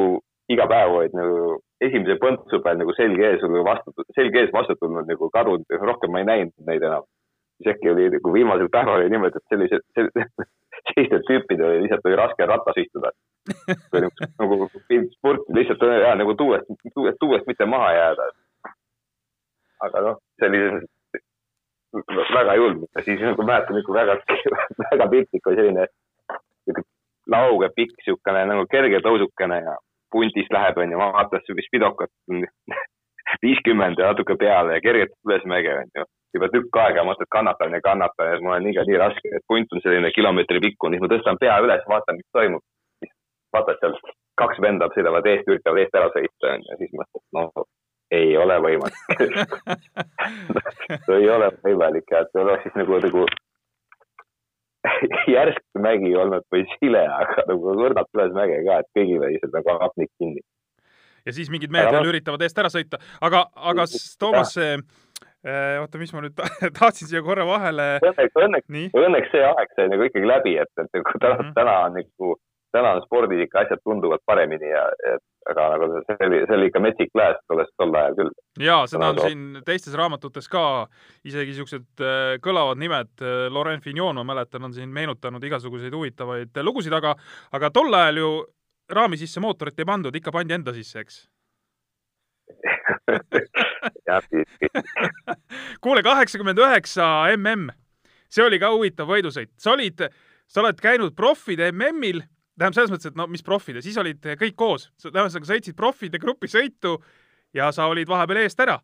iga 0.49 0.65
päev 0.67 0.95
olid 0.97 1.15
nagu 1.15 1.59
esimese 1.85 2.17
põntsu 2.23 2.59
peal 2.65 2.81
nagu 2.81 2.95
selge 2.97 3.29
ees, 3.29 3.45
vastu, 3.69 3.93
selge 4.17 4.43
ees 4.43 4.51
vastu 4.53 4.75
tulnud 4.81 5.07
nagu 5.07 5.29
kadunud, 5.35 5.79
rohkem 5.91 6.11
ma 6.11 6.23
ei 6.23 6.29
näinud 6.31 6.67
neid 6.67 6.83
enam 6.89 7.05
siis 7.59 7.75
äkki 7.75 7.91
oli 7.91 8.09
nagu 8.09 8.33
viimasel 8.33 8.69
päeval 8.71 9.01
oli 9.01 9.09
niimoodi, 9.09 9.37
et 9.37 9.53
sellised, 9.53 9.81
sellistel 10.93 11.23
tüüpidel 11.27 11.71
oli 11.71 11.81
lihtsalt 11.83 12.05
oli 12.05 12.15
raske 12.15 12.45
rattas 12.45 12.77
istuda. 12.77 13.11
nagu 14.39 14.69
spurt 15.15 15.49
lihtsalt 15.55 15.83
hea 15.91 16.13
nagu 16.15 16.35
tuuest, 16.35 16.71
tuuest, 16.93 17.17
tuuest 17.19 17.47
mitte 17.47 17.65
maha 17.65 17.91
jääda. 17.93 18.29
aga 19.79 20.01
noh, 20.01 20.17
oli 20.45 20.59
väga 22.35 22.55
julm 22.55 22.83
ja 22.95 23.03
siis 23.03 23.21
nagu 23.23 23.43
mäletan 23.43 23.75
nagu 23.79 23.93
väga, 23.93 24.17
väga 24.91 25.07
piltlik 25.09 25.47
oli 25.47 25.55
selline 25.55 25.85
lauge 27.27 27.69
pikk 27.75 27.95
niisugune 27.97 28.45
nagu 28.45 28.65
kerge 28.71 28.99
tõusukene 29.05 29.61
ja 29.63 29.77
puntis 30.11 30.49
läheb 30.51 30.77
onju, 30.77 30.97
vaatas 30.97 31.51
vist 31.55 31.71
pidokat 31.71 32.11
viiskümmend 33.41 33.99
ja 33.99 34.11
natuke 34.11 34.35
peale 34.35 34.77
ja 34.77 34.81
kergelt 34.81 35.15
üles 35.25 35.45
mäge 35.45 35.73
onju 35.81 36.05
juba 36.35 36.49
tükk 36.53 36.79
aega 36.83 37.03
mõtled, 37.07 37.29
kannatan 37.33 37.75
ja 37.77 37.81
kannatan 37.85 38.31
ja 38.31 38.39
mul 38.43 38.55
on 38.57 38.69
ikka 38.71 38.85
nii 38.87 39.01
raske, 39.01 39.33
et 39.35 39.45
punt 39.47 39.75
on 39.75 39.83
selline 39.85 40.11
kilomeetri 40.15 40.61
pikkune, 40.67 40.97
siis 40.97 41.05
ma 41.05 41.11
tõstan 41.13 41.41
pea 41.41 41.57
üles, 41.65 41.83
vaatan, 41.89 42.19
mis 42.19 42.37
toimub. 42.37 42.63
siis 43.01 43.13
vaatad 43.55 43.81
seal 43.81 43.97
kaks 44.39 44.61
venda 44.63 44.87
sõidavad 44.95 45.27
eest, 45.27 45.49
üritavad 45.49 45.83
eest 45.83 45.99
ära 45.99 46.09
sõita 46.15 46.55
ja 46.55 46.79
siis 46.79 46.95
mõtled, 46.95 47.25
no 47.35 47.67
ei 48.11 48.37
ole 48.37 48.57
võimalik 48.61 48.95
no,. 50.53 51.17
ei 51.17 51.29
ole 51.29 51.51
võimalik 51.63 52.13
ja 52.13 52.23
et 52.23 52.31
see 52.33 52.43
oleks 52.43 52.65
siis 52.65 52.77
nagu, 52.79 53.01
nagu 53.05 53.25
järsk 55.35 55.81
mägi 55.83 56.13
olnud 56.15 56.45
või 56.53 56.63
sile, 56.77 57.03
aga 57.03 57.45
nagu 57.49 57.75
kõrnalt 57.81 58.15
üles 58.15 58.31
mäge 58.37 58.61
ka, 58.67 58.79
et 58.79 58.89
kõigil 58.97 59.27
oli 59.27 59.41
seal 59.41 59.53
nagu 59.57 59.75
hapnik 59.83 60.11
kinni. 60.21 60.41
ja 61.25 61.35
siis 61.35 61.51
mingid 61.53 61.73
mehed 61.75 61.91
veel 61.93 62.13
üritavad 62.13 62.45
eest 62.45 62.63
ära 62.63 62.71
sõita, 62.73 63.01
aga, 63.21 63.45
aga 63.73 63.85
Toomas, 64.21 64.55
see 64.57 64.79
oota, 65.45 66.01
mis 66.01 66.11
ma 66.13 66.23
nüüd 66.25 66.35
ta- 66.35 66.49
tahtsin 66.79 67.07
siia 67.07 67.23
korra 67.23 67.45
vahele, 67.47 67.95
õnneks, 68.03 68.35
õnneks 68.43 68.99
õnneks 68.99 69.33
see 69.33 69.45
aeg 69.47 69.73
sai 69.75 69.89
nagu 69.91 70.07
ikkagi 70.09 70.27
läbi, 70.27 70.57
et, 70.59 70.71
et 70.75 70.93
nagu 70.97 71.15
täna 71.15 71.35
mm, 71.35 71.41
-hmm. 71.45 71.53
täna 71.55 71.75
on 71.85 71.95
nagu, 71.95 72.35
täna 72.75 72.91
on 72.97 73.03
spordis 73.05 73.45
ikka 73.45 73.63
asjad 73.63 73.81
tunduvalt 73.83 74.25
paremini 74.27 74.69
ja, 74.73 74.83
aga 75.49 75.69
nagu 75.73 75.89
see 75.95 76.27
oli, 76.27 76.41
see 76.43 76.57
oli 76.57 76.69
ikka 76.69 76.83
metsik 76.83 77.15
lääs 77.17 77.39
tolles 77.47 77.71
tol 77.77 77.95
ajal 77.95 78.19
küll. 78.19 78.33
ja 78.65 78.77
seda 78.91 79.13
on 79.13 79.23
siin 79.23 79.63
teistes 79.65 79.95
raamatutes 79.95 80.51
ka 80.51 80.63
isegi 81.23 81.55
siuksed 81.57 82.03
äh, 82.03 82.35
kõlavad 82.43 82.81
nimed, 82.81 83.15
Laurent 83.55 83.83
Fignon, 83.83 84.19
ma 84.19 84.27
mäletan, 84.33 84.67
on 84.67 84.75
siin 84.75 84.91
meenutanud 84.93 85.43
igasuguseid 85.43 85.95
huvitavaid 85.95 86.51
äh, 86.57 86.65
lugusid, 86.65 86.93
aga, 86.93 87.15
aga 87.55 87.71
tol 87.71 87.93
ajal 87.93 88.23
ju 88.23 88.31
raami 88.89 89.17
sisse 89.21 89.39
mootorit 89.39 89.79
ei 89.79 89.87
pandud, 89.87 90.15
ikka 90.15 90.33
pandi 90.33 90.57
enda 90.57 90.73
sisse, 90.75 91.03
eks. 91.05 91.21
kuule, 95.83 96.03
kaheksakümmend 96.05 96.59
üheksa 96.63 97.05
mm, 97.35 97.69
see 98.29 98.45
oli 98.45 98.59
ka 98.61 98.71
huvitav 98.73 99.09
võidusõit, 99.09 99.51
sa 99.59 99.73
olid, 99.75 100.05
sa 100.49 100.61
oled 100.63 100.79
käinud 100.81 101.15
profide 101.17 101.71
MM-il, 101.73 102.21
tähendab 102.59 102.77
selles 102.77 102.93
mõttes, 102.93 103.09
et 103.11 103.17
no 103.19 103.27
mis 103.31 103.45
profide, 103.45 103.81
siis 103.85 103.97
olid 104.01 104.21
kõik 104.39 104.55
koos, 104.59 104.89
sa 104.99 105.09
sõitsid 105.39 105.75
profide 105.77 106.21
grupi 106.21 106.47
sõitu 106.51 106.97
ja 107.55 107.71
sa 107.75 107.89
olid 107.89 108.07
vahepeal 108.09 108.43
eest 108.43 108.59
ära. 108.59 108.79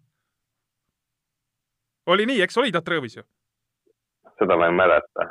oli 2.05 2.25
nii, 2.25 2.41
eks, 2.45 2.57
olid 2.57 2.75
Atrõõvis 2.75 3.17
ju? 3.17 3.23
seda 4.39 4.57
ma 4.59 4.69
ei 4.69 4.75
mäleta. 4.75 5.29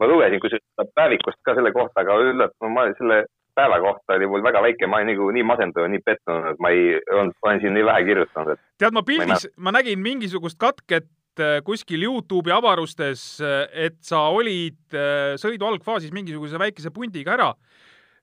ma 0.00 0.06
lugesin 0.06 0.40
kusjuures 0.40 0.92
päevikust 0.94 1.40
ka 1.42 1.54
selle 1.54 1.72
kohta, 1.72 2.00
aga 2.04 2.18
üllatav, 2.22 2.70
ma 2.70 2.86
selle 2.98 3.24
päeva 3.58 3.78
kohta 3.82 4.16
oli 4.16 4.30
mul 4.30 4.44
väga 4.46 4.62
väike, 4.64 4.88
ma 4.88 5.00
olin 5.00 5.12
nagu 5.12 5.28
nii 5.34 5.44
masendunud, 5.46 5.92
nii 5.94 6.04
pettunud, 6.06 6.50
et 6.52 6.62
ma 6.62 6.72
ei 6.74 6.96
olnud, 6.98 7.36
olen 7.42 7.62
siin 7.62 7.74
nii 7.76 7.86
vähe 7.88 8.04
kirjutanud, 8.08 8.54
et 8.54 8.84
tead, 8.84 8.96
ma 8.96 9.04
pildis, 9.06 9.48
ma 9.56 9.74
nägin 9.74 10.02
mingisugust 10.04 10.58
katket 10.60 11.42
äh, 11.42 11.58
kuskil 11.66 12.06
Youtube'i 12.06 12.54
avarustes, 12.54 13.24
et 13.72 13.98
sa 14.06 14.24
olid 14.34 14.96
äh, 14.96 15.34
sõidu 15.40 15.68
algfaasis 15.68 16.14
mingisuguse 16.14 16.60
väikese 16.60 16.94
pundiga 16.94 17.34
ära. 17.36 17.52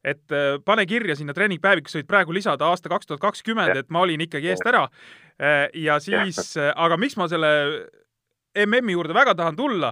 et 0.05 0.31
äh, 0.31 0.55
pane 0.65 0.85
kirja 0.85 1.15
sinna 1.17 1.33
treeningpäevikusse, 1.33 2.03
võid 2.03 2.09
praegu 2.09 2.33
lisada 2.33 2.69
aasta 2.69 2.89
kaks 2.89 3.07
tuhat 3.09 3.21
kakskümmend, 3.21 3.77
et 3.77 3.89
ma 3.89 4.05
olin 4.05 4.21
ikkagi 4.21 4.53
eest 4.53 4.65
ära. 4.65 4.87
ja 5.73 5.99
siis, 5.99 6.55
aga 6.57 6.95
miks 6.97 7.17
ma 7.19 7.27
selle 7.27 7.49
MM-i 8.55 8.95
juurde 8.95 9.15
väga 9.15 9.35
tahan 9.35 9.57
tulla, 9.57 9.91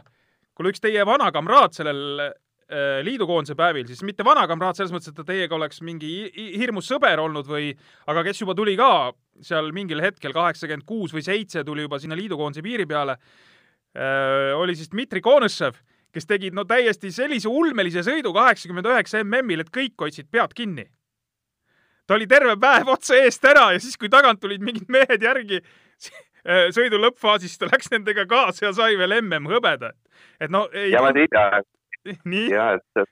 kuule 0.56 0.72
üks 0.74 0.82
teie 0.84 1.04
vana 1.08 1.30
kamraad 1.36 1.76
sellel 1.76 2.24
äh, 2.24 2.34
liidukoondise 3.04 3.56
päevil, 3.60 3.86
siis 3.90 4.02
mitte 4.08 4.24
vana 4.26 4.46
kamraad 4.48 4.78
selles 4.78 4.94
mõttes, 4.94 5.12
et 5.12 5.18
ta 5.18 5.26
teiega 5.28 5.56
oleks 5.56 5.82
mingi 5.86 6.08
hi- 6.08 6.32
hi- 6.36 6.60
hirmus 6.62 6.88
sõber 6.90 7.20
olnud 7.20 7.46
või, 7.50 7.74
aga 8.08 8.24
kes 8.24 8.40
juba 8.42 8.56
tuli 8.56 8.76
ka 8.80 9.12
seal 9.44 9.72
mingil 9.76 10.02
hetkel 10.02 10.34
kaheksakümmend 10.34 10.86
kuus 10.88 11.14
või 11.14 11.26
seitse 11.26 11.64
tuli 11.68 11.86
juba 11.86 12.00
sinna 12.00 12.16
liidukoondise 12.16 12.64
piiri 12.64 12.86
peale, 12.90 13.18
oli 14.58 14.76
siis 14.76 14.90
Dmitri 14.90 15.22
Konõšev, 15.22 15.76
kes 16.14 16.26
tegid 16.30 16.54
no 16.54 16.64
täiesti 16.70 17.12
sellise 17.14 17.50
ulmelise 17.50 18.02
sõidu 18.06 18.34
kaheksakümmend 18.34 18.90
üheksa 18.90 19.22
MM-il, 19.24 19.62
et 19.66 19.72
kõik 19.74 19.94
hoidsid 20.00 20.30
pead 20.32 20.54
kinni. 20.54 20.88
ta 22.08 22.16
oli 22.16 22.28
terve 22.28 22.58
päev 22.60 22.90
otse 22.90 23.16
eest 23.24 23.46
ära 23.46 23.72
ja 23.72 23.80
siis, 23.80 23.98
kui 23.98 24.10
tagant 24.10 24.42
tulid 24.42 24.62
mingid 24.62 24.90
mehed 24.90 25.22
järgi 25.22 25.62
sõidu 26.76 27.00
lõppfaasis, 27.00 27.58
ta 27.58 27.70
läks 27.72 27.92
nendega 27.92 28.26
kaasa 28.26 28.66
ja 28.66 28.74
sai 28.74 28.98
veel 28.98 29.22
MM 29.22 29.48
hõbeda. 29.48 29.94
et 30.40 30.52
no 30.52 30.68
ei. 30.74 30.92
ja 30.92 31.02
ma 31.02 31.14
tean, 31.14 31.30
nii? 31.30 31.64
jah, 32.56 32.78
et, 32.78 33.12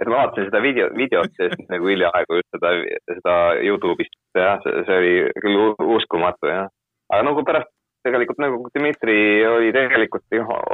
et 0.00 0.08
ma 0.08 0.22
vaatasin 0.22 0.48
seda 0.48 0.62
video, 0.64 0.88
videot 0.96 1.44
nagu 1.72 1.92
hiljaaegu 1.92 2.40
just 2.40 2.56
seda, 2.56 2.72
seda 3.18 3.36
Youtube'ist, 3.64 4.18
jah, 4.38 4.60
see 4.64 4.98
oli 4.98 5.14
küll 5.44 5.62
uskumatu, 5.98 6.50
jah. 6.52 6.68
aga 7.12 7.28
nagu 7.28 7.44
pärast 7.48 7.72
tegelikult 8.02 8.40
nagu 8.42 8.70
Dmitri 8.74 9.18
oli 9.46 9.70
tegelikult, 9.74 10.24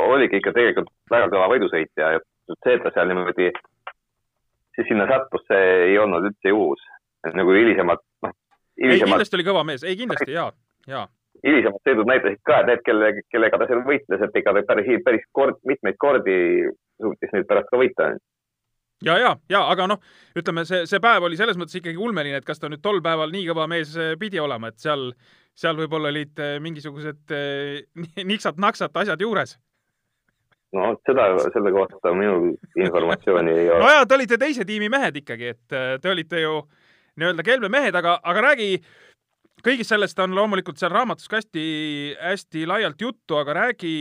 oligi 0.08 0.40
ikka 0.40 0.54
tegelikult 0.56 0.94
väga 1.12 1.28
kõva 1.32 1.50
võidusõitja 1.52 2.14
ja 2.16 2.22
see, 2.22 2.76
et 2.76 2.84
ta 2.84 2.92
seal 2.94 3.10
niimoodi, 3.10 3.50
siis 4.76 4.88
sinna 4.88 5.08
sattus, 5.10 5.44
see 5.50 5.68
ei 5.90 5.98
olnud 6.00 6.30
üldse 6.30 6.54
juhus. 6.54 6.86
nagu 7.34 7.52
hilisemad, 7.52 8.00
noh. 8.24 8.34
ei, 8.80 9.00
kindlasti 9.02 9.36
oli 9.36 9.44
kõva 9.48 9.64
mees, 9.66 9.84
ei 9.84 9.96
kindlasti 9.98 10.32
ja, 10.32 10.46
ja. 10.88 11.02
hilisemad 11.44 11.82
sõidud 11.84 12.08
näitasid 12.08 12.40
ka, 12.46 12.60
et 12.62 12.70
need, 12.70 12.84
kelle, 12.86 13.10
kellega 13.34 13.58
ta 13.58 13.66
seal 13.68 13.82
võitles, 13.88 14.22
et 14.24 14.38
ikka 14.40 14.54
päris, 14.70 15.02
päris 15.04 15.26
kord, 15.36 15.58
mitmeid 15.68 15.98
kordi 16.00 16.38
suutis 17.02 17.34
neid 17.34 17.48
pärast 17.48 17.72
ka 17.72 17.80
võita 17.80 18.12
ja, 19.04 19.18
ja, 19.18 19.34
ja 19.50 19.64
aga 19.72 19.88
noh, 19.94 20.00
ütleme 20.38 20.66
see, 20.68 20.84
see 20.90 21.02
päev 21.02 21.26
oli 21.28 21.38
selles 21.38 21.58
mõttes 21.58 21.78
ikkagi 21.78 21.98
ulmeline, 21.98 22.40
et 22.40 22.46
kas 22.46 22.58
ta 22.58 22.70
nüüd 22.70 22.82
tol 22.82 23.02
päeval 23.04 23.30
nii 23.34 23.46
kõva 23.50 23.68
mees 23.70 23.94
pidi 24.18 24.40
olema, 24.42 24.72
et 24.72 24.82
seal 24.82 25.12
seal 25.58 25.78
võib-olla 25.78 26.12
olid 26.12 26.38
eh, 26.42 26.58
mingisugused 26.62 27.34
eh, 27.34 27.80
niksat-naksat 28.30 29.02
asjad 29.02 29.24
juures. 29.24 29.56
no 30.76 30.92
seda, 31.08 31.30
selle 31.54 31.72
kohta 31.74 32.12
minul 32.14 32.52
informatsiooni 32.76 33.56
ei 33.56 33.70
ole. 33.72 33.82
nojah, 33.82 34.06
te 34.06 34.18
olite 34.18 34.38
teise 34.40 34.66
tiimi 34.68 34.90
mehed 34.92 35.18
ikkagi, 35.22 35.52
et 35.56 35.76
eh, 35.76 35.90
te 36.02 36.12
olite 36.12 36.44
ju 36.44 36.62
nii-öelda 37.18 37.46
kelme 37.46 37.70
mehed, 37.72 37.96
aga, 37.98 38.18
aga 38.22 38.44
räägi, 38.50 38.70
kõigist 39.66 39.90
sellest 39.90 40.20
on 40.22 40.36
loomulikult 40.38 40.78
seal 40.78 40.94
raamatus 40.94 41.30
ka 41.30 41.40
hästi, 41.40 41.64
hästi 42.22 42.66
laialt 42.70 43.02
juttu, 43.02 43.40
aga 43.40 43.56
räägi 43.64 43.94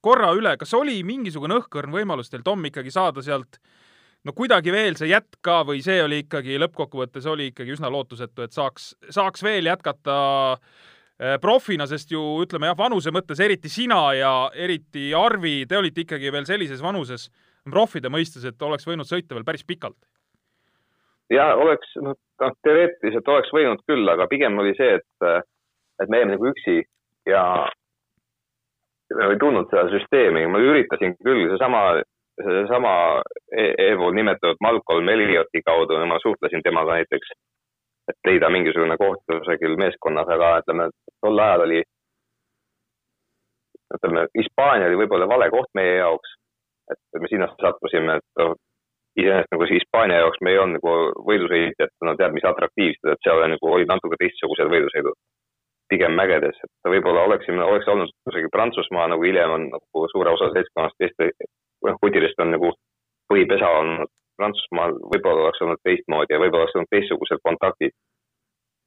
korra 0.00 0.32
üle, 0.36 0.56
kas 0.56 0.74
oli 0.74 1.02
mingisugune 1.04 1.60
õhkõrn 1.60 1.92
võimalus 1.92 2.30
teil, 2.30 2.42
Tom, 2.46 2.64
ikkagi 2.68 2.92
saada 2.94 3.22
sealt 3.24 3.58
äh, 3.58 3.78
no 4.26 4.34
kuidagi 4.36 4.72
veel 4.74 4.96
see 4.98 5.10
jätk 5.10 5.40
ka 5.44 5.60
või 5.68 5.82
see 5.84 6.00
oli 6.04 6.22
ikkagi 6.24 6.58
lõppkokkuvõttes 6.60 7.26
oli 7.30 7.50
ikkagi 7.50 7.74
üsna 7.76 7.90
lootusetu, 7.92 8.44
et 8.44 8.56
saaks, 8.56 8.92
saaks 9.12 9.44
veel 9.44 9.70
jätkata 9.70 10.16
eh, 10.56 11.36
profina, 11.42 11.88
sest 11.90 12.12
ju 12.12 12.22
ütleme 12.44 12.70
jah, 12.70 12.78
vanuse 12.78 13.12
mõttes 13.14 13.40
eriti 13.40 13.72
sina 13.72 14.02
ja 14.16 14.34
eriti 14.54 15.10
Arvi, 15.16 15.64
te 15.68 15.80
olite 15.80 16.04
ikkagi 16.04 16.32
veel 16.32 16.48
sellises 16.48 16.84
vanuses, 16.84 17.28
profide 17.70 18.12
mõistes, 18.12 18.44
et 18.48 18.62
oleks 18.66 18.88
võinud 18.88 19.08
sõita 19.08 19.36
veel 19.36 19.46
päris 19.48 19.64
pikalt. 19.64 19.98
ja 21.30 21.54
oleks, 21.56 21.96
noh, 22.02 22.16
teoreetiliselt 22.64 23.28
oleks 23.28 23.52
võinud 23.54 23.84
küll, 23.88 24.08
aga 24.08 24.28
pigem 24.28 24.58
oli 24.58 24.74
see, 24.76 24.98
et, 25.00 25.44
et 26.02 26.08
me 26.08 26.20
jäime 26.20 26.36
nagu 26.36 26.50
üksi 26.52 26.82
ja 27.28 27.44
ei 29.10 29.38
tulnud 29.40 29.68
seda 29.70 29.88
süsteemi, 29.90 30.46
ma 30.46 30.60
üritasin 30.62 31.16
küll, 31.24 31.48
seesama 31.50 32.00
seesama 32.44 33.22
eespool 33.56 34.14
nimetatud 34.14 34.60
Malcolm 34.60 35.08
Ellioti 35.08 35.62
kaudu, 35.66 35.98
ma 36.06 36.18
suhtlesin 36.22 36.62
temaga 36.62 36.96
näiteks, 36.98 37.32
et 38.10 38.18
leida 38.26 38.50
mingisugune 38.50 38.96
koht 38.96 39.22
kusagil 39.32 39.76
meeskonnas, 39.80 40.28
aga 40.36 40.52
ütleme, 40.62 40.88
tol 41.20 41.44
ajal 41.44 41.66
oli, 41.66 41.82
ütleme, 43.98 44.26
Hispaania 44.38 44.88
oli 44.88 45.02
võib-olla 45.02 45.28
vale 45.28 45.50
koht 45.50 45.70
meie 45.74 45.98
jaoks. 46.00 46.36
et 46.90 47.20
me 47.22 47.28
sinna 47.30 47.46
sattusime, 47.60 48.16
et 48.18 48.40
noh, 48.40 48.56
iseenesest 49.20 49.52
nagu 49.54 49.66
see 49.66 49.76
Hispaania 49.78 50.22
jaoks 50.24 50.40
me 50.42 50.50
ei 50.50 50.58
olnud 50.58 50.80
nagu 50.80 51.22
võidusõitjad, 51.28 51.92
no 52.02 52.16
tead, 52.18 52.34
mis 52.34 52.46
atraktiivsed, 52.50 53.12
et 53.12 53.22
seal 53.26 53.42
nagu 53.52 53.70
olid 53.74 53.90
natuke 53.90 54.18
teistsugused 54.18 54.72
võidusõidud 54.72 55.14
pigem 55.90 56.14
mägedes, 56.18 56.58
et 56.64 56.90
võib-olla 56.92 57.26
oleksime, 57.28 57.62
oleks 57.64 57.88
olnud 57.90 58.12
kusagil 58.26 58.52
Prantsusmaa 58.54 59.08
nagu 59.10 59.26
hiljem 59.26 59.54
on 59.56 59.66
nagu 59.74 60.06
suure 60.12 60.32
osa 60.36 60.50
seltskonnast 60.54 61.06
Eesti, 61.06 61.30
noh, 61.86 61.98
Hutidest 62.02 62.42
on 62.42 62.54
nagu 62.54 62.72
põhipesa 63.32 63.70
olnud 63.80 64.12
Prantsusmaal, 64.40 64.96
võib-olla 65.12 65.48
oleks 65.48 65.62
olnud 65.64 65.82
teistmoodi 65.84 66.34
ja 66.34 66.42
võib-olla 66.42 66.66
oleks 66.66 66.76
olnud 66.78 66.92
teistsugused 66.94 67.42
kontaktid. 67.46 67.96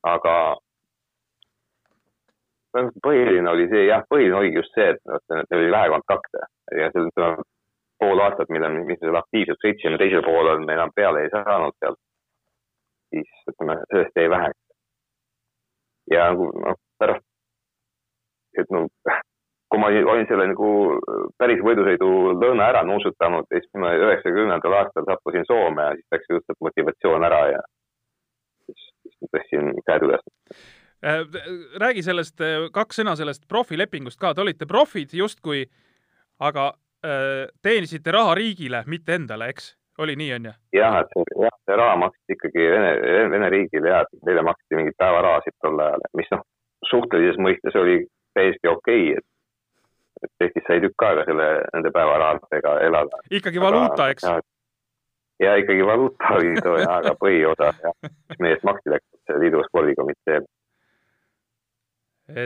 aga 0.04 0.36
põhiline 3.06 3.49
oli 3.49 3.68
see, 3.72 3.86
jah, 3.88 4.04
põhiline 4.10 4.39
oligi 4.39 4.60
just 4.60 4.74
see, 4.78 4.89
et, 4.95 5.01
et 5.18 5.36
neil 5.51 5.62
oli 5.62 5.74
vähe 5.76 5.91
kontakte 5.93 6.41
ja 6.80 6.89
ütleme, 6.89 7.45
pool 8.01 8.24
aastat, 8.26 8.49
mille, 8.49 8.70
mis 8.74 8.88
me 8.89 8.97
seal 8.99 9.20
aktiivselt 9.20 9.62
sõitsime, 9.64 9.99
teisel 10.01 10.26
poolel 10.26 10.64
me 10.66 10.76
enam 10.76 10.91
peale 10.95 11.24
ei 11.24 11.32
saanud 11.34 11.78
seal, 11.78 11.99
siis 13.14 13.30
ütleme, 13.54 13.78
sellest 13.91 14.20
jäi 14.20 14.30
väheks. 14.34 14.60
ja 16.12 16.26
nagu 16.32 16.49
noh, 16.66 16.80
pärast, 17.02 17.26
et 18.60 18.70
no 18.74 18.88
kui 19.74 19.82
ma 19.82 19.89
olin 19.89 20.28
selle 20.30 20.46
nagu 20.52 20.70
päris 21.41 21.62
võidusõidu 21.66 22.10
lõõna 22.38 22.68
ära 22.70 22.84
nuusutanud, 22.86 23.48
siis 23.50 23.66
ma 23.82 23.89
üheksakümnendal 23.98 24.76
aastal 24.78 25.08
sattusin 25.08 25.48
Soome 25.50 25.88
ja 25.88 25.96
siis 25.98 26.14
läks 26.14 26.30
just 26.30 26.54
motivatsioon 26.62 27.26
ära 27.26 27.41
ja 27.56 27.64
siis, 28.68 28.86
siis 29.08 29.34
tõstsin 29.34 29.72
käed 29.88 30.06
üles 30.06 30.22
äh, 31.02 31.24
räägi 31.82 32.06
sellest, 32.06 32.38
äh, 32.46 32.70
kaks 32.76 33.02
sõna 33.02 33.18
sellest 33.18 33.48
profilepingust 33.50 34.22
ka, 34.22 34.36
te 34.38 34.46
olite 34.46 34.70
profid 34.70 35.18
justkui, 35.18 35.66
aga 36.38 36.70
äh, 37.02 37.50
teenisite 37.66 38.14
raha 38.14 38.38
riigile, 38.38 38.86
mitte 38.86 39.18
endale, 39.18 39.50
eks? 39.56 39.74
oli 39.98 40.14
nii, 40.22 40.32
on 40.38 40.52
ju? 40.52 40.56
jah, 40.78 41.02
et 41.02 41.18
see, 41.18 41.41
jah, 41.48 41.58
see 41.66 41.82
raha 41.82 41.98
maksti 42.06 42.38
ikkagi 42.38 42.70
Vene, 42.78 42.94
Vene 43.34 43.50
riigile 43.58 43.89
ja 43.89 44.06
neile 44.22 44.46
maksti 44.46 44.78
mingeid 44.78 45.02
päevarahasid 45.02 45.58
tol 45.66 45.82
ajal, 45.82 46.06
mis 46.22 46.30
noh, 46.34 46.46
suhtelises 46.94 47.39
mõistes 47.41 47.78
oli 47.80 48.04
täiesti 48.38 48.70
okei 48.70 49.10
okay,, 49.12 49.18
et 49.18 49.30
et 50.24 50.46
Eestis 50.46 50.66
sai 50.68 50.82
tükk 50.84 51.06
aega 51.08 51.26
selle, 51.28 51.48
nende 51.74 51.91
päevarahadega 51.94 52.74
elada. 52.88 53.22
ikkagi 53.39 53.62
valuuta, 53.62 54.10
eks? 54.14 54.28
ja 55.44 55.56
ikkagi 55.60 55.86
valuuta 55.86 56.34
oli 56.38 56.54
too 56.64 56.78
jah, 56.80 56.98
aga 57.02 57.16
põhiosa 57.20 57.72
jah, 57.84 57.96
mis 58.32 58.44
meie 58.46 58.58
eest 58.58 58.68
maksti, 58.68 58.94
läks 58.94 59.38
liidu 59.44 59.64
spordikomitee. 59.68 60.41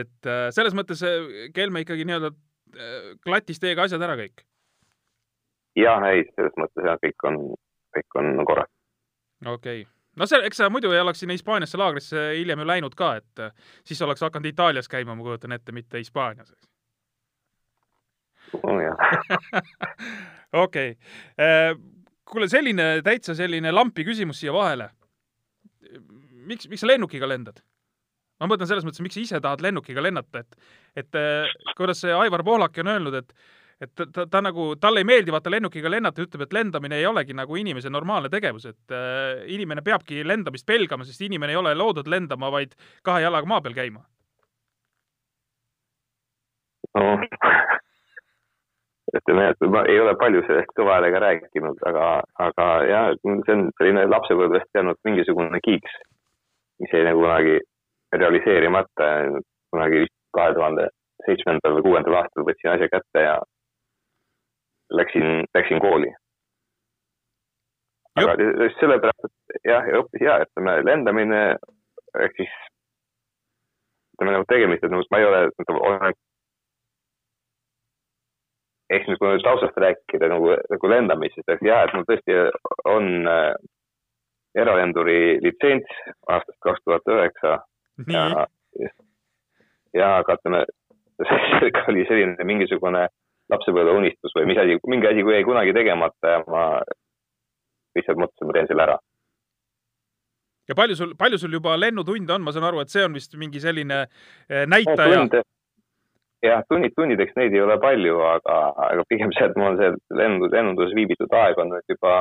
et 0.00 0.30
äh, 0.32 0.48
selles 0.56 0.76
mõttes 0.78 1.04
äh, 1.06 1.50
Kelme 1.54 1.84
ikkagi 1.84 2.08
nii-öelda 2.08 2.32
äh, 2.32 3.12
klattis 3.26 3.62
teiega 3.62 3.86
asjad 3.86 4.02
ära 4.08 4.18
kõik? 4.20 4.42
jah, 5.78 6.02
ei, 6.10 6.26
selles 6.34 6.58
mõttes 6.58 6.90
jah, 6.90 6.98
kõik 7.04 7.30
on, 7.30 7.38
kõik 7.96 8.20
on 8.22 8.34
korras. 8.48 8.74
okei 9.44 9.84
okay 9.84 9.97
no 10.18 10.26
see, 10.26 10.40
eks 10.48 10.60
sa 10.60 10.70
muidu 10.72 10.92
ei 10.94 11.00
oleks 11.02 11.22
sinna 11.22 11.36
Hispaaniasse 11.36 11.78
laagrisse 11.80 12.24
hiljem 12.38 12.64
ju 12.64 12.66
läinud 12.68 12.96
ka, 12.98 13.14
et 13.20 13.44
siis 13.86 14.02
oleks 14.02 14.24
hakanud 14.26 14.50
Itaalias 14.50 14.90
käima, 14.90 15.14
ma 15.14 15.26
kujutan 15.26 15.54
ette, 15.56 15.72
mitte 15.72 16.02
Hispaanias, 16.02 16.52
oh,. 16.52 16.66
okei, 20.64 20.94
äh, 21.40 21.72
kuule, 22.28 22.48
selline 22.48 22.90
täitsa 23.04 23.34
selline 23.38 23.72
lampi 23.72 24.04
küsimus 24.04 24.40
siia 24.40 24.52
vahele. 24.52 24.90
miks, 26.48 26.68
miks 26.68 26.80
sa 26.80 26.88
lennukiga 26.88 27.28
lendad? 27.28 27.60
ma 28.38 28.46
mõtlen 28.46 28.68
selles 28.70 28.86
mõttes, 28.86 29.02
miks 29.02 29.16
sa 29.18 29.20
ise 29.20 29.40
tahad 29.42 29.62
lennukiga 29.64 30.02
lennata, 30.02 30.44
et, 30.44 30.58
et 31.02 31.18
äh, 31.18 31.48
kuidas 31.76 32.04
see 32.04 32.14
Aivar 32.14 32.44
Pohlak 32.46 32.78
on 32.78 32.92
öelnud, 32.94 33.16
et 33.18 33.32
et 33.80 33.94
ta, 33.94 34.06
ta, 34.12 34.26
ta 34.26 34.40
nagu, 34.42 34.72
talle 34.80 35.02
ei 35.02 35.06
meeldi 35.06 35.32
vaata 35.34 35.50
lennukiga 35.52 35.90
lennata, 35.90 36.22
ütleb, 36.24 36.44
et 36.46 36.54
lendamine 36.56 36.98
ei 36.98 37.06
olegi 37.06 37.36
nagu 37.36 37.56
inimese 37.56 37.90
normaalne 37.94 38.30
tegevus, 38.32 38.66
et 38.66 38.94
äh, 38.94 39.44
inimene 39.54 39.84
peabki 39.86 40.24
lendamist 40.26 40.66
pelgama, 40.66 41.06
sest 41.06 41.22
inimene 41.26 41.54
ei 41.54 41.60
ole 41.60 41.74
loodud 41.78 42.10
lendama, 42.10 42.50
vaid 42.54 42.74
kahe 43.06 43.22
jalaga 43.22 43.50
maa 43.50 43.62
peal 43.62 43.76
käima. 43.78 44.02
no 46.98 47.04
ütleme, 49.14 49.44
et 49.52 49.66
ma 49.70 49.84
ei 49.86 50.00
ole 50.02 50.14
palju 50.18 50.42
sellest 50.46 50.74
kõva 50.78 50.96
häälega 50.96 51.20
rääkinud, 51.22 51.78
aga, 51.86 52.06
aga 52.42 52.68
jah, 52.88 53.10
see 53.22 53.54
on 53.54 53.68
selline 53.78 54.06
lapsepõlvest 54.10 54.74
jäänud 54.74 54.98
mingisugune 55.06 55.60
kiiks, 55.62 56.00
mis 56.82 56.94
jäi 56.94 57.04
nagu 57.06 57.22
kunagi 57.22 57.60
realiseerimata. 58.16 59.12
kunagi 59.70 60.06
kahe 60.32 60.52
tuhande 60.56 60.88
seitsmendal 61.26 61.74
või 61.76 61.84
kuuendal 61.84 62.14
aastal 62.22 62.46
võtsin 62.48 62.70
asja 62.72 62.88
kätte 62.88 63.22
ja 63.22 63.34
läksin, 64.90 65.44
läksin 65.54 65.80
kooli. 65.80 66.12
aga 68.18 68.34
just 68.64 68.80
sellepärast, 68.80 69.28
et 69.54 69.68
jah, 69.70 69.84
ja 69.86 70.00
õppis 70.02 70.24
ja, 70.24 70.38
ütleme 70.46 70.78
lendamine 70.84 71.42
ehk 72.18 72.40
siis 72.40 72.54
ütleme 74.16 74.34
nagu 74.34 74.48
tegemist, 74.50 74.82
et 74.82 74.90
nagu 74.90 75.04
ma 75.12 75.20
ei 75.20 75.28
ole, 75.28 75.42
olen 75.78 76.16
ehk 78.90 79.04
siis 79.04 79.18
kui 79.20 79.30
nüüd 79.30 79.44
taustast 79.44 79.76
rääkida 79.78 80.30
nagu, 80.32 80.54
nagu 80.72 80.90
lendamisest, 80.90 81.48
et 81.52 81.64
jah, 81.66 81.84
et 81.84 81.94
mul 81.94 82.06
tõesti 82.08 82.38
on 82.88 83.28
äh, 83.30 83.52
eralenduri 84.58 85.38
litsents 85.44 86.00
aastast 86.26 86.58
kaks 86.64 86.84
tuhat 86.84 87.12
üheksa. 87.14 87.58
ja, 88.08 88.46
ja 89.94 90.10
aga 90.22 90.38
ütleme, 90.38 90.64
see 91.28 91.72
oli 91.92 92.06
selline 92.08 92.48
mingisugune 92.48 93.08
lapsepõlveunistus 93.52 94.34
või 94.36 94.48
mis 94.50 94.60
asi, 94.60 94.78
mingi 94.86 95.08
asi 95.08 95.24
jäi 95.24 95.44
kunagi 95.46 95.74
tegemata 95.76 96.34
ja 96.34 96.40
ma 96.46 96.64
lihtsalt 97.96 98.20
mõtlesin, 98.20 98.48
ma 98.48 98.56
teen 98.56 98.70
selle 98.70 98.84
ära. 98.86 98.96
ja 100.68 100.76
palju 100.76 100.96
sul, 100.96 101.14
palju 101.18 101.38
sul 101.40 101.54
juba 101.56 101.76
lennutunde 101.80 102.34
on, 102.34 102.44
ma 102.44 102.52
saan 102.52 102.68
aru, 102.68 102.82
et 102.84 102.92
see 102.92 103.04
on 103.04 103.16
vist 103.16 103.36
mingi 103.40 103.60
selline 103.60 104.02
eh, 104.04 104.66
näitaja. 104.68 105.24
jah, 106.44 106.64
tunnid 106.68 106.94
tunnideks 106.96 107.36
neid 107.36 107.56
ei 107.56 107.64
ole 107.64 107.78
palju, 107.80 108.20
aga, 108.34 108.58
aga 108.90 109.06
pigem 109.08 109.32
see, 109.36 109.48
et 109.48 109.56
mul 109.56 109.72
on 109.72 109.80
see 109.80 109.94
lendu, 110.20 110.52
lennunduses 110.52 110.96
viibitud 110.98 111.40
aeg 111.40 111.58
on 111.58 111.72
nüüd 111.74 111.96
juba 111.96 112.20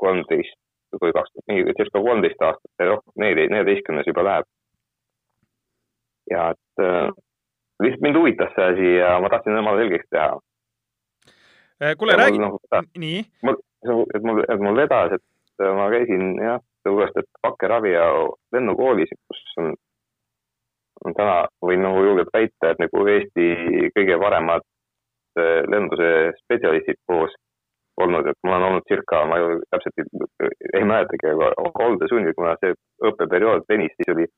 kolmteist 0.00 0.56
või 1.00 1.12
kaks, 1.14 1.36
circa 1.46 2.00
kolmteist 2.02 2.40
aastat 2.42 2.88
rohkem, 2.88 3.12
neljateistkümnes 3.22 4.08
juba 4.08 4.24
läheb. 4.26 4.48
ja 6.30 6.50
et 6.54 6.82
äh, 6.82 7.10
lihtsalt 7.80 8.04
mind 8.04 8.16
huvitas 8.20 8.54
see 8.54 8.70
asi 8.72 8.94
ja 8.98 9.18
ma 9.20 9.28
tahtsin 9.32 9.58
emale 9.58 9.82
selgeks 9.82 10.08
teha. 10.10 10.38
Eh, 11.80 11.94
kuule, 11.98 12.16
räägi, 12.16 12.38
Noh, 12.38 12.58
nii, 12.98 13.20
et 14.14 14.24
mul, 14.26 14.42
et 14.44 14.60
mul 14.60 14.76
vedas, 14.76 15.14
et 15.16 15.64
ma 15.76 15.86
käisin 15.92 16.34
jah, 16.36 16.60
tõepoolest, 16.84 17.16
et 17.22 17.28
Bakkeravi 17.42 17.94
ja 17.94 18.08
lennukoolis, 18.52 19.12
kus 19.28 19.40
on, 19.62 19.72
on 21.04 21.16
täna, 21.16 21.38
võin 21.64 21.80
nagu 21.84 22.02
julgelt 22.04 22.32
väita, 22.36 22.74
et 22.74 22.82
nagu 22.84 23.06
Eesti 23.14 23.46
kõige 23.96 24.18
paremad 24.20 24.66
eh, 25.40 25.62
lenduse 25.72 26.10
spetsialistid 26.42 27.00
koos 27.08 27.32
olnud, 28.00 28.28
et 28.28 28.38
mul 28.44 28.56
on 28.58 28.66
olnud 28.68 28.86
circa, 28.88 29.24
ma 29.28 29.40
ju 29.40 29.56
täpselt 29.72 30.04
ei, 30.04 30.52
ei 30.80 30.84
mäletagi, 30.84 31.32
aga 31.32 31.72
koldesunnil, 31.80 32.36
kuna 32.36 32.54
see 32.60 32.76
õppeperiood 33.08 33.66
venis, 33.68 33.92
siis 33.96 34.12
oli 34.14 34.28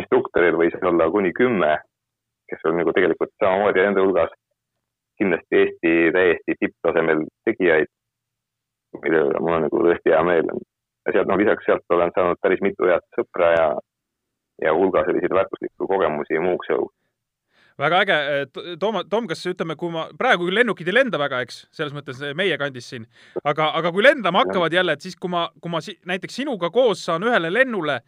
instruktoril 0.00 0.58
võis 0.60 0.76
olla 0.80 1.08
kuni 1.12 1.32
kümme, 1.36 1.76
kes 2.50 2.68
on 2.68 2.78
nagu 2.80 2.92
tegelikult 2.96 3.32
samamoodi 3.42 3.84
nende 3.86 4.04
hulgas 4.04 4.32
kindlasti 5.20 5.56
Eesti 5.60 5.92
täiesti 6.16 6.56
tipptasemel 6.60 7.26
tegijaid, 7.48 7.90
mille 9.04 9.26
üle 9.26 9.42
mul 9.44 9.58
on 9.58 9.66
nagu 9.66 9.82
tõesti 9.84 10.14
hea 10.14 10.22
meel. 10.26 10.48
ja 11.06 11.12
sealt, 11.14 11.28
noh 11.28 11.38
lisaks 11.40 11.68
sealt 11.68 11.94
olen 11.96 12.12
saanud 12.16 12.40
päris 12.44 12.62
mitu 12.64 12.88
head 12.88 13.04
sõpra 13.16 13.52
ja, 13.56 13.68
ja 14.64 14.72
hulga 14.76 15.04
selliseid 15.06 15.36
väärtuslikku 15.36 15.88
kogemusi 15.92 16.40
muuks 16.40 16.72
eluks. 16.72 16.96
väga 17.80 18.00
äge. 18.04 18.16
Tom, 18.80 19.00
Tom, 19.10 19.28
kas 19.28 19.44
ütleme, 19.52 19.76
kui 19.80 19.92
ma, 19.92 20.08
praegu 20.18 20.48
küll 20.48 20.60
lennukid 20.60 20.88
ei 20.88 20.96
lenda 20.96 21.20
väga, 21.20 21.40
eks, 21.44 21.62
selles 21.76 21.94
mõttes 21.96 22.20
meie 22.36 22.58
kandis 22.60 22.90
siin, 22.92 23.06
aga, 23.44 23.70
aga 23.76 23.92
kui 23.92 24.04
lendama 24.04 24.44
hakkavad 24.44 24.72
jälle, 24.72 24.96
et 24.96 25.04
siis, 25.04 25.16
kui 25.20 25.32
ma, 25.32 25.46
kui 25.60 25.72
ma 25.72 25.80
si 25.84 25.96
näiteks 26.08 26.42
sinuga 26.42 26.72
koos 26.72 27.04
saan 27.08 27.24
ühele 27.28 27.52
lennule 27.52 28.00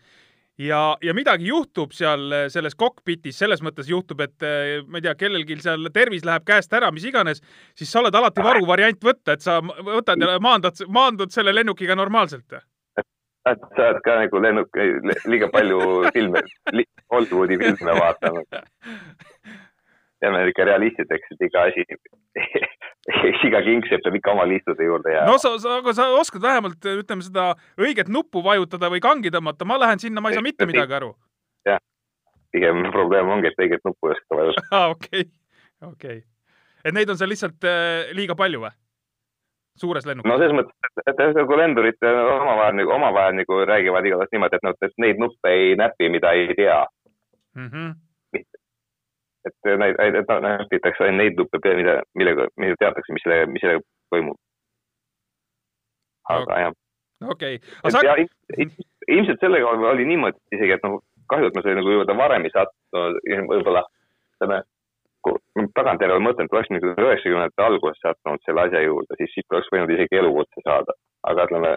ja, 0.67 0.81
ja 1.03 1.15
midagi 1.15 1.49
juhtub 1.49 1.95
seal 1.97 2.49
selles 2.53 2.77
kokpitis, 2.79 3.39
selles 3.39 3.63
mõttes 3.65 3.89
juhtub, 3.91 4.23
et 4.25 4.47
eh, 4.47 4.75
ma 4.87 5.01
ei 5.01 5.07
tea, 5.07 5.15
kellelgi 5.19 5.59
seal 5.63 5.89
tervis 5.95 6.27
läheb 6.29 6.47
käest 6.49 6.73
ära, 6.77 6.91
mis 6.95 7.07
iganes, 7.09 7.43
siis 7.79 7.93
sa 7.93 8.03
oled 8.03 8.15
alati 8.19 8.45
varuvariant 8.45 9.03
võtta, 9.05 9.37
et 9.37 9.45
sa 9.45 9.59
võtad 9.63 10.21
ja 10.23 10.39
maandad, 10.43 10.85
maandud 10.93 11.35
selle 11.35 11.55
lennukiga 11.55 11.97
normaalselt. 11.99 12.61
et 13.51 13.67
sa 13.77 13.89
oled 13.89 14.03
ka 14.07 14.21
nagu 14.23 14.43
lennuk, 14.43 14.83
liiga 15.27 15.51
palju 15.53 16.09
filme 16.15 16.45
li,, 16.73 16.87
Hollywoodi 17.11 17.59
filme 17.59 17.99
vaadanud. 17.99 18.49
jääme 20.23 20.47
ikka 20.49 20.65
realistideks, 20.65 21.35
et 21.35 21.47
iga 21.49 21.67
asi, 21.69 21.85
iga 23.49 23.63
kingsepp 23.67 24.05
peab 24.05 24.19
ikka 24.19 24.35
oma 24.35 24.47
liistude 24.47 24.87
juurde 24.87 25.15
jääma 25.15 25.31
no 25.33 25.39
sa, 25.43 25.55
sa, 25.63 25.79
aga 25.81 25.95
sa 25.97 26.09
oskad 26.19 26.43
vähemalt 26.45 26.91
ütleme 26.93 27.25
seda 27.27 27.53
õiget 27.81 28.11
nuppu 28.13 28.45
vajutada 28.45 28.91
või 28.93 29.03
kangi 29.03 29.33
tõmmata, 29.35 29.67
ma 29.67 29.81
lähen 29.83 30.03
sinna, 30.03 30.23
ma 30.23 30.31
ei 30.31 30.39
saa 30.39 30.47
mitte 30.47 30.69
midagi 30.71 30.99
aru. 31.01 31.15
pigem 32.53 32.85
probleem 32.93 33.31
ongi, 33.33 33.49
et 33.49 33.65
õiget 33.65 33.83
nuppu 33.89 34.11
ei 34.11 34.15
oska 34.19 34.39
vajutada. 34.39 34.69
aa, 34.77 34.93
okei, 34.95 35.27
okei. 35.89 36.23
et 36.85 36.95
neid 36.95 37.11
on 37.11 37.19
seal 37.19 37.33
lihtsalt 37.33 37.67
äh, 37.67 38.13
liiga 38.15 38.39
palju 38.39 38.63
või? 38.67 38.75
suures 39.83 40.07
lennukis 40.07 40.29
no 40.29 40.39
selles 40.39 40.55
mõttes, 40.57 40.77
et, 41.01 41.03
et 41.09 41.21
ühesõnaga 41.25 41.59
lendurid 41.63 42.07
omavahel 42.07 42.79
nagu, 42.79 42.93
omavahel 42.93 43.39
nagu 43.41 43.61
räägivad 43.67 44.07
igatahes 44.07 44.35
niimoodi, 44.35 44.59
et 44.59 44.67
nad, 44.69 44.87
et 44.87 44.99
neid 45.01 45.23
nuppe 45.23 45.53
ei 45.53 45.77
näpi, 45.81 46.11
mida 46.13 46.35
ei 46.37 46.55
tea. 46.55 46.81
mm? 47.57 47.69
-hmm. 47.69 47.95
Et 49.49 49.71
neid, 49.83 49.99
et 50.21 50.29
näpitakse 50.47 51.05
ainult 51.05 51.19
neid 51.23 51.39
nuppe, 51.41 51.61
mida, 51.79 52.01
millega, 52.19 52.47
mida 52.63 52.77
teatakse, 52.81 53.13
mis 53.13 53.25
sellega, 53.27 53.47
mis 53.51 53.63
sellega 53.65 53.83
toimub. 54.15 54.39
aga 56.31 56.59
jah. 56.65 56.75
okei, 57.35 57.59
aga 57.83 57.91
sa, 57.91 58.03
ja 58.07 58.15
ilmselt- 59.09 59.41
sellega 59.41 59.69
oli- 59.69 59.89
oli 59.95 60.05
niimoodi 60.07 60.39
isegi, 60.53 60.73
et 60.77 60.85
noh, 60.87 61.01
kahju, 61.29 61.47
et 61.51 61.57
ma 61.57 61.63
selle 61.63 61.81
nagu 61.81 61.91
juba 61.97 62.17
varem 62.17 62.45
ei 62.45 62.55
sattunud, 62.55 63.19
võib-olla 63.51 63.83
ütleme, 64.37 64.63
tagantjärele 65.77 66.23
mõtlen, 66.23 66.47
et 66.49 66.53
oleks 66.57 66.71
nagu 66.75 66.93
üheksakümnendate 66.99 67.63
alguses 67.63 68.01
sattunud 68.03 68.43
selle 68.47 68.67
asja 68.67 68.83
juurde, 68.83 69.19
siis 69.19 69.35
siit 69.35 69.55
oleks 69.55 69.71
võinud 69.75 69.91
isegi 69.95 70.19
elukutse 70.19 70.65
saada. 70.65 70.93
aga 71.23 71.45
ütleme, 71.47 71.77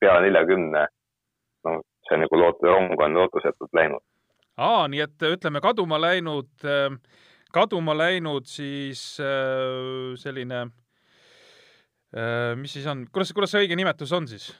peale 0.00 0.20
neljakümne, 0.24 0.86
no 1.64 1.72
see 2.08 2.16
nagu 2.16 2.38
loot-, 2.40 2.62
rong 2.64 3.00
on 3.00 3.14
lootusetult 3.18 3.72
läinud. 3.76 4.00
aa, 4.56 4.86
nii 4.88 5.02
et 5.04 5.26
ütleme 5.28 5.60
kaduma 5.64 5.98
läinud, 6.00 6.50
kaduma 7.52 7.96
läinud 7.96 8.48
siis 8.50 9.18
äh, 9.20 10.14
selline, 10.20 10.66
mis 12.56 12.72
siis 12.72 12.86
on, 12.88 13.04
kuidas, 13.12 13.32
kuidas 13.36 13.52
see 13.52 13.66
õige 13.66 13.76
nimetus 13.76 14.12
on 14.16 14.28
siis? 14.30 14.50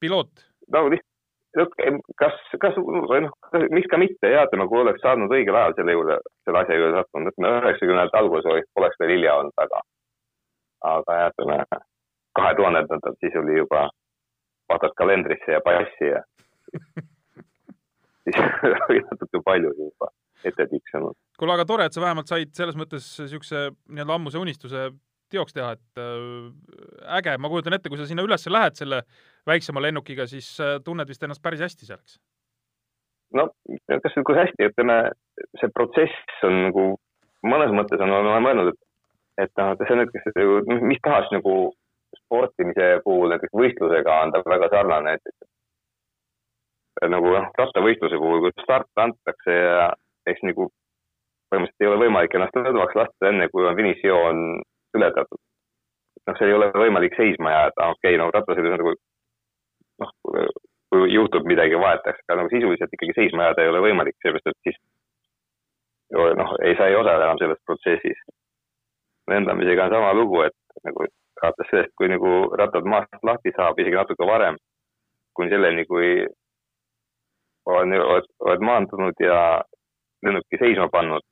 piloot? 0.00 0.46
no 0.72 0.88
lihtsalt, 0.90 1.74
kas, 2.18 2.36
kas 2.62 2.78
noh, 2.80 3.32
miks 3.74 3.90
ka 3.90 3.98
mitte 4.00 4.32
jah, 4.32 4.46
ütleme, 4.48 4.68
kui 4.70 4.80
oleks 4.80 5.02
saanud 5.04 5.32
õigel 5.34 5.58
ajal 5.60 5.76
selle 5.78 5.96
juurde, 5.96 6.18
selle 6.46 6.62
asja 6.62 6.78
juurde 6.78 7.02
sattunud, 7.02 7.32
ütleme 7.34 7.54
üheksakümnendate 7.58 8.20
alguses 8.22 8.68
oleks 8.80 9.00
veel 9.02 9.14
hilja 9.16 9.36
olnud, 9.42 9.56
aga, 9.66 9.82
aga 10.94 11.18
jah, 11.20 11.32
ütleme 11.34 11.60
kahe 12.38 12.54
tuhandendatel 12.56 13.16
siis 13.20 13.38
oli 13.42 13.58
juba, 13.58 13.88
vaatad 14.70 14.94
kalendrisse 15.02 15.56
ja 15.58 15.62
passi 15.66 16.12
ja 16.12 16.22
siis 18.36 18.80
oli 18.88 19.04
natuke 19.04 19.42
palju 19.44 19.72
juba 19.76 20.10
ette 20.44 20.66
tiksunud. 20.70 21.16
kuule, 21.38 21.54
aga 21.54 21.66
tore, 21.68 21.86
et 21.86 21.96
sa 21.96 22.02
vähemalt 22.02 22.30
said 22.30 22.52
selles 22.56 22.78
mõttes 22.78 23.06
siukse 23.30 23.68
nii-öelda 23.88 24.16
ammuse 24.16 24.40
unistuse 24.40 24.88
teoks 25.30 25.54
teha, 25.54 25.74
et 25.76 26.00
äh, 26.00 26.50
äge, 27.18 27.36
ma 27.38 27.50
kujutan 27.52 27.76
ette, 27.76 27.90
kui 27.90 28.00
sa 28.00 28.08
sinna 28.08 28.24
üles 28.26 28.46
lähed 28.50 28.78
selle 28.78 29.02
väiksema 29.48 29.82
lennukiga, 29.84 30.26
siis 30.30 30.48
äh, 30.62 30.78
tunned 30.84 31.08
vist 31.08 31.22
ennast 31.22 31.42
päris 31.42 31.62
hästi 31.64 31.88
selleks. 31.88 32.18
no 33.36 33.46
kas 33.86 34.16
nüüd, 34.16 34.26
kui 34.26 34.38
hästi, 34.38 34.70
ütleme, 34.72 35.00
see 35.60 35.70
protsess 35.74 36.46
on 36.48 36.62
nagu 36.66 36.86
mõnes 37.46 37.74
mõttes 37.76 38.02
on, 38.02 38.12
olen 38.16 38.46
mõelnud, 38.46 38.72
et, 38.72 39.46
et 39.46 39.52
noh, 39.60 39.76
see 39.78 39.94
on 39.94 40.02
näiteks 40.02 40.82
mis 40.82 41.04
tahes 41.04 41.30
nagu 41.36 41.54
sportimise 42.24 42.90
puhul 43.04 43.30
näiteks 43.30 43.54
võistlusega 43.54 44.18
on 44.24 44.34
ta 44.34 44.42
väga 44.46 44.70
sarnane, 44.74 45.14
et 45.18 45.48
nagu 47.08 47.32
noh, 47.32 47.48
rattavõistluse 47.58 48.18
puhul, 48.20 48.42
kui 48.44 48.64
start 48.64 49.04
antakse 49.04 49.54
ja 49.56 49.90
eks 50.28 50.42
nagu 50.44 50.68
põhimõtteliselt 51.50 51.84
ei 51.84 51.90
ole 51.90 52.00
võimalik 52.04 52.34
ennast 52.36 52.58
lõdvaks 52.58 52.98
lasta 52.98 53.30
enne, 53.30 53.48
kui 53.52 53.66
on 53.66 53.78
finišijoon 53.78 54.42
ületatud. 54.98 55.40
noh, 56.28 56.36
see 56.38 56.50
ei 56.50 56.56
ole 56.56 56.68
võimalik 56.76 57.16
seisma 57.16 57.54
jääda, 57.54 57.92
okei 57.94 58.14
okay,, 58.14 58.18
no 58.20 58.28
rattasõidus 58.34 58.76
nagu 58.76 58.92
noh, 60.04 60.12
kui 60.90 61.12
juhtub 61.14 61.46
midagi, 61.48 61.78
vahetakse, 61.80 62.22
aga 62.28 62.42
nagu 62.42 62.52
sisuliselt 62.52 62.92
ikkagi 62.96 63.16
seisma 63.16 63.48
jääda 63.48 63.64
ei 63.64 63.72
ole 63.72 63.82
võimalik, 63.86 64.18
sellepärast 64.20 64.52
et 64.52 64.68
siis 64.68 64.78
noh, 66.10 66.54
ei, 66.66 66.76
sa 66.78 66.90
ei 66.90 66.98
osale 66.98 67.24
enam 67.24 67.40
selles 67.40 67.60
protsessis. 67.66 68.20
lendamisega 69.30 69.84
on 69.86 69.94
sama 69.94 70.12
lugu, 70.18 70.40
et 70.42 70.84
nagu 70.84 71.06
alates 71.42 71.70
sellest, 71.70 71.92
kui 71.96 72.08
nagu 72.10 72.30
rattad 72.58 72.86
maast 72.92 73.22
lahti 73.26 73.52
saab, 73.56 73.78
isegi 73.78 73.96
natuke 73.96 74.26
varem, 74.26 74.56
kuni 75.36 75.52
selleni, 75.52 75.86
kui 75.86 76.26
on, 77.66 77.92
oled, 77.92 78.28
oled 78.46 78.64
maandunud 78.64 79.20
ja 79.24 79.40
lennuki 80.24 80.60
seisma 80.60 80.88
pannud, 80.92 81.24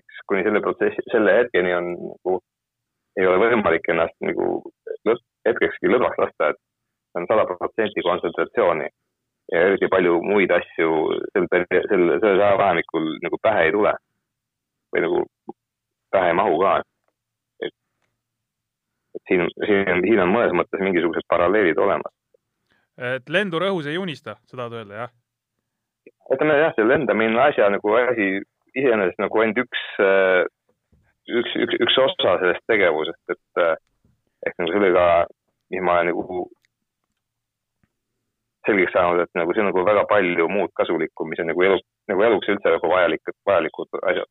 eks 0.00 0.22
kuni 0.30 0.44
selle 0.46 0.62
protsessi, 0.64 1.04
selle 1.12 1.34
hetkeni 1.40 1.74
on 1.74 1.92
nagu, 1.96 2.38
ei 3.18 3.26
ole 3.26 3.40
võimalik 3.42 3.88
ennast 3.92 4.16
nagu 4.24 4.48
lõpp, 5.08 5.24
hetkekski 5.48 5.92
lõdvaks 5.92 6.20
lasta, 6.22 6.52
et 6.52 7.18
on 7.18 7.26
sada 7.30 7.46
protsenti 7.48 8.04
kontsentratsiooni 8.04 8.88
ja 9.52 9.64
eriti 9.68 9.88
palju 9.90 10.18
muid 10.24 10.52
asju 10.52 10.90
sel, 11.32 11.48
sel, 11.52 12.04
sellel 12.20 12.44
ajavahemikul 12.50 13.08
nagu 13.24 13.40
pähe 13.42 13.64
ei 13.68 13.74
tule 13.74 13.94
või 14.92 15.04
nagu 15.04 15.22
pähe 16.12 16.32
ei 16.32 16.36
mahu 16.36 16.58
ka. 16.62 16.74
et, 17.64 17.74
et 19.16 19.22
siin, 19.30 19.46
siin 19.64 20.04
siin 20.04 20.24
on 20.24 20.34
mõnes 20.34 20.54
mõttes 20.60 20.84
mingisugused 20.84 21.28
paralleelid 21.32 21.80
olemas. 21.80 22.12
et 23.14 23.32
lendur 23.32 23.64
õhus 23.70 23.88
ei 23.88 23.98
unista, 23.98 24.36
sa 24.44 24.56
tahad 24.56 24.80
öelda, 24.82 25.04
jah? 25.04 25.17
Ütleme 26.34 26.58
jah, 26.60 26.74
see 26.76 26.86
lendamine 26.86 27.40
asja 27.42 27.68
nagu 27.72 27.94
asi 27.98 28.28
iseenesest 28.76 29.20
nagu 29.22 29.42
ainult 29.42 29.62
üks, 29.64 29.84
üks, 31.40 31.56
üks, 31.64 31.78
üks 31.86 31.98
osa 32.04 32.36
sellest 32.42 32.64
tegevusest, 32.70 33.34
et 33.34 33.62
ehk 34.46 34.56
nagu 34.60 34.74
sellega, 34.74 35.04
mis 35.72 35.84
ma 35.84 35.98
olen 35.98 36.12
nagu 36.12 36.40
selgeks 38.68 38.92
saanud, 38.92 39.22
et 39.24 39.38
nagu 39.38 39.54
see 39.54 39.64
on 39.64 39.70
nagu 39.70 39.84
väga 39.86 40.04
palju 40.10 40.48
muud 40.52 40.74
kasulikku, 40.76 41.26
mis 41.28 41.40
on 41.42 41.48
nagu 41.52 41.64
elu, 41.64 41.78
nagu 42.12 42.26
eluks 42.26 42.50
üldse 42.52 42.74
nagu 42.74 42.90
vajalik, 42.92 43.32
vajalikud 43.48 44.02
asjad. 44.02 44.28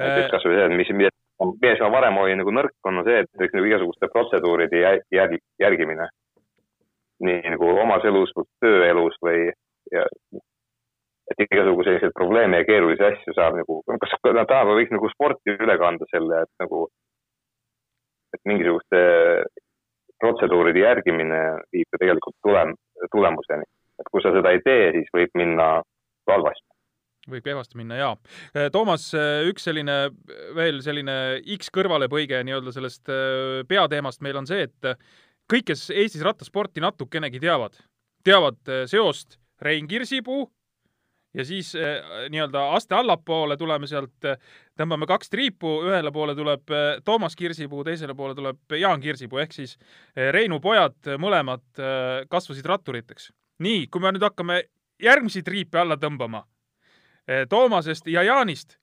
näiteks 0.00 0.32
kasvõi 0.32 0.56
see, 0.58 0.70
mis, 0.80 0.92
milles 0.96 1.82
ma 1.84 1.90
varem 1.92 2.16
olin 2.22 2.40
nagu 2.40 2.54
nõrk, 2.54 2.74
on 2.88 3.02
see, 3.06 3.20
et 3.24 3.46
eks 3.46 3.56
nagu 3.56 3.68
igasuguste 3.68 4.08
protseduuride 4.12 4.80
jär- 4.80 5.04
järgi, 5.12 5.42
järgimine. 5.60 6.08
nii 7.24 7.52
nagu 7.54 7.68
omas 7.78 8.04
elus, 8.04 8.32
tööelus 8.60 9.14
või 9.22 9.52
ja 9.92 10.02
et 11.32 11.44
igasugu 11.46 11.84
selliseid 11.86 12.12
probleeme 12.16 12.60
ja 12.60 12.66
keerulisi 12.68 13.04
asju 13.06 13.34
saab 13.36 13.56
nagu, 13.58 13.80
kas 14.02 14.16
tahavad, 14.24 14.74
võiks 14.76 14.92
nagu 14.92 15.10
sporti 15.12 15.56
üle 15.56 15.76
kanda 15.80 16.08
selle, 16.10 16.42
et 16.44 16.64
nagu, 16.64 16.84
et 18.36 18.42
mingisuguste 18.50 19.00
protseduuride 20.20 20.84
järgimine 20.84 21.40
viib 21.74 21.88
ju 21.88 22.00
tegelikult 22.00 22.36
tulem, 22.44 22.76
tulemuseni. 23.12 23.66
et 24.00 24.08
kui 24.10 24.22
sa 24.22 24.32
seda 24.34 24.52
ei 24.52 24.62
tee, 24.64 24.92
siis 24.96 25.10
võib 25.14 25.36
minna 25.38 25.68
halvasti. 26.30 26.66
võib 27.30 27.44
kehvasti 27.46 27.78
minna 27.80 27.98
ja. 27.98 28.10
Toomas, 28.72 29.06
üks 29.48 29.64
selline 29.68 29.98
veel 30.56 30.82
selline 30.84 31.16
X 31.56 31.72
kõrvalepõige 31.74 32.42
nii-öelda 32.44 32.74
sellest 32.74 33.08
äh, 33.12 33.62
peateemast 33.68 34.20
meil 34.24 34.42
on 34.42 34.50
see, 34.50 34.68
et 34.68 34.90
kõik, 35.50 35.70
kes 35.72 35.88
Eestis 35.94 36.24
rattasporti 36.26 36.84
natukenegi 36.84 37.40
teavad, 37.40 37.80
teavad 38.24 38.60
seost 38.90 39.38
Rein 39.64 39.88
Kirsipuu 39.88 40.44
ja 41.34 41.44
siis 41.44 41.74
äh, 41.74 42.28
nii-öelda 42.30 42.68
aste 42.76 42.94
allapoole 42.94 43.56
tuleme 43.56 43.86
sealt, 43.90 44.26
tõmbame 44.78 45.06
kaks 45.10 45.30
triipu, 45.30 45.72
ühele 45.88 46.12
poole 46.12 46.34
tuleb 46.38 46.70
äh, 46.70 47.00
Toomas 47.04 47.36
Kirsipuu, 47.36 47.84
teisele 47.84 48.14
poole 48.14 48.34
tuleb 48.34 48.76
Jaan 48.78 49.00
Kirsipuu 49.00 49.38
ehk 49.42 49.52
siis 49.52 49.76
Reinu 50.14 50.60
pojad 50.60 51.14
mõlemad 51.18 51.64
kasvasid 52.30 52.66
ratturiteks. 52.66 53.32
nii, 53.58 53.86
kui 53.86 54.00
me 54.00 54.12
nüüd 54.12 54.22
hakkame 54.22 54.62
järgmisi 55.02 55.42
triipe 55.42 55.78
alla 55.78 55.96
tõmbama, 55.96 56.44
Toomasest 57.48 58.06
ja 58.06 58.22
Jaanist 58.22 58.76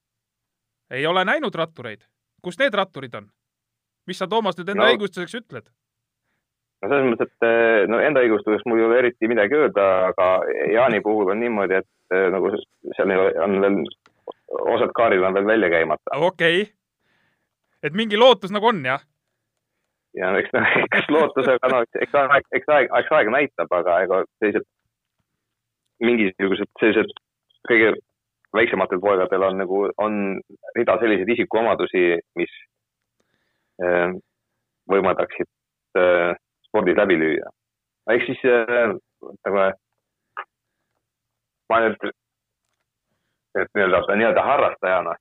ei 0.89 1.05
ole 1.07 1.25
näinud 1.25 1.55
rattureid. 1.55 2.01
kus 2.41 2.57
need 2.59 2.73
ratturid 2.73 3.15
on? 3.15 3.31
mis 4.07 4.17
sa, 4.17 4.27
Toomas, 4.27 4.57
nüüd 4.57 4.69
enda 4.69 4.83
No- 4.83 4.91
õigustuseks 4.91 5.37
ütled? 5.39 5.69
No 6.81 6.89
selles 6.89 7.07
mõttes, 7.07 7.29
et 7.29 7.47
eh, 7.47 7.85
no 7.91 7.99
enda 8.01 8.23
õigustuseks 8.25 8.65
mul 8.67 8.81
ei 8.81 8.87
ole 8.87 8.99
eriti 9.03 9.29
midagi 9.31 9.57
öelda, 9.57 9.87
aga 10.11 10.29
Jaani 10.73 11.01
puhul 11.05 11.31
on 11.33 11.41
niimoodi, 11.43 11.81
et 11.81 12.15
eh, 12.17 12.27
nagu 12.33 12.51
seal 12.97 13.15
on 13.45 13.57
veel, 13.65 13.79
osad 14.75 14.93
kaarid 14.97 15.23
on 15.23 15.37
veel 15.37 15.49
välja 15.53 15.71
käimata 15.73 16.17
okei 16.17 16.61
okay.. 16.65 16.73
et 17.83 17.97
mingi 17.97 18.19
lootus 18.19 18.53
nagu 18.53 18.71
on, 18.71 18.83
jah? 18.85 19.03
ja 20.17 20.33
eks, 20.41 20.53
eks 20.97 21.11
lootusega, 21.13 21.71
no 21.71 21.83
eks 21.85 22.21
aeg, 22.23 22.47
eks 22.59 22.71
aeg, 22.75 22.93
eks 22.99 23.17
aeg 23.17 23.33
näitab, 23.33 23.77
aga 23.81 24.01
ega 24.05 24.23
sellised 24.41 24.67
mingisugused 26.01 26.71
sellised 26.81 27.13
kõige 27.69 27.93
väiksematel 28.57 28.99
poegadel 28.99 29.45
on 29.47 29.59
nagu, 29.61 29.81
on 30.01 30.15
rida 30.75 30.97
selliseid 30.99 31.29
isikuomadusi, 31.35 32.03
mis 32.39 32.55
eh, 33.85 34.15
võimaldaksid 34.91 35.47
eh, 36.01 36.40
spordis 36.71 36.97
läbi 36.97 37.19
lüüa. 37.19 37.49
ehk 38.11 38.25
siis 38.25 38.41
eh, 38.49 38.93
ütleme, 39.33 39.65
ma 41.69 41.79
nüüd, 41.83 42.07
et 43.61 43.69
nii-öelda, 43.75 43.99
nii-öelda 44.15 44.45
harrastajana, 44.47 45.13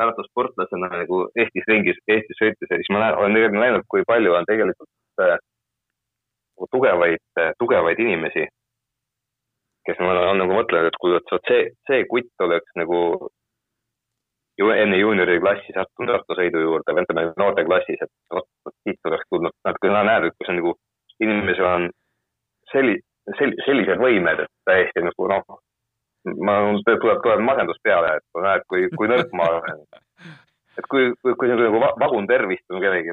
harrastussportlasena 0.00 0.92
nagu 0.92 1.22
Eestis 1.40 1.66
ringis, 1.68 1.98
Eestis 2.08 2.38
sõites 2.40 2.70
ja 2.70 2.78
siis 2.80 2.92
ma 2.92 3.02
näen, 3.02 3.18
olen 3.18 3.34
tegelikult 3.36 3.64
näinud, 3.64 3.88
kui 3.92 4.04
palju 4.12 4.36
on 4.36 4.48
tegelikult 4.48 5.24
äh, 5.24 5.36
nagu 6.56 6.68
tugevaid, 6.76 7.24
tugevaid 7.58 7.98
inimesi, 8.04 8.46
kes 9.88 10.00
on, 10.00 10.12
on 10.16 10.40
nagu 10.42 10.54
mõtlenud, 10.56 10.92
et 10.92 11.00
kui 11.00 11.16
vot 11.16 11.34
see, 11.48 11.66
see 11.88 12.04
kutt 12.12 12.46
oleks 12.46 12.78
nagu 12.80 13.00
ju 14.58 14.70
enne 14.72 14.98
juuniori 14.98 15.38
klassi 15.40 15.74
sattunud 15.74 16.14
rattasõidu 16.14 16.62
juurde 16.62 16.94
või 16.96 17.04
ütleme 17.04 17.26
noorteklassis, 17.40 18.02
et 18.02 18.12
vot 18.32 18.74
siit 18.86 19.10
oleks 19.10 19.28
tulnud, 19.30 19.54
natuke 19.68 19.92
sa 19.92 20.02
näed, 20.08 20.28
et 20.28 20.36
kui 20.36 20.48
see 20.48 20.58
nagu, 20.58 20.74
inimesel 21.26 21.68
on 21.70 21.86
selli-, 22.72 22.98
sel-, 23.38 23.56
sellised 23.66 24.02
võimed, 24.02 24.44
et 24.46 24.52
täiesti 24.68 25.04
nagu 25.04 25.30
noh, 25.32 25.60
ma, 26.48 26.58
tuleb, 26.88 27.22
tuleb 27.24 27.44
masendus 27.44 27.80
peale, 27.84 28.16
et 28.18 28.26
kui 28.32 28.46
näed, 28.46 28.68
kui, 28.72 28.86
kui 28.96 29.10
nõrk 29.12 29.34
ma 29.36 29.50
olen. 29.52 29.82
et 30.80 30.88
kui, 30.92 31.10
kui, 31.22 31.36
kui 31.40 31.52
nagu 31.52 31.82
va- 31.82 31.96
vagun 32.00 32.28
tervist 32.30 32.64
on 32.72 32.80
kellelgi, 32.84 33.12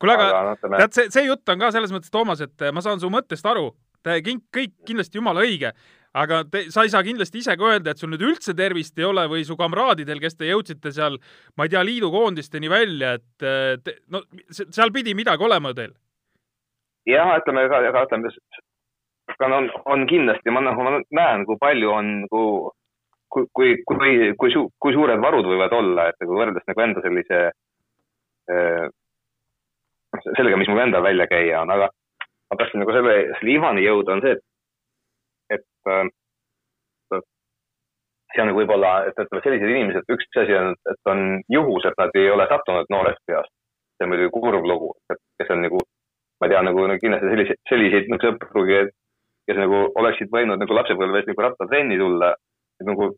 kuule, 0.00 0.16
aga 0.16 0.30
noh, 0.32 0.56
ütleme, 0.58 0.80
tead, 0.82 0.96
see, 0.96 1.10
see 1.12 1.26
jutt 1.28 1.52
on 1.52 1.60
ka 1.60 1.72
selles 1.74 1.92
mõttes, 1.94 2.12
Toomas, 2.12 2.40
et 2.44 2.68
ma 2.74 2.82
saan 2.84 3.02
su 3.02 3.12
mõttest 3.12 3.46
aru, 3.48 3.68
kõik 4.04 4.72
kindlasti 4.88 5.20
jumala 5.20 5.44
õige, 5.44 5.72
aga 6.14 6.42
te, 6.50 6.64
sa 6.74 6.84
ei 6.86 6.92
saa 6.92 7.02
kindlasti 7.06 7.42
ise 7.42 7.56
ka 7.58 7.72
öelda, 7.72 7.94
et 7.94 8.00
sul 8.00 8.12
nüüd 8.12 8.22
üldse 8.24 8.54
tervist 8.56 8.98
ei 9.00 9.06
ole 9.08 9.26
või 9.30 9.44
su 9.46 9.56
kamraadidel, 9.58 10.20
kes 10.22 10.38
te 10.38 10.48
jõudsite 10.50 10.92
seal, 10.94 11.18
ma 11.58 11.66
ei 11.66 11.72
tea, 11.74 11.82
liidukoondisteni 11.86 12.70
välja, 12.70 13.16
et 13.18 13.46
eh, 13.46 13.74
te, 13.84 13.98
no 14.14 14.22
se- 14.48 14.68
seal 14.74 14.94
pidi 14.94 15.16
midagi 15.18 15.44
olema 15.44 15.72
ju 15.72 15.80
teil. 15.80 15.94
jah, 17.10 17.34
ütleme, 17.40 17.66
aga, 17.68 17.82
aga 17.90 18.06
ütleme, 18.06 19.58
on, 19.58 19.68
on 19.90 20.06
kindlasti, 20.08 20.54
ma 20.54 20.62
nagu 20.64 20.86
näen, 20.86 21.44
kui 21.48 21.60
palju 21.60 21.90
on 21.92 22.14
nagu, 22.24 22.44
kui, 23.28 23.48
kui, 23.52 23.76
kui, 23.90 24.32
kui 24.38 24.54
su-, 24.54 24.70
kui 24.78 24.94
suured 24.94 25.20
varud 25.20 25.46
võivad 25.50 25.74
olla, 25.74 26.08
et 26.08 26.20
nagu 26.22 26.38
võrreldes 26.38 26.68
nagu 26.70 26.86
enda 26.86 27.02
sellise 27.04 27.44
noh, 30.14 30.24
sellega, 30.36 30.58
mis 30.60 30.70
mul 30.70 30.82
endal 30.84 31.04
välja 31.04 31.26
käia 31.30 31.62
on, 31.64 31.72
aga 31.74 31.90
ma 31.90 32.58
tahtsin 32.60 32.82
nagu 32.82 32.94
selle, 32.94 33.14
selle 33.38 33.54
ivani 33.56 33.86
jõuda, 33.86 34.16
on 34.16 34.22
see, 34.24 34.36
et, 34.36 34.44
et 35.90 37.18
äh, 37.18 37.22
see 38.34 38.44
on 38.44 38.52
võib-olla, 38.56 38.94
et 39.08 39.18
ütleme, 39.18 39.42
sellised 39.44 39.72
inimesed, 39.74 40.08
üks 40.14 40.40
asi 40.42 40.56
on, 40.58 40.74
et 40.90 41.10
on 41.10 41.24
juhus, 41.52 41.86
et 41.88 41.98
nad 42.00 42.14
ei 42.18 42.30
ole 42.30 42.46
sattunud 42.50 42.90
noorest 42.90 43.22
peast. 43.26 43.52
see 43.94 44.06
on 44.06 44.10
muidugi 44.10 44.32
kurb 44.34 44.64
lugu, 44.66 44.90
et 45.12 45.20
kes 45.38 45.52
on 45.54 45.60
nagu, 45.62 45.80
ma 46.42 46.48
tean 46.50 46.66
nagu 46.66 46.86
kindlasti 47.02 47.30
selliseid, 47.30 47.60
selliseid 47.70 48.08
nagu 48.10 48.26
sõpru, 48.26 48.64
kes 49.46 49.60
nagu 49.60 49.82
oleksid 50.00 50.32
võinud 50.34 50.58
nagu 50.58 50.78
lapsepõlves 50.80 51.28
nagu 51.30 51.44
rattatrenni 51.46 52.00
tulla, 52.00 52.32
et 52.80 52.88
nagu 52.88 53.12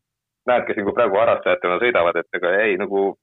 näed, 0.50 0.66
kes 0.66 0.82
nagu 0.82 0.92
praegu 0.96 1.18
harrastajatena 1.20 1.78
sõidavad, 1.80 2.18
et 2.20 2.38
ega 2.38 2.52
ei 2.66 2.76
nagu 2.80 3.14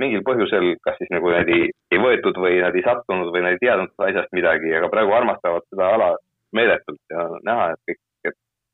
mingil 0.00 0.22
põhjusel, 0.26 0.72
kas 0.84 0.96
siis 0.98 1.10
nagu 1.12 1.30
neid 1.34 1.50
ei, 1.52 1.68
ei 1.92 2.00
võetud 2.00 2.38
või 2.40 2.62
nad 2.62 2.76
ei 2.76 2.84
sattunud 2.86 3.28
või 3.34 3.44
nad 3.44 3.56
ei 3.56 3.62
teadnud 3.62 4.06
asjast 4.08 4.32
midagi, 4.36 4.72
aga 4.78 4.88
praegu 4.92 5.12
armastavad 5.16 5.66
seda 5.68 5.90
ala 5.96 6.08
meeletult 6.56 7.00
ja 7.12 7.26
näha, 7.44 7.72
et 7.74 7.82
kõik, 7.90 8.00
et 8.00 8.11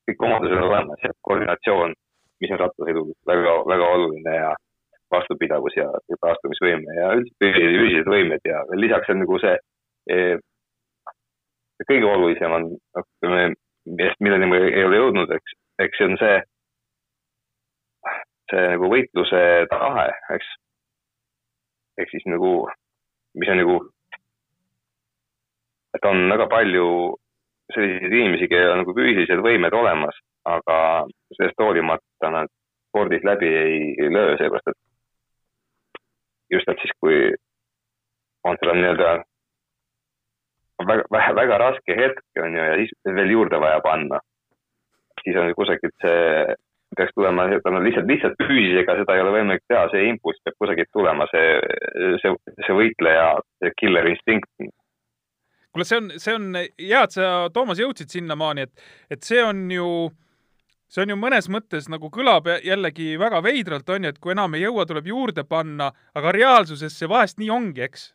kõik 0.09 0.25
omadused 0.25 0.57
on 0.57 0.69
olemas 0.71 1.05
ja 1.05 1.13
koordinatsioon, 1.29 1.95
mis 2.41 2.53
on 2.55 2.63
rattasõidul 2.63 3.13
väga, 3.29 3.55
väga 3.69 3.89
oluline 3.97 4.35
ja 4.37 4.53
vastupidavus 5.13 5.77
ja, 5.77 5.89
ja 6.11 6.19
taastumisvõime 6.25 6.97
ja 6.99 7.15
üldse 7.17 7.51
ühised 7.55 8.09
võimed 8.09 8.45
ja 8.49 8.63
veel 8.71 8.85
lisaks 8.85 9.11
on 9.13 9.23
nagu 9.23 9.41
see 9.43 9.57
eh, 10.13 10.37
kõige 11.87 12.09
olulisem 12.11 12.53
on, 12.53 12.71
millest, 13.25 14.21
milleni 14.21 14.49
me 14.51 14.61
ei 14.67 14.85
ole 14.85 15.01
jõudnud, 15.01 15.33
eks, 15.37 15.55
eks 15.85 16.01
see 16.01 16.09
on 16.09 16.17
see, 16.21 16.41
see 18.53 18.65
nagu 18.75 18.91
võitluse 18.93 19.45
tahe, 19.71 20.09
eks. 20.37 20.51
ehk 22.03 22.13
siis 22.15 22.27
nagu, 22.31 22.53
mis 23.39 23.53
on 23.53 23.63
nagu, 23.63 23.79
et 25.97 26.11
on 26.11 26.27
väga 26.33 26.49
palju 26.53 26.89
selliseid 27.75 28.12
inimesi, 28.12 28.49
kellel 28.49 28.75
on 28.75 28.83
nagu 28.83 28.95
füüsilised 28.97 29.43
võimed 29.45 29.75
olemas, 29.77 30.21
aga 30.49 30.79
sellest 31.37 31.61
hoolimata 31.62 32.31
nad 32.33 32.53
spordis 32.89 33.25
läbi 33.27 33.49
ei, 33.62 33.81
löö, 34.12 34.37
seepärast 34.41 34.73
et 34.73 34.79
just 36.51 36.69
et 36.69 36.81
siis, 36.83 36.95
kui 37.01 37.19
on 38.49 38.57
seal 38.61 38.79
nii-öelda 38.79 39.11
väga, 40.87 41.05
väga, 41.12 41.35
väga 41.41 41.59
raske 41.64 41.99
hetk 41.99 42.43
on 42.45 42.57
ju 42.57 42.64
ja 42.71 42.79
siis 42.81 42.95
veel 43.21 43.35
juurde 43.35 43.61
vaja 43.61 43.81
panna. 43.85 44.21
siis 45.25 45.37
on 45.37 45.51
kusagilt 45.59 45.95
see, 46.01 46.55
peaks 46.97 47.12
tulema 47.14 47.47
no, 47.51 47.81
lihtsalt, 47.85 48.07
lihtsalt 48.09 48.39
füüsisega, 48.43 48.95
seda 49.01 49.16
ei 49.16 49.23
ole 49.25 49.35
võimalik 49.35 49.64
teha, 49.69 49.89
see 49.93 50.07
impulss 50.09 50.41
peab 50.45 50.57
kusagilt 50.62 50.91
tulema, 50.95 51.27
see, 51.33 51.59
see, 52.23 52.35
see 52.64 52.77
võitleja, 52.81 53.27
see 53.61 53.75
killer 53.83 54.09
instinkt. 54.09 54.49
kuule, 55.79 55.87
see 55.89 55.99
on, 55.99 56.11
see 56.18 56.35
on 56.35 56.49
hea, 56.59 57.03
et 57.03 57.14
sa, 57.14 57.29
Toomas, 57.55 57.79
jõudsid 57.79 58.11
sinnamaani, 58.12 58.66
et, 58.66 58.89
et 59.11 59.22
see 59.22 59.43
on 59.45 59.68
ju 59.70 60.11
see 60.89 61.05
on 61.05 61.12
ju 61.12 61.16
mõnes 61.20 61.49
mõttes 61.53 61.89
nagu 61.93 62.09
kõlab 62.11 62.49
jällegi 62.64 63.18
väga 63.20 63.43
veidralt, 63.45 63.89
on 63.93 64.07
ju, 64.07 64.12
et 64.12 64.20
kui 64.22 64.33
enam 64.33 64.55
ei 64.57 64.64
jõua, 64.64 64.87
tuleb 64.89 65.11
juurde 65.11 65.45
panna, 65.45 65.91
aga 66.16 66.33
reaalsuses 66.33 66.97
see 66.97 67.09
vahest 67.09 67.39
nii 67.39 67.51
ongi, 67.53 67.85
eks? 67.85 68.12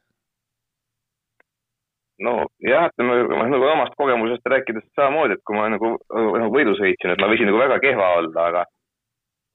nojah, 2.23 2.87
ütleme 2.93 3.47
nagu 3.51 3.65
omast 3.67 3.95
kogemusest 3.99 4.45
rääkides 4.47 4.85
samamoodi, 4.95 5.35
et 5.35 5.43
kui 5.43 5.57
ma 5.57 5.67
nagu, 5.73 5.95
nagu 6.13 6.51
võidu 6.53 6.75
sõitsin, 6.77 7.13
et 7.13 7.21
ma 7.21 7.27
võisin 7.27 7.49
nagu 7.49 7.59
väga 7.59 7.79
kehva 7.83 8.09
olla, 8.21 8.45
aga 8.47 8.61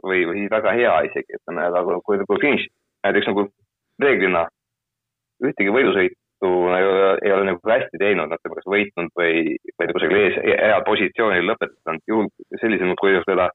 või, 0.04 0.24
või 0.28 0.46
väga 0.50 0.74
hea 0.76 0.94
isegi, 1.08 1.38
ütleme, 1.38 1.64
aga 1.70 2.00
kui, 2.04 2.18
kui 2.28 2.40
finiš 2.42 2.66
näiteks 3.06 3.30
nagu 3.30 3.46
reeglina 4.02 4.44
ühtegi 5.48 5.72
võidusõitu 5.74 6.18
ei 6.78 6.86
ole, 6.86 7.08
ei 7.24 7.32
ole 7.34 7.46
nagu 7.48 7.70
hästi 7.70 7.98
teinud, 7.98 8.30
nad 8.30 8.42
kas 8.42 8.68
võitnud 8.70 9.10
või, 9.18 9.56
või 9.80 9.94
kusagil 9.96 10.20
ees 10.20 10.36
heal 10.44 10.84
positsioonil 10.86 11.48
lõpetanud, 11.50 12.04
juhul 12.06 12.28
sellisel 12.60 12.86
juhul, 12.86 13.00
kui 13.00 13.16
seda 13.26 13.48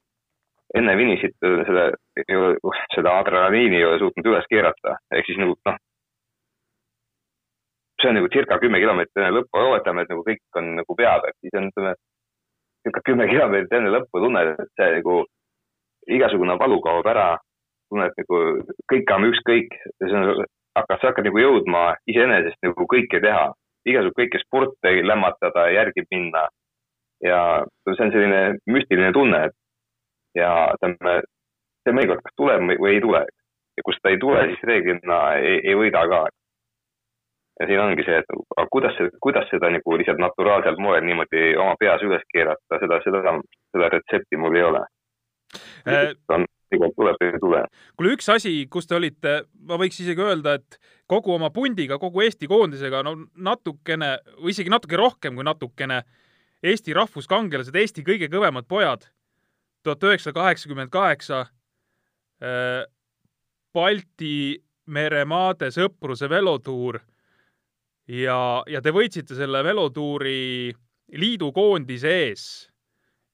enne 0.78 0.96
finišit 1.00 1.36
selle, 1.40 1.86
seda 2.96 3.16
adrenaliini 3.22 3.80
ei 3.80 3.88
ole 3.88 4.00
suutnud 4.02 4.30
üles 4.34 4.48
keerata, 4.52 4.98
ehk 5.16 5.30
siis 5.30 5.40
nagu 5.40 5.56
noh, 5.70 5.78
see 8.02 8.10
on 8.12 8.20
nagu 8.20 8.32
circa 8.34 8.60
kümme 8.60 8.82
kilomeetrit 8.84 9.22
enne 9.22 9.38
lõppu, 9.38 9.62
oletame, 9.62 10.04
et 10.04 10.12
nagu 10.12 10.26
kõik 10.28 10.60
on 10.60 10.74
nagu 10.82 10.98
pead, 11.00 11.30
et 11.30 11.38
siis 11.40 11.56
on, 11.60 11.70
ütleme, 11.72 11.94
circa 12.84 13.04
kümme 13.08 13.30
kilomeetrit 13.32 13.78
enne 13.80 13.94
lõppu 13.96 14.24
tunned, 14.26 14.54
et 14.60 14.74
see 14.80 14.90
nagu 14.98 15.22
igasugune 16.18 16.58
valu 16.60 16.82
kaob 16.84 17.08
ära, 17.14 17.30
tunned 17.94 18.20
nagu 18.20 18.42
kõik 18.92 19.16
on 19.16 19.30
ükskõik, 19.30 19.78
see 20.02 20.20
on, 20.20 20.44
hakkad, 20.76 20.99
sa 21.01 21.11
hakkad 21.11 21.28
nagu 21.30 21.41
jõudma 21.41 21.84
iseenesest 22.09 22.59
nagu 22.65 22.88
kõike 22.93 23.21
teha, 23.24 23.45
igasugu 23.89 24.17
kõike 24.21 24.41
sporte 24.43 24.93
lämmatada, 25.05 25.69
järgi 25.74 26.05
minna. 26.11 26.47
ja 27.24 27.63
see 27.88 28.03
on 28.03 28.11
selline 28.11 28.39
müstiline 28.67 29.13
tunne, 29.15 29.45
et 29.47 29.55
ja 30.36 30.74
ütleme, 30.76 31.21
see 31.84 31.95
mõnikord 31.95 32.24
kas 32.26 32.36
tuleb 32.36 32.65
või 32.82 32.95
ei 32.95 33.01
tule. 33.01 33.26
ja 33.78 33.84
kus 33.86 33.97
ta 34.01 34.09
ei 34.09 34.19
tule, 34.19 34.41
siis 34.49 34.65
reeglina 34.69 35.19
ei, 35.39 35.61
ei 35.63 35.76
võida 35.76 36.03
ka 36.09 36.26
ja 37.59 37.67
siin 37.67 37.80
ongi 37.80 38.03
see, 38.05 38.17
et 38.21 38.36
aga 38.57 38.67
kuidas, 38.71 38.97
kuidas 39.21 39.47
seda 39.51 39.69
nagu 39.74 39.97
lihtsalt 39.97 40.21
naturaalsel 40.21 40.78
moel 40.82 41.05
niimoodi 41.05 41.55
oma 41.57 41.76
peas 41.80 42.01
üles 42.05 42.24
keerata, 42.34 42.80
seda, 42.82 42.99
seda, 43.05 43.38
seda 43.74 43.89
retsepti 43.93 44.39
mul 44.41 44.57
ei 44.57 44.65
ole 44.69 44.84
äh,. 45.88 46.13
on, 46.34 46.45
tegelikult 46.74 46.99
tuleb 46.99 47.21
või 47.21 47.30
ei 47.30 47.41
tule. 47.41 47.61
kuule, 47.97 48.15
üks 48.17 48.30
asi, 48.34 48.53
kus 48.71 48.89
te 48.89 48.97
olite, 48.97 49.36
ma 49.69 49.78
võiks 49.82 50.01
isegi 50.03 50.24
öelda, 50.24 50.57
et 50.59 50.80
kogu 51.09 51.36
oma 51.36 51.49
pundiga, 51.53 51.99
kogu 52.01 52.24
Eesti 52.26 52.49
koondisega, 52.51 53.03
no 53.05 53.15
natukene 53.36 54.15
või 54.39 54.55
isegi 54.55 54.74
natuke 54.74 54.99
rohkem 54.99 55.38
kui 55.38 55.47
natukene, 55.47 56.03
Eesti 56.63 56.95
rahvuskangelased, 56.95 57.76
Eesti 57.76 58.05
kõige 58.07 58.30
kõvemad 58.32 58.67
pojad, 58.71 59.07
tuhat 59.84 60.03
üheksasada 60.07 60.39
kaheksakümmend 60.39 60.93
kaheksa, 60.93 61.45
äh, 62.43 62.84
Balti 63.74 64.61
meremaade 64.86 65.71
sõpruse 65.74 66.28
velotuur 66.30 66.99
ja, 68.07 68.38
ja 68.67 68.82
te 68.84 68.91
võitsite 68.93 69.36
selle 69.38 69.63
velotuuri 69.65 70.74
liidukoondise 71.17 72.11
ees 72.28 72.43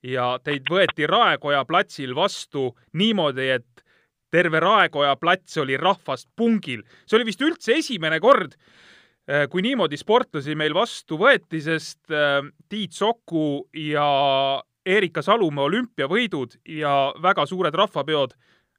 ja 0.03 0.37
teid 0.43 0.67
võeti 0.69 1.07
Raekoja 1.07 1.63
platsil 1.67 2.15
vastu 2.15 2.71
niimoodi, 2.93 3.49
et 3.49 3.83
terve 4.31 4.59
Raekoja 4.63 5.15
plats 5.19 5.57
oli 5.57 5.77
rahvast 5.77 6.29
pungil. 6.35 6.83
see 7.05 7.17
oli 7.17 7.25
vist 7.25 7.41
üldse 7.41 7.77
esimene 7.79 8.19
kord, 8.19 8.55
äh, 9.29 9.47
kui 9.49 9.61
niimoodi 9.65 9.97
sportlasi 9.97 10.55
meil 10.55 10.73
vastu 10.73 11.17
võeti, 11.17 11.61
sest 11.61 12.11
äh, 12.11 12.41
Tiit 12.69 12.93
Soku 12.93 13.67
ja 13.73 14.61
Erika 14.85 15.21
Salumäe 15.21 15.65
olümpiavõidud 15.65 16.61
ja 16.65 17.13
väga 17.21 17.45
suured 17.45 17.75
rahvapeod 17.75 18.37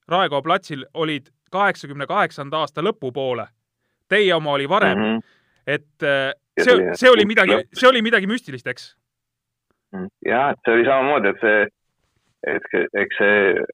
Raekoja 0.08 0.42
platsil 0.42 0.86
olid 0.94 1.28
kaheksakümne 1.50 2.06
kaheksanda 2.06 2.62
aasta 2.62 2.82
lõpupoole. 2.82 3.46
Teie 4.08 4.34
oma 4.34 4.52
oli 4.56 4.68
varem 4.68 4.98
mm. 4.98 5.18
-hmm 5.18 5.38
et 5.66 6.02
äh, 6.02 6.32
see, 6.60 6.94
see 6.94 7.10
oli 7.10 7.26
midagi, 7.28 7.60
see 7.76 7.88
oli 7.88 8.02
midagi 8.02 8.28
müstilist, 8.30 8.66
eks? 8.70 8.94
Mm, 9.92 10.08
jah, 10.26 10.54
see 10.64 10.74
oli 10.76 10.86
samamoodi, 10.86 11.32
et 11.32 11.40
see, 11.42 11.62
et 12.54 12.68
eks 13.02 13.16
see, 13.18 13.64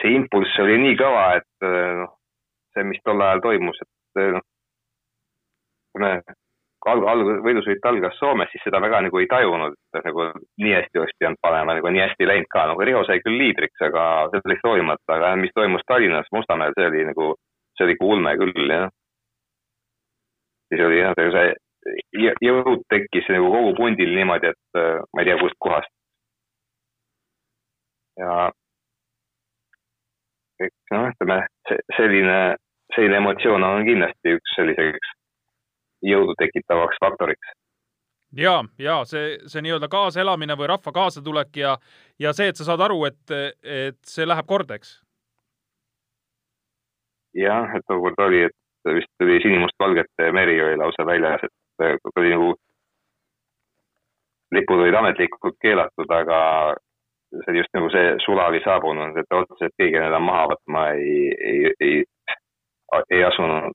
see 0.00 0.12
impulss 0.18 0.60
oli 0.62 0.78
nii 0.84 0.98
kõva, 1.00 1.24
et 1.40 1.66
äh, 1.66 1.88
noh, 2.02 2.12
see, 2.74 2.86
mis 2.86 3.02
tol 3.02 3.22
ajal 3.26 3.42
toimus, 3.42 3.80
et 3.82 4.22
äh, 4.22 4.30
noh, 4.36 4.46
kui 5.92 6.04
me 6.04 6.12
alg-, 6.92 7.08
alg-, 7.10 7.42
võidusõit 7.46 7.90
algas 7.90 8.14
Soomes, 8.20 8.50
siis 8.52 8.62
seda 8.66 8.80
väga 8.84 9.02
nagu 9.08 9.18
ei 9.18 9.26
tajunud, 9.30 9.74
et 9.98 10.06
nagu 10.06 10.28
nii 10.62 10.76
hästi 10.76 11.02
oleks 11.02 11.18
pidanud 11.18 11.42
panema, 11.42 11.76
nagu 11.78 11.90
nii 11.90 12.04
hästi 12.04 12.30
läinud 12.30 12.50
ka, 12.54 12.68
nagu 12.70 12.86
Riho 12.86 13.02
sai 13.08 13.18
küll 13.24 13.38
liidriks, 13.42 13.82
aga 13.88 14.06
sellest 14.36 14.66
hoolimata, 14.68 15.18
aga 15.18 15.34
mis 15.42 15.54
toimus 15.58 15.82
Tallinnas 15.90 16.30
Mustamäel, 16.34 16.74
see 16.78 16.86
oli 16.86 17.04
nagu, 17.10 17.32
see 17.76 17.88
oli 17.88 17.98
ikka 17.98 18.10
ulme 18.14 18.38
küll, 18.40 18.64
jah. 18.70 18.88
Siis 20.70 20.86
oli 20.86 21.02
jah, 21.02 21.18
see 21.18 21.50
jõud 22.46 22.84
tekkis 22.92 23.28
nagu 23.34 23.50
kogu 23.52 23.74
pundil 23.78 24.14
niimoodi, 24.14 24.52
et 24.52 24.80
äh, 24.80 25.00
ma 25.12 25.22
ei 25.22 25.30
tea, 25.30 25.38
kust 25.40 25.58
kohast. 25.58 25.90
ja 28.20 28.50
eks 30.62 30.92
noh, 30.94 31.08
ütleme 31.10 31.38
selline, 31.96 32.38
selline 32.94 33.18
emotsioon 33.22 33.64
on 33.66 33.86
kindlasti 33.88 34.36
üks 34.36 34.54
selliseks 34.58 35.14
jõudu 36.06 36.36
tekitavaks 36.38 37.00
faktoriks 37.02 37.54
ja, 38.36 38.64
ja 38.78 38.98
see, 39.08 39.38
see 39.50 39.62
nii-öelda 39.64 39.88
kaasaelamine 39.92 40.56
või 40.58 40.70
rahva 40.72 40.92
kaasatulek 40.94 41.56
ja, 41.56 41.76
ja 42.20 42.32
see, 42.36 42.50
et 42.52 42.60
sa 42.60 42.68
saad 42.68 42.84
aru, 42.84 43.04
et, 43.08 43.34
et 43.62 43.98
see 44.08 44.28
läheb 44.28 44.48
korda, 44.48 44.78
eks? 44.80 44.98
jah, 47.36 47.72
et 47.76 47.84
tookord 47.88 48.20
oli, 48.26 48.44
et 48.48 48.94
vist 48.98 49.24
oli 49.24 49.40
sinimustvalgete 49.44 50.30
meri 50.36 50.58
oli 50.62 50.78
lausa 50.80 51.06
väljas, 51.08 51.44
et 51.48 51.54
oli 51.80 52.32
nagu, 52.32 52.54
lipud 54.52 54.82
olid 54.84 54.96
ametlikult 54.98 55.56
keelatud, 55.62 56.10
aga 56.12 56.40
see 57.32 57.52
oli 57.52 57.62
just 57.62 57.76
nagu 57.76 57.90
see 57.92 58.16
sula 58.24 58.48
oli 58.50 58.60
saabunud, 58.64 59.16
et 59.16 59.36
otseselt 59.36 59.74
keegi 59.80 60.00
enam 60.00 60.26
maha 60.28 60.50
võtma 60.52 60.88
ei, 60.96 61.30
ei, 61.52 61.70
ei, 61.80 62.02
ei 63.10 63.22
asunud. 63.28 63.72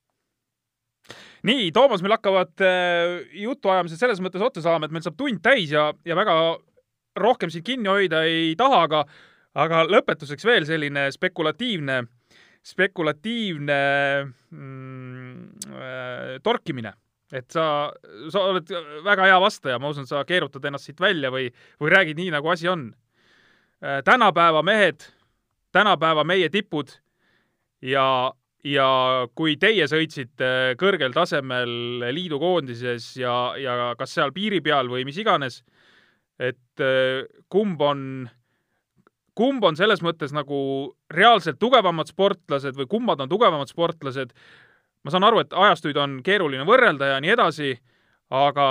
Nii, 1.47 1.71
Toomas, 1.71 2.01
meil 2.03 2.17
hakkavad 2.17 2.65
äh, 2.65 3.23
jutuajamised 3.41 4.01
selles 4.01 4.21
mõttes 4.23 4.43
otsa 4.43 4.63
saama, 4.65 4.87
et 4.87 4.93
meil 4.93 5.05
saab 5.05 5.17
tund 5.19 5.41
täis 5.45 5.71
ja, 5.71 5.89
ja 6.05 6.17
väga 6.17 6.35
rohkem 7.17 7.53
siin 7.53 7.65
kinni 7.65 7.89
hoida 7.89 8.23
ei 8.27 8.53
taha, 8.59 8.83
aga, 8.87 9.03
aga 9.57 9.83
lõpetuseks 9.89 10.45
veel 10.45 10.67
selline 10.69 11.07
spekulatiivne 11.13 12.03
spekulatiivne 12.67 13.81
mm, 14.51 15.43
äh, 15.71 16.33
torkimine 16.43 16.91
et 17.35 17.47
sa, 17.51 17.91
sa 18.31 18.45
oled 18.51 18.71
väga 19.05 19.27
hea 19.27 19.39
vastaja, 19.43 19.79
ma 19.79 19.91
usun, 19.91 20.07
sa 20.07 20.23
keerutad 20.27 20.65
ennast 20.67 20.87
siit 20.87 21.01
välja 21.03 21.31
või, 21.33 21.49
või 21.81 21.93
räägid 21.93 22.19
nii, 22.19 22.31
nagu 22.37 22.51
asi 22.53 22.69
on. 22.71 22.89
Äh, 23.83 23.99
tänapäeva 24.07 24.63
mehed, 24.65 25.03
tänapäeva 25.75 26.23
meie 26.27 26.49
tipud 26.53 26.93
ja, 27.83 28.07
ja 28.63 28.89
kui 29.35 29.57
teie 29.59 29.89
sõitsite 29.91 30.77
kõrgel 30.79 31.13
tasemel 31.15 32.07
liidukoondises 32.15 33.11
ja, 33.19 33.35
ja 33.59 33.91
kas 33.99 34.15
seal 34.17 34.33
piiri 34.35 34.63
peal 34.65 34.89
või 34.91 35.05
mis 35.07 35.19
iganes, 35.21 35.61
et 36.39 36.83
äh, 36.83 37.27
kumb 37.51 37.81
on 37.81 38.01
kumb 39.37 39.65
on 39.67 39.77
selles 39.77 40.01
mõttes 40.05 40.33
nagu 40.33 40.59
reaalselt 41.13 41.59
tugevamad 41.61 42.09
sportlased 42.09 42.77
või 42.77 42.89
kummad 42.89 43.21
on 43.21 43.29
tugevamad 43.29 43.69
sportlased. 43.69 44.33
Ma 45.03 45.13
saan 45.13 45.27
aru, 45.27 45.41
et 45.43 45.53
ajastuid 45.53 45.97
on 46.01 46.19
keeruline 46.25 46.65
võrrelda 46.67 47.13
ja 47.13 47.19
nii 47.23 47.33
edasi, 47.35 47.73
aga 48.33 48.67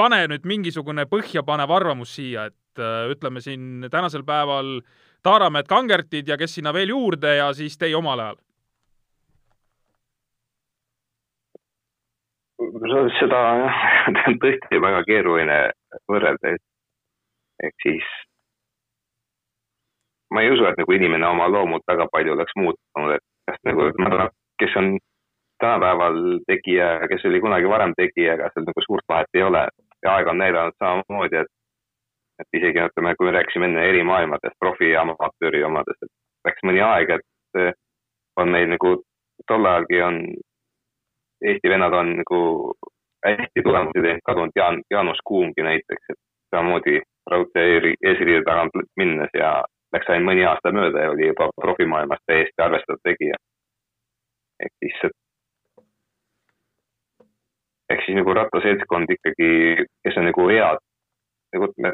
pane 0.00 0.20
nüüd 0.32 0.46
mingisugune 0.48 1.04
põhjapanev 1.10 1.72
arvamus 1.76 2.14
siia, 2.16 2.48
et 2.50 2.80
äh, 2.80 3.10
ütleme 3.12 3.42
siin 3.44 3.88
tänasel 3.90 4.24
päeval 4.26 4.80
Taaramäed, 5.22 5.66
Kangertid 5.68 6.30
ja 6.32 6.38
kes 6.40 6.54
sinna 6.56 6.72
veel 6.72 6.94
juurde 6.94 7.34
ja 7.36 7.50
siis 7.52 7.76
teie 7.78 7.96
omal 7.96 8.22
ajal. 8.24 8.38
Seda 13.18 13.40
jah, 13.60 13.82
on 14.30 14.40
tõesti 14.40 14.80
väga 14.80 15.04
keeruline 15.08 15.58
võrrelda, 16.08 16.56
ehk 17.66 17.84
siis 17.84 18.08
ma 20.30 20.44
ei 20.44 20.52
usu, 20.54 20.64
et 20.68 20.78
nagu 20.80 20.94
inimene 20.94 21.26
oma 21.26 21.48
loomult 21.50 21.84
väga 21.90 22.06
palju 22.12 22.36
oleks 22.36 22.56
muutunud, 22.56 23.16
et 23.16 23.24
kas 23.50 23.62
nagu, 23.66 23.90
ma 23.98 24.10
arvan, 24.10 24.34
kes 24.62 24.76
on 24.80 24.90
tänapäeval 25.60 26.18
tegija 26.46 26.90
ja 27.02 27.08
kes 27.08 27.24
oli 27.28 27.40
kunagi 27.44 27.68
varem 27.68 27.94
tegija, 27.96 28.34
ega 28.34 28.50
seal 28.52 28.66
nagu 28.68 28.84
suurt 28.86 29.06
vahet 29.12 29.38
ei 29.38 29.42
ole. 29.42 29.66
ja 30.02 30.14
aeg 30.16 30.28
on 30.32 30.38
näidanud 30.40 30.76
samamoodi, 30.80 31.36
et, 31.42 31.50
et 32.40 32.58
isegi 32.58 32.80
ütleme, 32.80 33.12
kui 33.16 33.26
me 33.28 33.32
rääkisime 33.36 33.66
enne 33.68 33.82
eri 33.88 34.04
maailmadest, 34.08 34.56
profi 34.58 34.88
ja 34.94 35.02
amatööri 35.04 35.60
omadest, 35.64 36.06
et 36.06 36.48
läks 36.48 36.64
mõni 36.64 36.80
aeg, 36.80 37.12
et 37.18 37.74
on 38.40 38.48
meil 38.54 38.70
nagu 38.72 38.94
tol 39.50 39.68
ajalgi 39.72 40.00
on, 40.06 40.22
Eesti 41.50 41.70
vennad 41.72 41.94
on 41.96 42.14
nagu 42.18 42.38
hästi 43.24 43.62
tulemusi 43.64 44.02
teinud, 44.04 44.24
kadunud 44.24 44.56
Jaan, 44.56 44.80
Jaanus 44.90 45.20
Kuumgi 45.24 45.62
näiteks, 45.64 46.10
et 46.12 46.18
samamoodi 46.54 47.00
raudtee 47.30 47.94
eesriide 48.08 48.42
tagant 48.48 48.76
minnes 48.96 49.32
ja 49.34 49.52
läks 49.94 50.10
ainult 50.10 50.28
mõni 50.30 50.44
aasta 50.46 50.72
mööda 50.74 51.04
ja 51.04 51.14
oli 51.14 51.30
juba 51.30 51.50
profimaailmas 51.60 52.22
täiesti 52.26 52.62
arvestatav 52.62 53.00
tegija. 53.04 53.38
ehk 54.64 54.72
siis, 54.84 55.12
ehk 57.90 58.04
siis 58.06 58.18
nagu 58.18 58.34
rattaseltskond 58.34 59.10
ikkagi, 59.16 59.86
kes 60.04 60.18
on 60.20 60.28
nagu 60.28 60.48
head, 60.48 60.82
nagu 61.54 61.70
ütleme, 61.70 61.92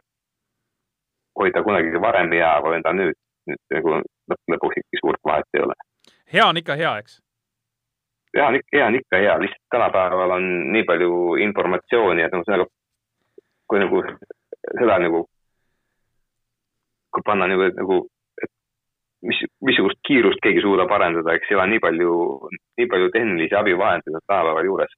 hoida 1.38 1.62
kunagi 1.62 2.02
varem 2.02 2.32
hea 2.32 2.54
või 2.64 2.80
enda 2.80 2.92
nüüd, 2.96 3.18
nüüd 3.50 3.78
nagu 3.78 4.00
lõpuks 4.52 4.80
ikkagi 4.82 5.02
suurt 5.02 5.22
vahet 5.30 5.54
ei 5.54 5.62
ole. 5.68 5.78
hea 6.32 6.48
on 6.48 6.60
ikka 6.62 6.76
hea, 6.80 6.96
eks? 7.04 7.20
hea 8.36 8.48
on 8.48 8.58
ikka, 8.58 8.76
hea 8.76 8.86
on 8.86 8.98
ikka 9.00 9.22
hea, 9.22 9.38
lihtsalt 9.40 9.70
tänapäeval 9.70 10.36
on 10.36 10.50
nii 10.72 10.84
palju 10.90 11.36
informatsiooni, 11.48 12.26
et 12.26 12.34
see 12.34 12.52
nagu, 12.52 12.68
kui 13.70 13.80
nagu 13.80 14.02
seda 14.80 14.98
nagu 15.00 15.24
kui 17.16 17.24
panna 17.24 17.48
nagu, 17.48 17.70
nagu, 17.80 17.98
et 18.44 18.52
mis, 19.30 19.42
missugust 19.64 20.00
kiirust 20.06 20.42
keegi 20.44 20.62
suudab 20.64 20.92
arendada, 20.92 21.34
eks 21.36 21.50
ei 21.50 21.58
ole 21.58 21.66
nii 21.72 21.82
palju, 21.84 22.14
nii 22.80 22.88
palju 22.92 23.12
tehnilisi 23.14 23.56
abivahendeid 23.56 24.18
on 24.18 24.24
tänapäeval 24.26 24.70
juures. 24.70 24.96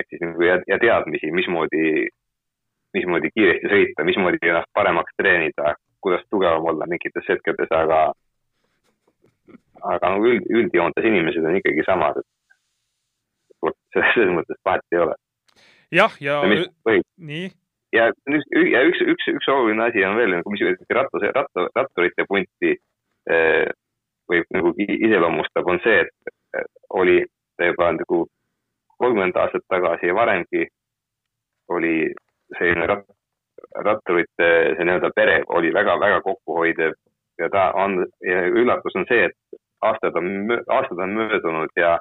ehk 0.00 0.08
siis 0.08 0.22
nagu 0.24 0.44
ja, 0.44 0.56
ja 0.68 0.78
teadmisi, 0.80 1.28
mismoodi, 1.36 2.08
mismoodi 2.96 3.30
kiiresti 3.34 3.68
sõita, 3.72 4.04
mismoodi 4.08 4.38
ennast 4.48 4.70
paremaks 4.76 5.12
treenida, 5.20 5.74
kuidas 6.00 6.24
tugevam 6.32 6.68
olla 6.72 6.88
mingites 6.88 7.28
hetkedes, 7.28 7.72
aga, 7.76 7.98
aga 9.94 10.12
nagu 10.14 10.30
üld, 10.32 10.48
üldjoontes 10.48 11.08
inimesed 11.10 11.44
on 11.44 11.58
ikkagi 11.60 11.84
samad, 11.88 12.22
et 12.22 13.76
selles 13.92 14.32
mõttes 14.38 14.60
vahet 14.64 14.96
ei 14.96 15.04
ole. 15.04 15.18
jah, 16.00 16.16
ja, 16.24 16.40
ja 16.48 16.64
või, 16.88 17.02
nii 17.18 17.50
ja 17.92 18.08
üks, 18.10 18.46
ja 18.72 18.82
üks, 18.88 19.02
üks, 19.12 19.28
üks 19.34 19.48
oluline 19.52 19.88
asi 19.88 20.04
on 20.06 20.16
veel 20.18 20.36
mis 20.38 20.64
rattas, 20.94 21.26
ratta, 21.36 21.68
ratturite 21.76 22.26
punti 22.28 22.74
eh, 23.30 23.68
võib 24.30 24.50
nagu 24.54 24.74
iseloomustab, 24.78 25.66
on 25.66 25.80
see, 25.84 26.04
et 26.06 26.66
oli 26.90 27.18
juba 27.60 27.90
nagu 27.92 28.26
kolmkümmend 29.00 29.36
aastat 29.36 29.64
tagasi 29.68 30.10
ja 30.10 30.14
varemgi 30.14 30.66
oli 31.68 31.94
selline 32.58 32.86
rat, 32.90 33.04
ratturite 33.86 34.48
see 34.76 34.86
nii-öelda 34.86 35.10
pere 35.16 35.40
oli 35.56 35.72
väga-väga 35.74 36.20
kokkuhoidev. 36.26 36.96
Ja 37.40 37.48
ta 37.48 37.70
on, 37.80 38.02
üllatus 38.60 38.96
on 39.00 39.06
see, 39.08 39.28
et 39.30 39.60
aastad 39.86 40.16
on, 40.20 40.26
aastad 40.68 40.98
on 41.00 41.14
möödunud 41.16 41.72
ja 41.76 41.94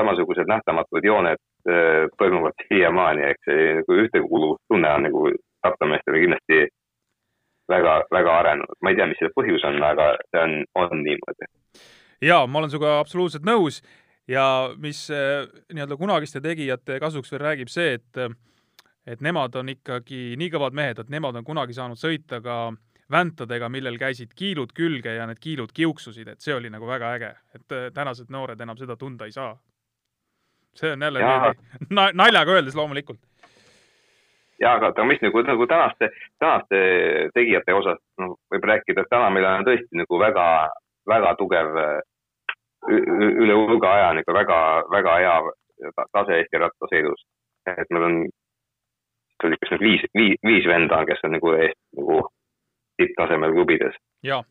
samasugused 0.00 0.50
nähtamatud 0.50 1.04
jooned 1.06 1.38
äh, 1.68 2.06
toimuvad 2.18 2.64
siiamaani, 2.68 3.26
ehk 3.30 3.48
see 3.48 3.66
nagu 3.80 3.98
ühtekuuluvustunne 4.04 4.94
on 4.94 5.06
nagu 5.08 5.26
rattameestele 5.64 6.22
kindlasti 6.24 6.62
väga, 7.68 7.98
väga 8.12 8.38
arenenud. 8.38 8.78
ma 8.82 8.90
ei 8.90 8.96
tea, 8.96 9.08
mis 9.10 9.20
selle 9.20 9.36
põhjus 9.36 9.66
on, 9.68 9.82
aga 9.82 10.14
see 10.30 10.42
on, 10.42 10.56
on 10.74 10.96
niimoodi. 11.02 11.50
ja 12.22 12.46
ma 12.46 12.58
olen 12.60 12.72
sinuga 12.72 12.98
absoluutselt 13.00 13.46
nõus 13.48 13.82
ja 14.28 14.46
mis 14.80 15.06
äh, 15.12 15.44
nii-öelda 15.72 16.00
kunagiste 16.00 16.40
tegijate 16.44 17.00
kasuks 17.00 17.32
veel 17.32 17.46
räägib 17.48 17.72
see, 17.72 17.98
et 18.00 18.24
et 19.06 19.20
nemad 19.20 19.52
on 19.60 19.68
ikkagi 19.68 20.32
nii 20.40 20.48
kõvad 20.52 20.76
mehed, 20.76 20.98
et 20.98 21.10
nemad 21.12 21.36
on 21.36 21.44
kunagi 21.44 21.76
saanud 21.76 22.00
sõita 22.00 22.40
ka 22.44 22.72
väntadega, 23.12 23.68
millel 23.68 23.98
käisid 24.00 24.32
kiilud 24.36 24.72
külge 24.72 25.12
ja 25.12 25.26
need 25.28 25.40
kiilud 25.40 25.72
kiuksusid, 25.76 26.28
et 26.28 26.40
see 26.40 26.54
oli 26.56 26.70
nagu 26.72 26.88
väga 26.88 27.12
äge, 27.18 27.30
et 27.54 27.76
äh, 27.76 27.88
tänased 27.94 28.32
noored 28.32 28.60
enam 28.60 28.80
seda 28.80 28.96
tunda 28.96 29.28
ei 29.28 29.32
saa 29.32 29.52
see 30.74 30.92
on 30.92 31.02
jälle 31.02 31.20
na 31.90 32.08
naljaga 32.12 32.52
öeldes 32.58 32.76
loomulikult. 32.76 33.20
ja 34.60 34.74
aga, 34.78 34.92
aga 34.94 35.04
mis 35.04 35.20
nagu, 35.22 35.42
nagu 35.42 35.66
tänaste, 35.66 36.10
tänaste 36.38 36.80
tegijate 37.34 37.74
osas, 37.74 37.98
noh, 38.18 38.36
võib 38.54 38.64
rääkida, 38.70 39.02
et 39.02 39.10
täna 39.10 39.30
meil 39.30 39.46
on 39.50 39.66
tõesti 39.66 40.02
nagu 40.02 40.18
väga, 40.18 40.46
väga 41.10 41.34
tugev 41.40 41.78
üle 42.88 43.54
hulga 43.54 43.92
aja 43.96 44.08
nagu 44.18 44.34
väga, 44.36 44.58
väga 44.92 45.18
hea 45.22 45.36
tase 46.12 46.38
Eesti 46.38 46.60
rattasõidus. 46.60 47.26
et 47.66 47.90
meil 47.90 48.04
on, 48.04 48.16
see 49.40 49.48
oli 49.48 49.58
kas 49.60 49.72
nüüd 49.72 49.84
viis, 49.84 50.02
viis, 50.14 50.36
viis 50.44 50.66
venda, 50.68 51.04
kes 51.08 51.24
on 51.24 51.32
nagu 51.36 51.54
Eesti 51.56 52.00
nagu 52.00 52.18
tipptasemel 53.00 53.54
klubides. 53.56 53.96
jah. 54.22 54.44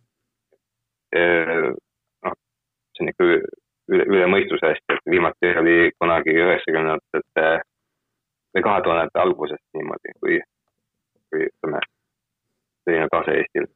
noh, 1.14 2.38
see 2.96 3.06
on 3.06 3.14
ikka 3.14 3.30
üle, 3.92 4.06
üle 4.08 4.28
mõistuse 4.32 4.72
hästi, 4.72 4.98
et 4.98 5.12
viimati 5.12 5.54
oli 5.60 5.78
kunagi 6.00 6.36
üheksakümnendate 6.40 7.48
või 8.54 8.66
kahe 8.68 8.84
tuhandete 8.86 9.22
algusest 9.24 9.66
niimoodi, 9.78 10.16
kui, 10.22 10.40
kui 11.32 11.48
ütleme, 11.50 11.82
selline 12.86 13.10
tase 13.12 13.38
Eestil. 13.42 13.68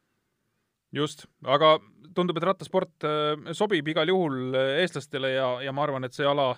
just, 0.93 1.26
aga 1.45 1.78
tundub, 2.16 2.38
et 2.39 2.47
rattasport 2.47 3.05
äh, 3.08 3.51
sobib 3.58 3.88
igal 3.91 4.10
juhul 4.10 4.55
äh, 4.55 4.78
eestlastele 4.84 5.34
ja, 5.36 5.51
ja 5.66 5.74
ma 5.76 5.86
arvan, 5.86 6.08
et 6.08 6.16
see 6.16 6.28
ala, 6.28 6.53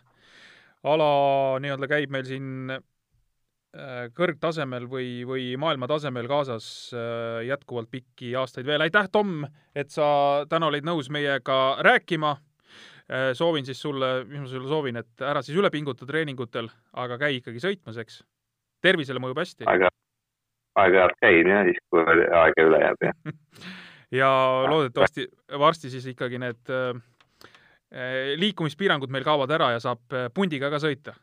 ala 0.87 1.09
nii-öelda 1.63 1.89
käib 1.91 2.13
meil 2.13 2.27
siin 2.27 2.75
äh, 2.75 4.05
kõrgtasemel 4.15 4.87
või, 4.91 5.23
või 5.29 5.49
maailma 5.61 5.89
tasemel 5.89 6.27
kaasas 6.29 6.91
jätkuvalt 7.45 7.91
pikki 7.91 8.33
aastaid 8.39 8.67
veel. 8.67 8.81
aitäh, 8.81 9.09
Tom, 9.11 9.43
et 9.75 9.93
sa 9.93 10.45
täna 10.49 10.71
olid 10.71 10.87
nõus 10.87 11.11
meiega 11.13 11.77
rääkima 11.85 12.37
soovin 13.33 13.65
siis 13.65 13.79
sulle, 13.81 14.23
mis 14.29 14.43
ma 14.43 14.47
sulle 14.47 14.69
soovin, 14.69 14.99
et 15.01 15.23
ära 15.25 15.41
siis 15.41 15.57
üle 15.57 15.71
pinguta 15.73 16.05
treeningutel, 16.05 16.67
aga 16.93 17.17
käi 17.17 17.39
ikkagi 17.39 17.61
sõitmas, 17.63 17.97
eks. 17.97 18.19
tervisele 18.85 19.21
mõjub 19.23 19.41
hästi. 19.41 19.65
aeg-ajalt, 19.65 19.97
aeg-ajalt 20.83 21.17
käin 21.23 21.49
jah, 21.49 21.63
siis 21.65 21.79
kui 21.89 22.03
aega 22.05 22.67
üle 22.69 22.83
jääb, 22.83 23.07
jah 23.09 23.17
ja 24.11 24.29
loodetavasti 24.69 25.27
varsti 25.59 25.89
siis 25.89 26.07
ikkagi 26.07 26.39
need 26.39 26.69
äh, 26.69 27.01
äh, 27.93 28.35
liikumispiirangud 28.35 29.09
meil 29.09 29.23
kaovad 29.23 29.51
ära 29.51 29.71
ja 29.75 29.81
saab 29.83 30.13
äh, 30.13 30.29
pundiga 30.33 30.69
ka 30.69 30.81
sõita. 30.81 31.13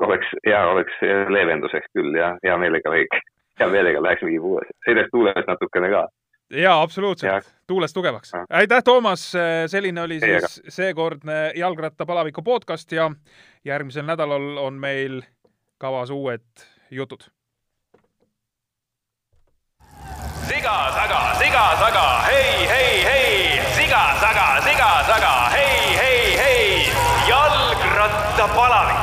oleks, 0.00 0.26
hea 0.46 0.60
oleks 0.68 1.02
leevenduseks 1.28 1.92
küll 1.96 2.14
ja 2.16 2.34
hea 2.44 2.56
meelega, 2.56 2.92
hea 3.60 3.68
meelega 3.68 4.02
läheks 4.02 4.24
mingi 4.24 4.40
puues, 4.40 4.68
sõidaks 4.86 5.12
tuules 5.12 5.46
natukene 5.46 5.90
ka 5.92 6.06
jaa, 6.50 6.82
absoluutselt. 6.82 7.54
tuulest 7.66 7.94
tugevaks. 7.94 8.32
aitäh, 8.50 8.82
Toomas, 8.84 9.32
selline 9.66 10.02
oli 10.02 10.20
siis 10.20 10.62
seekordne 10.68 11.52
Jalgrattapalaviku 11.56 12.42
podcast 12.42 12.92
ja 12.92 13.10
järgmisel 13.64 14.06
nädalal 14.06 14.56
on 14.56 14.74
meil 14.74 15.22
kavas 15.78 16.10
uued 16.10 16.42
jutud. 16.90 17.30
siga 20.60 20.90
taga, 20.92 21.20
siga 21.38 21.64
taga, 21.80 22.06
hei, 22.26 22.66
hei, 22.68 23.04
hei, 23.04 23.60
siga 23.76 24.02
taga, 24.20 24.46
siga 24.66 24.90
taga, 25.08 25.34
hei, 25.54 25.96
hei, 25.96 26.36
hei, 26.36 26.92
jalgrattapalavik. 27.28 28.99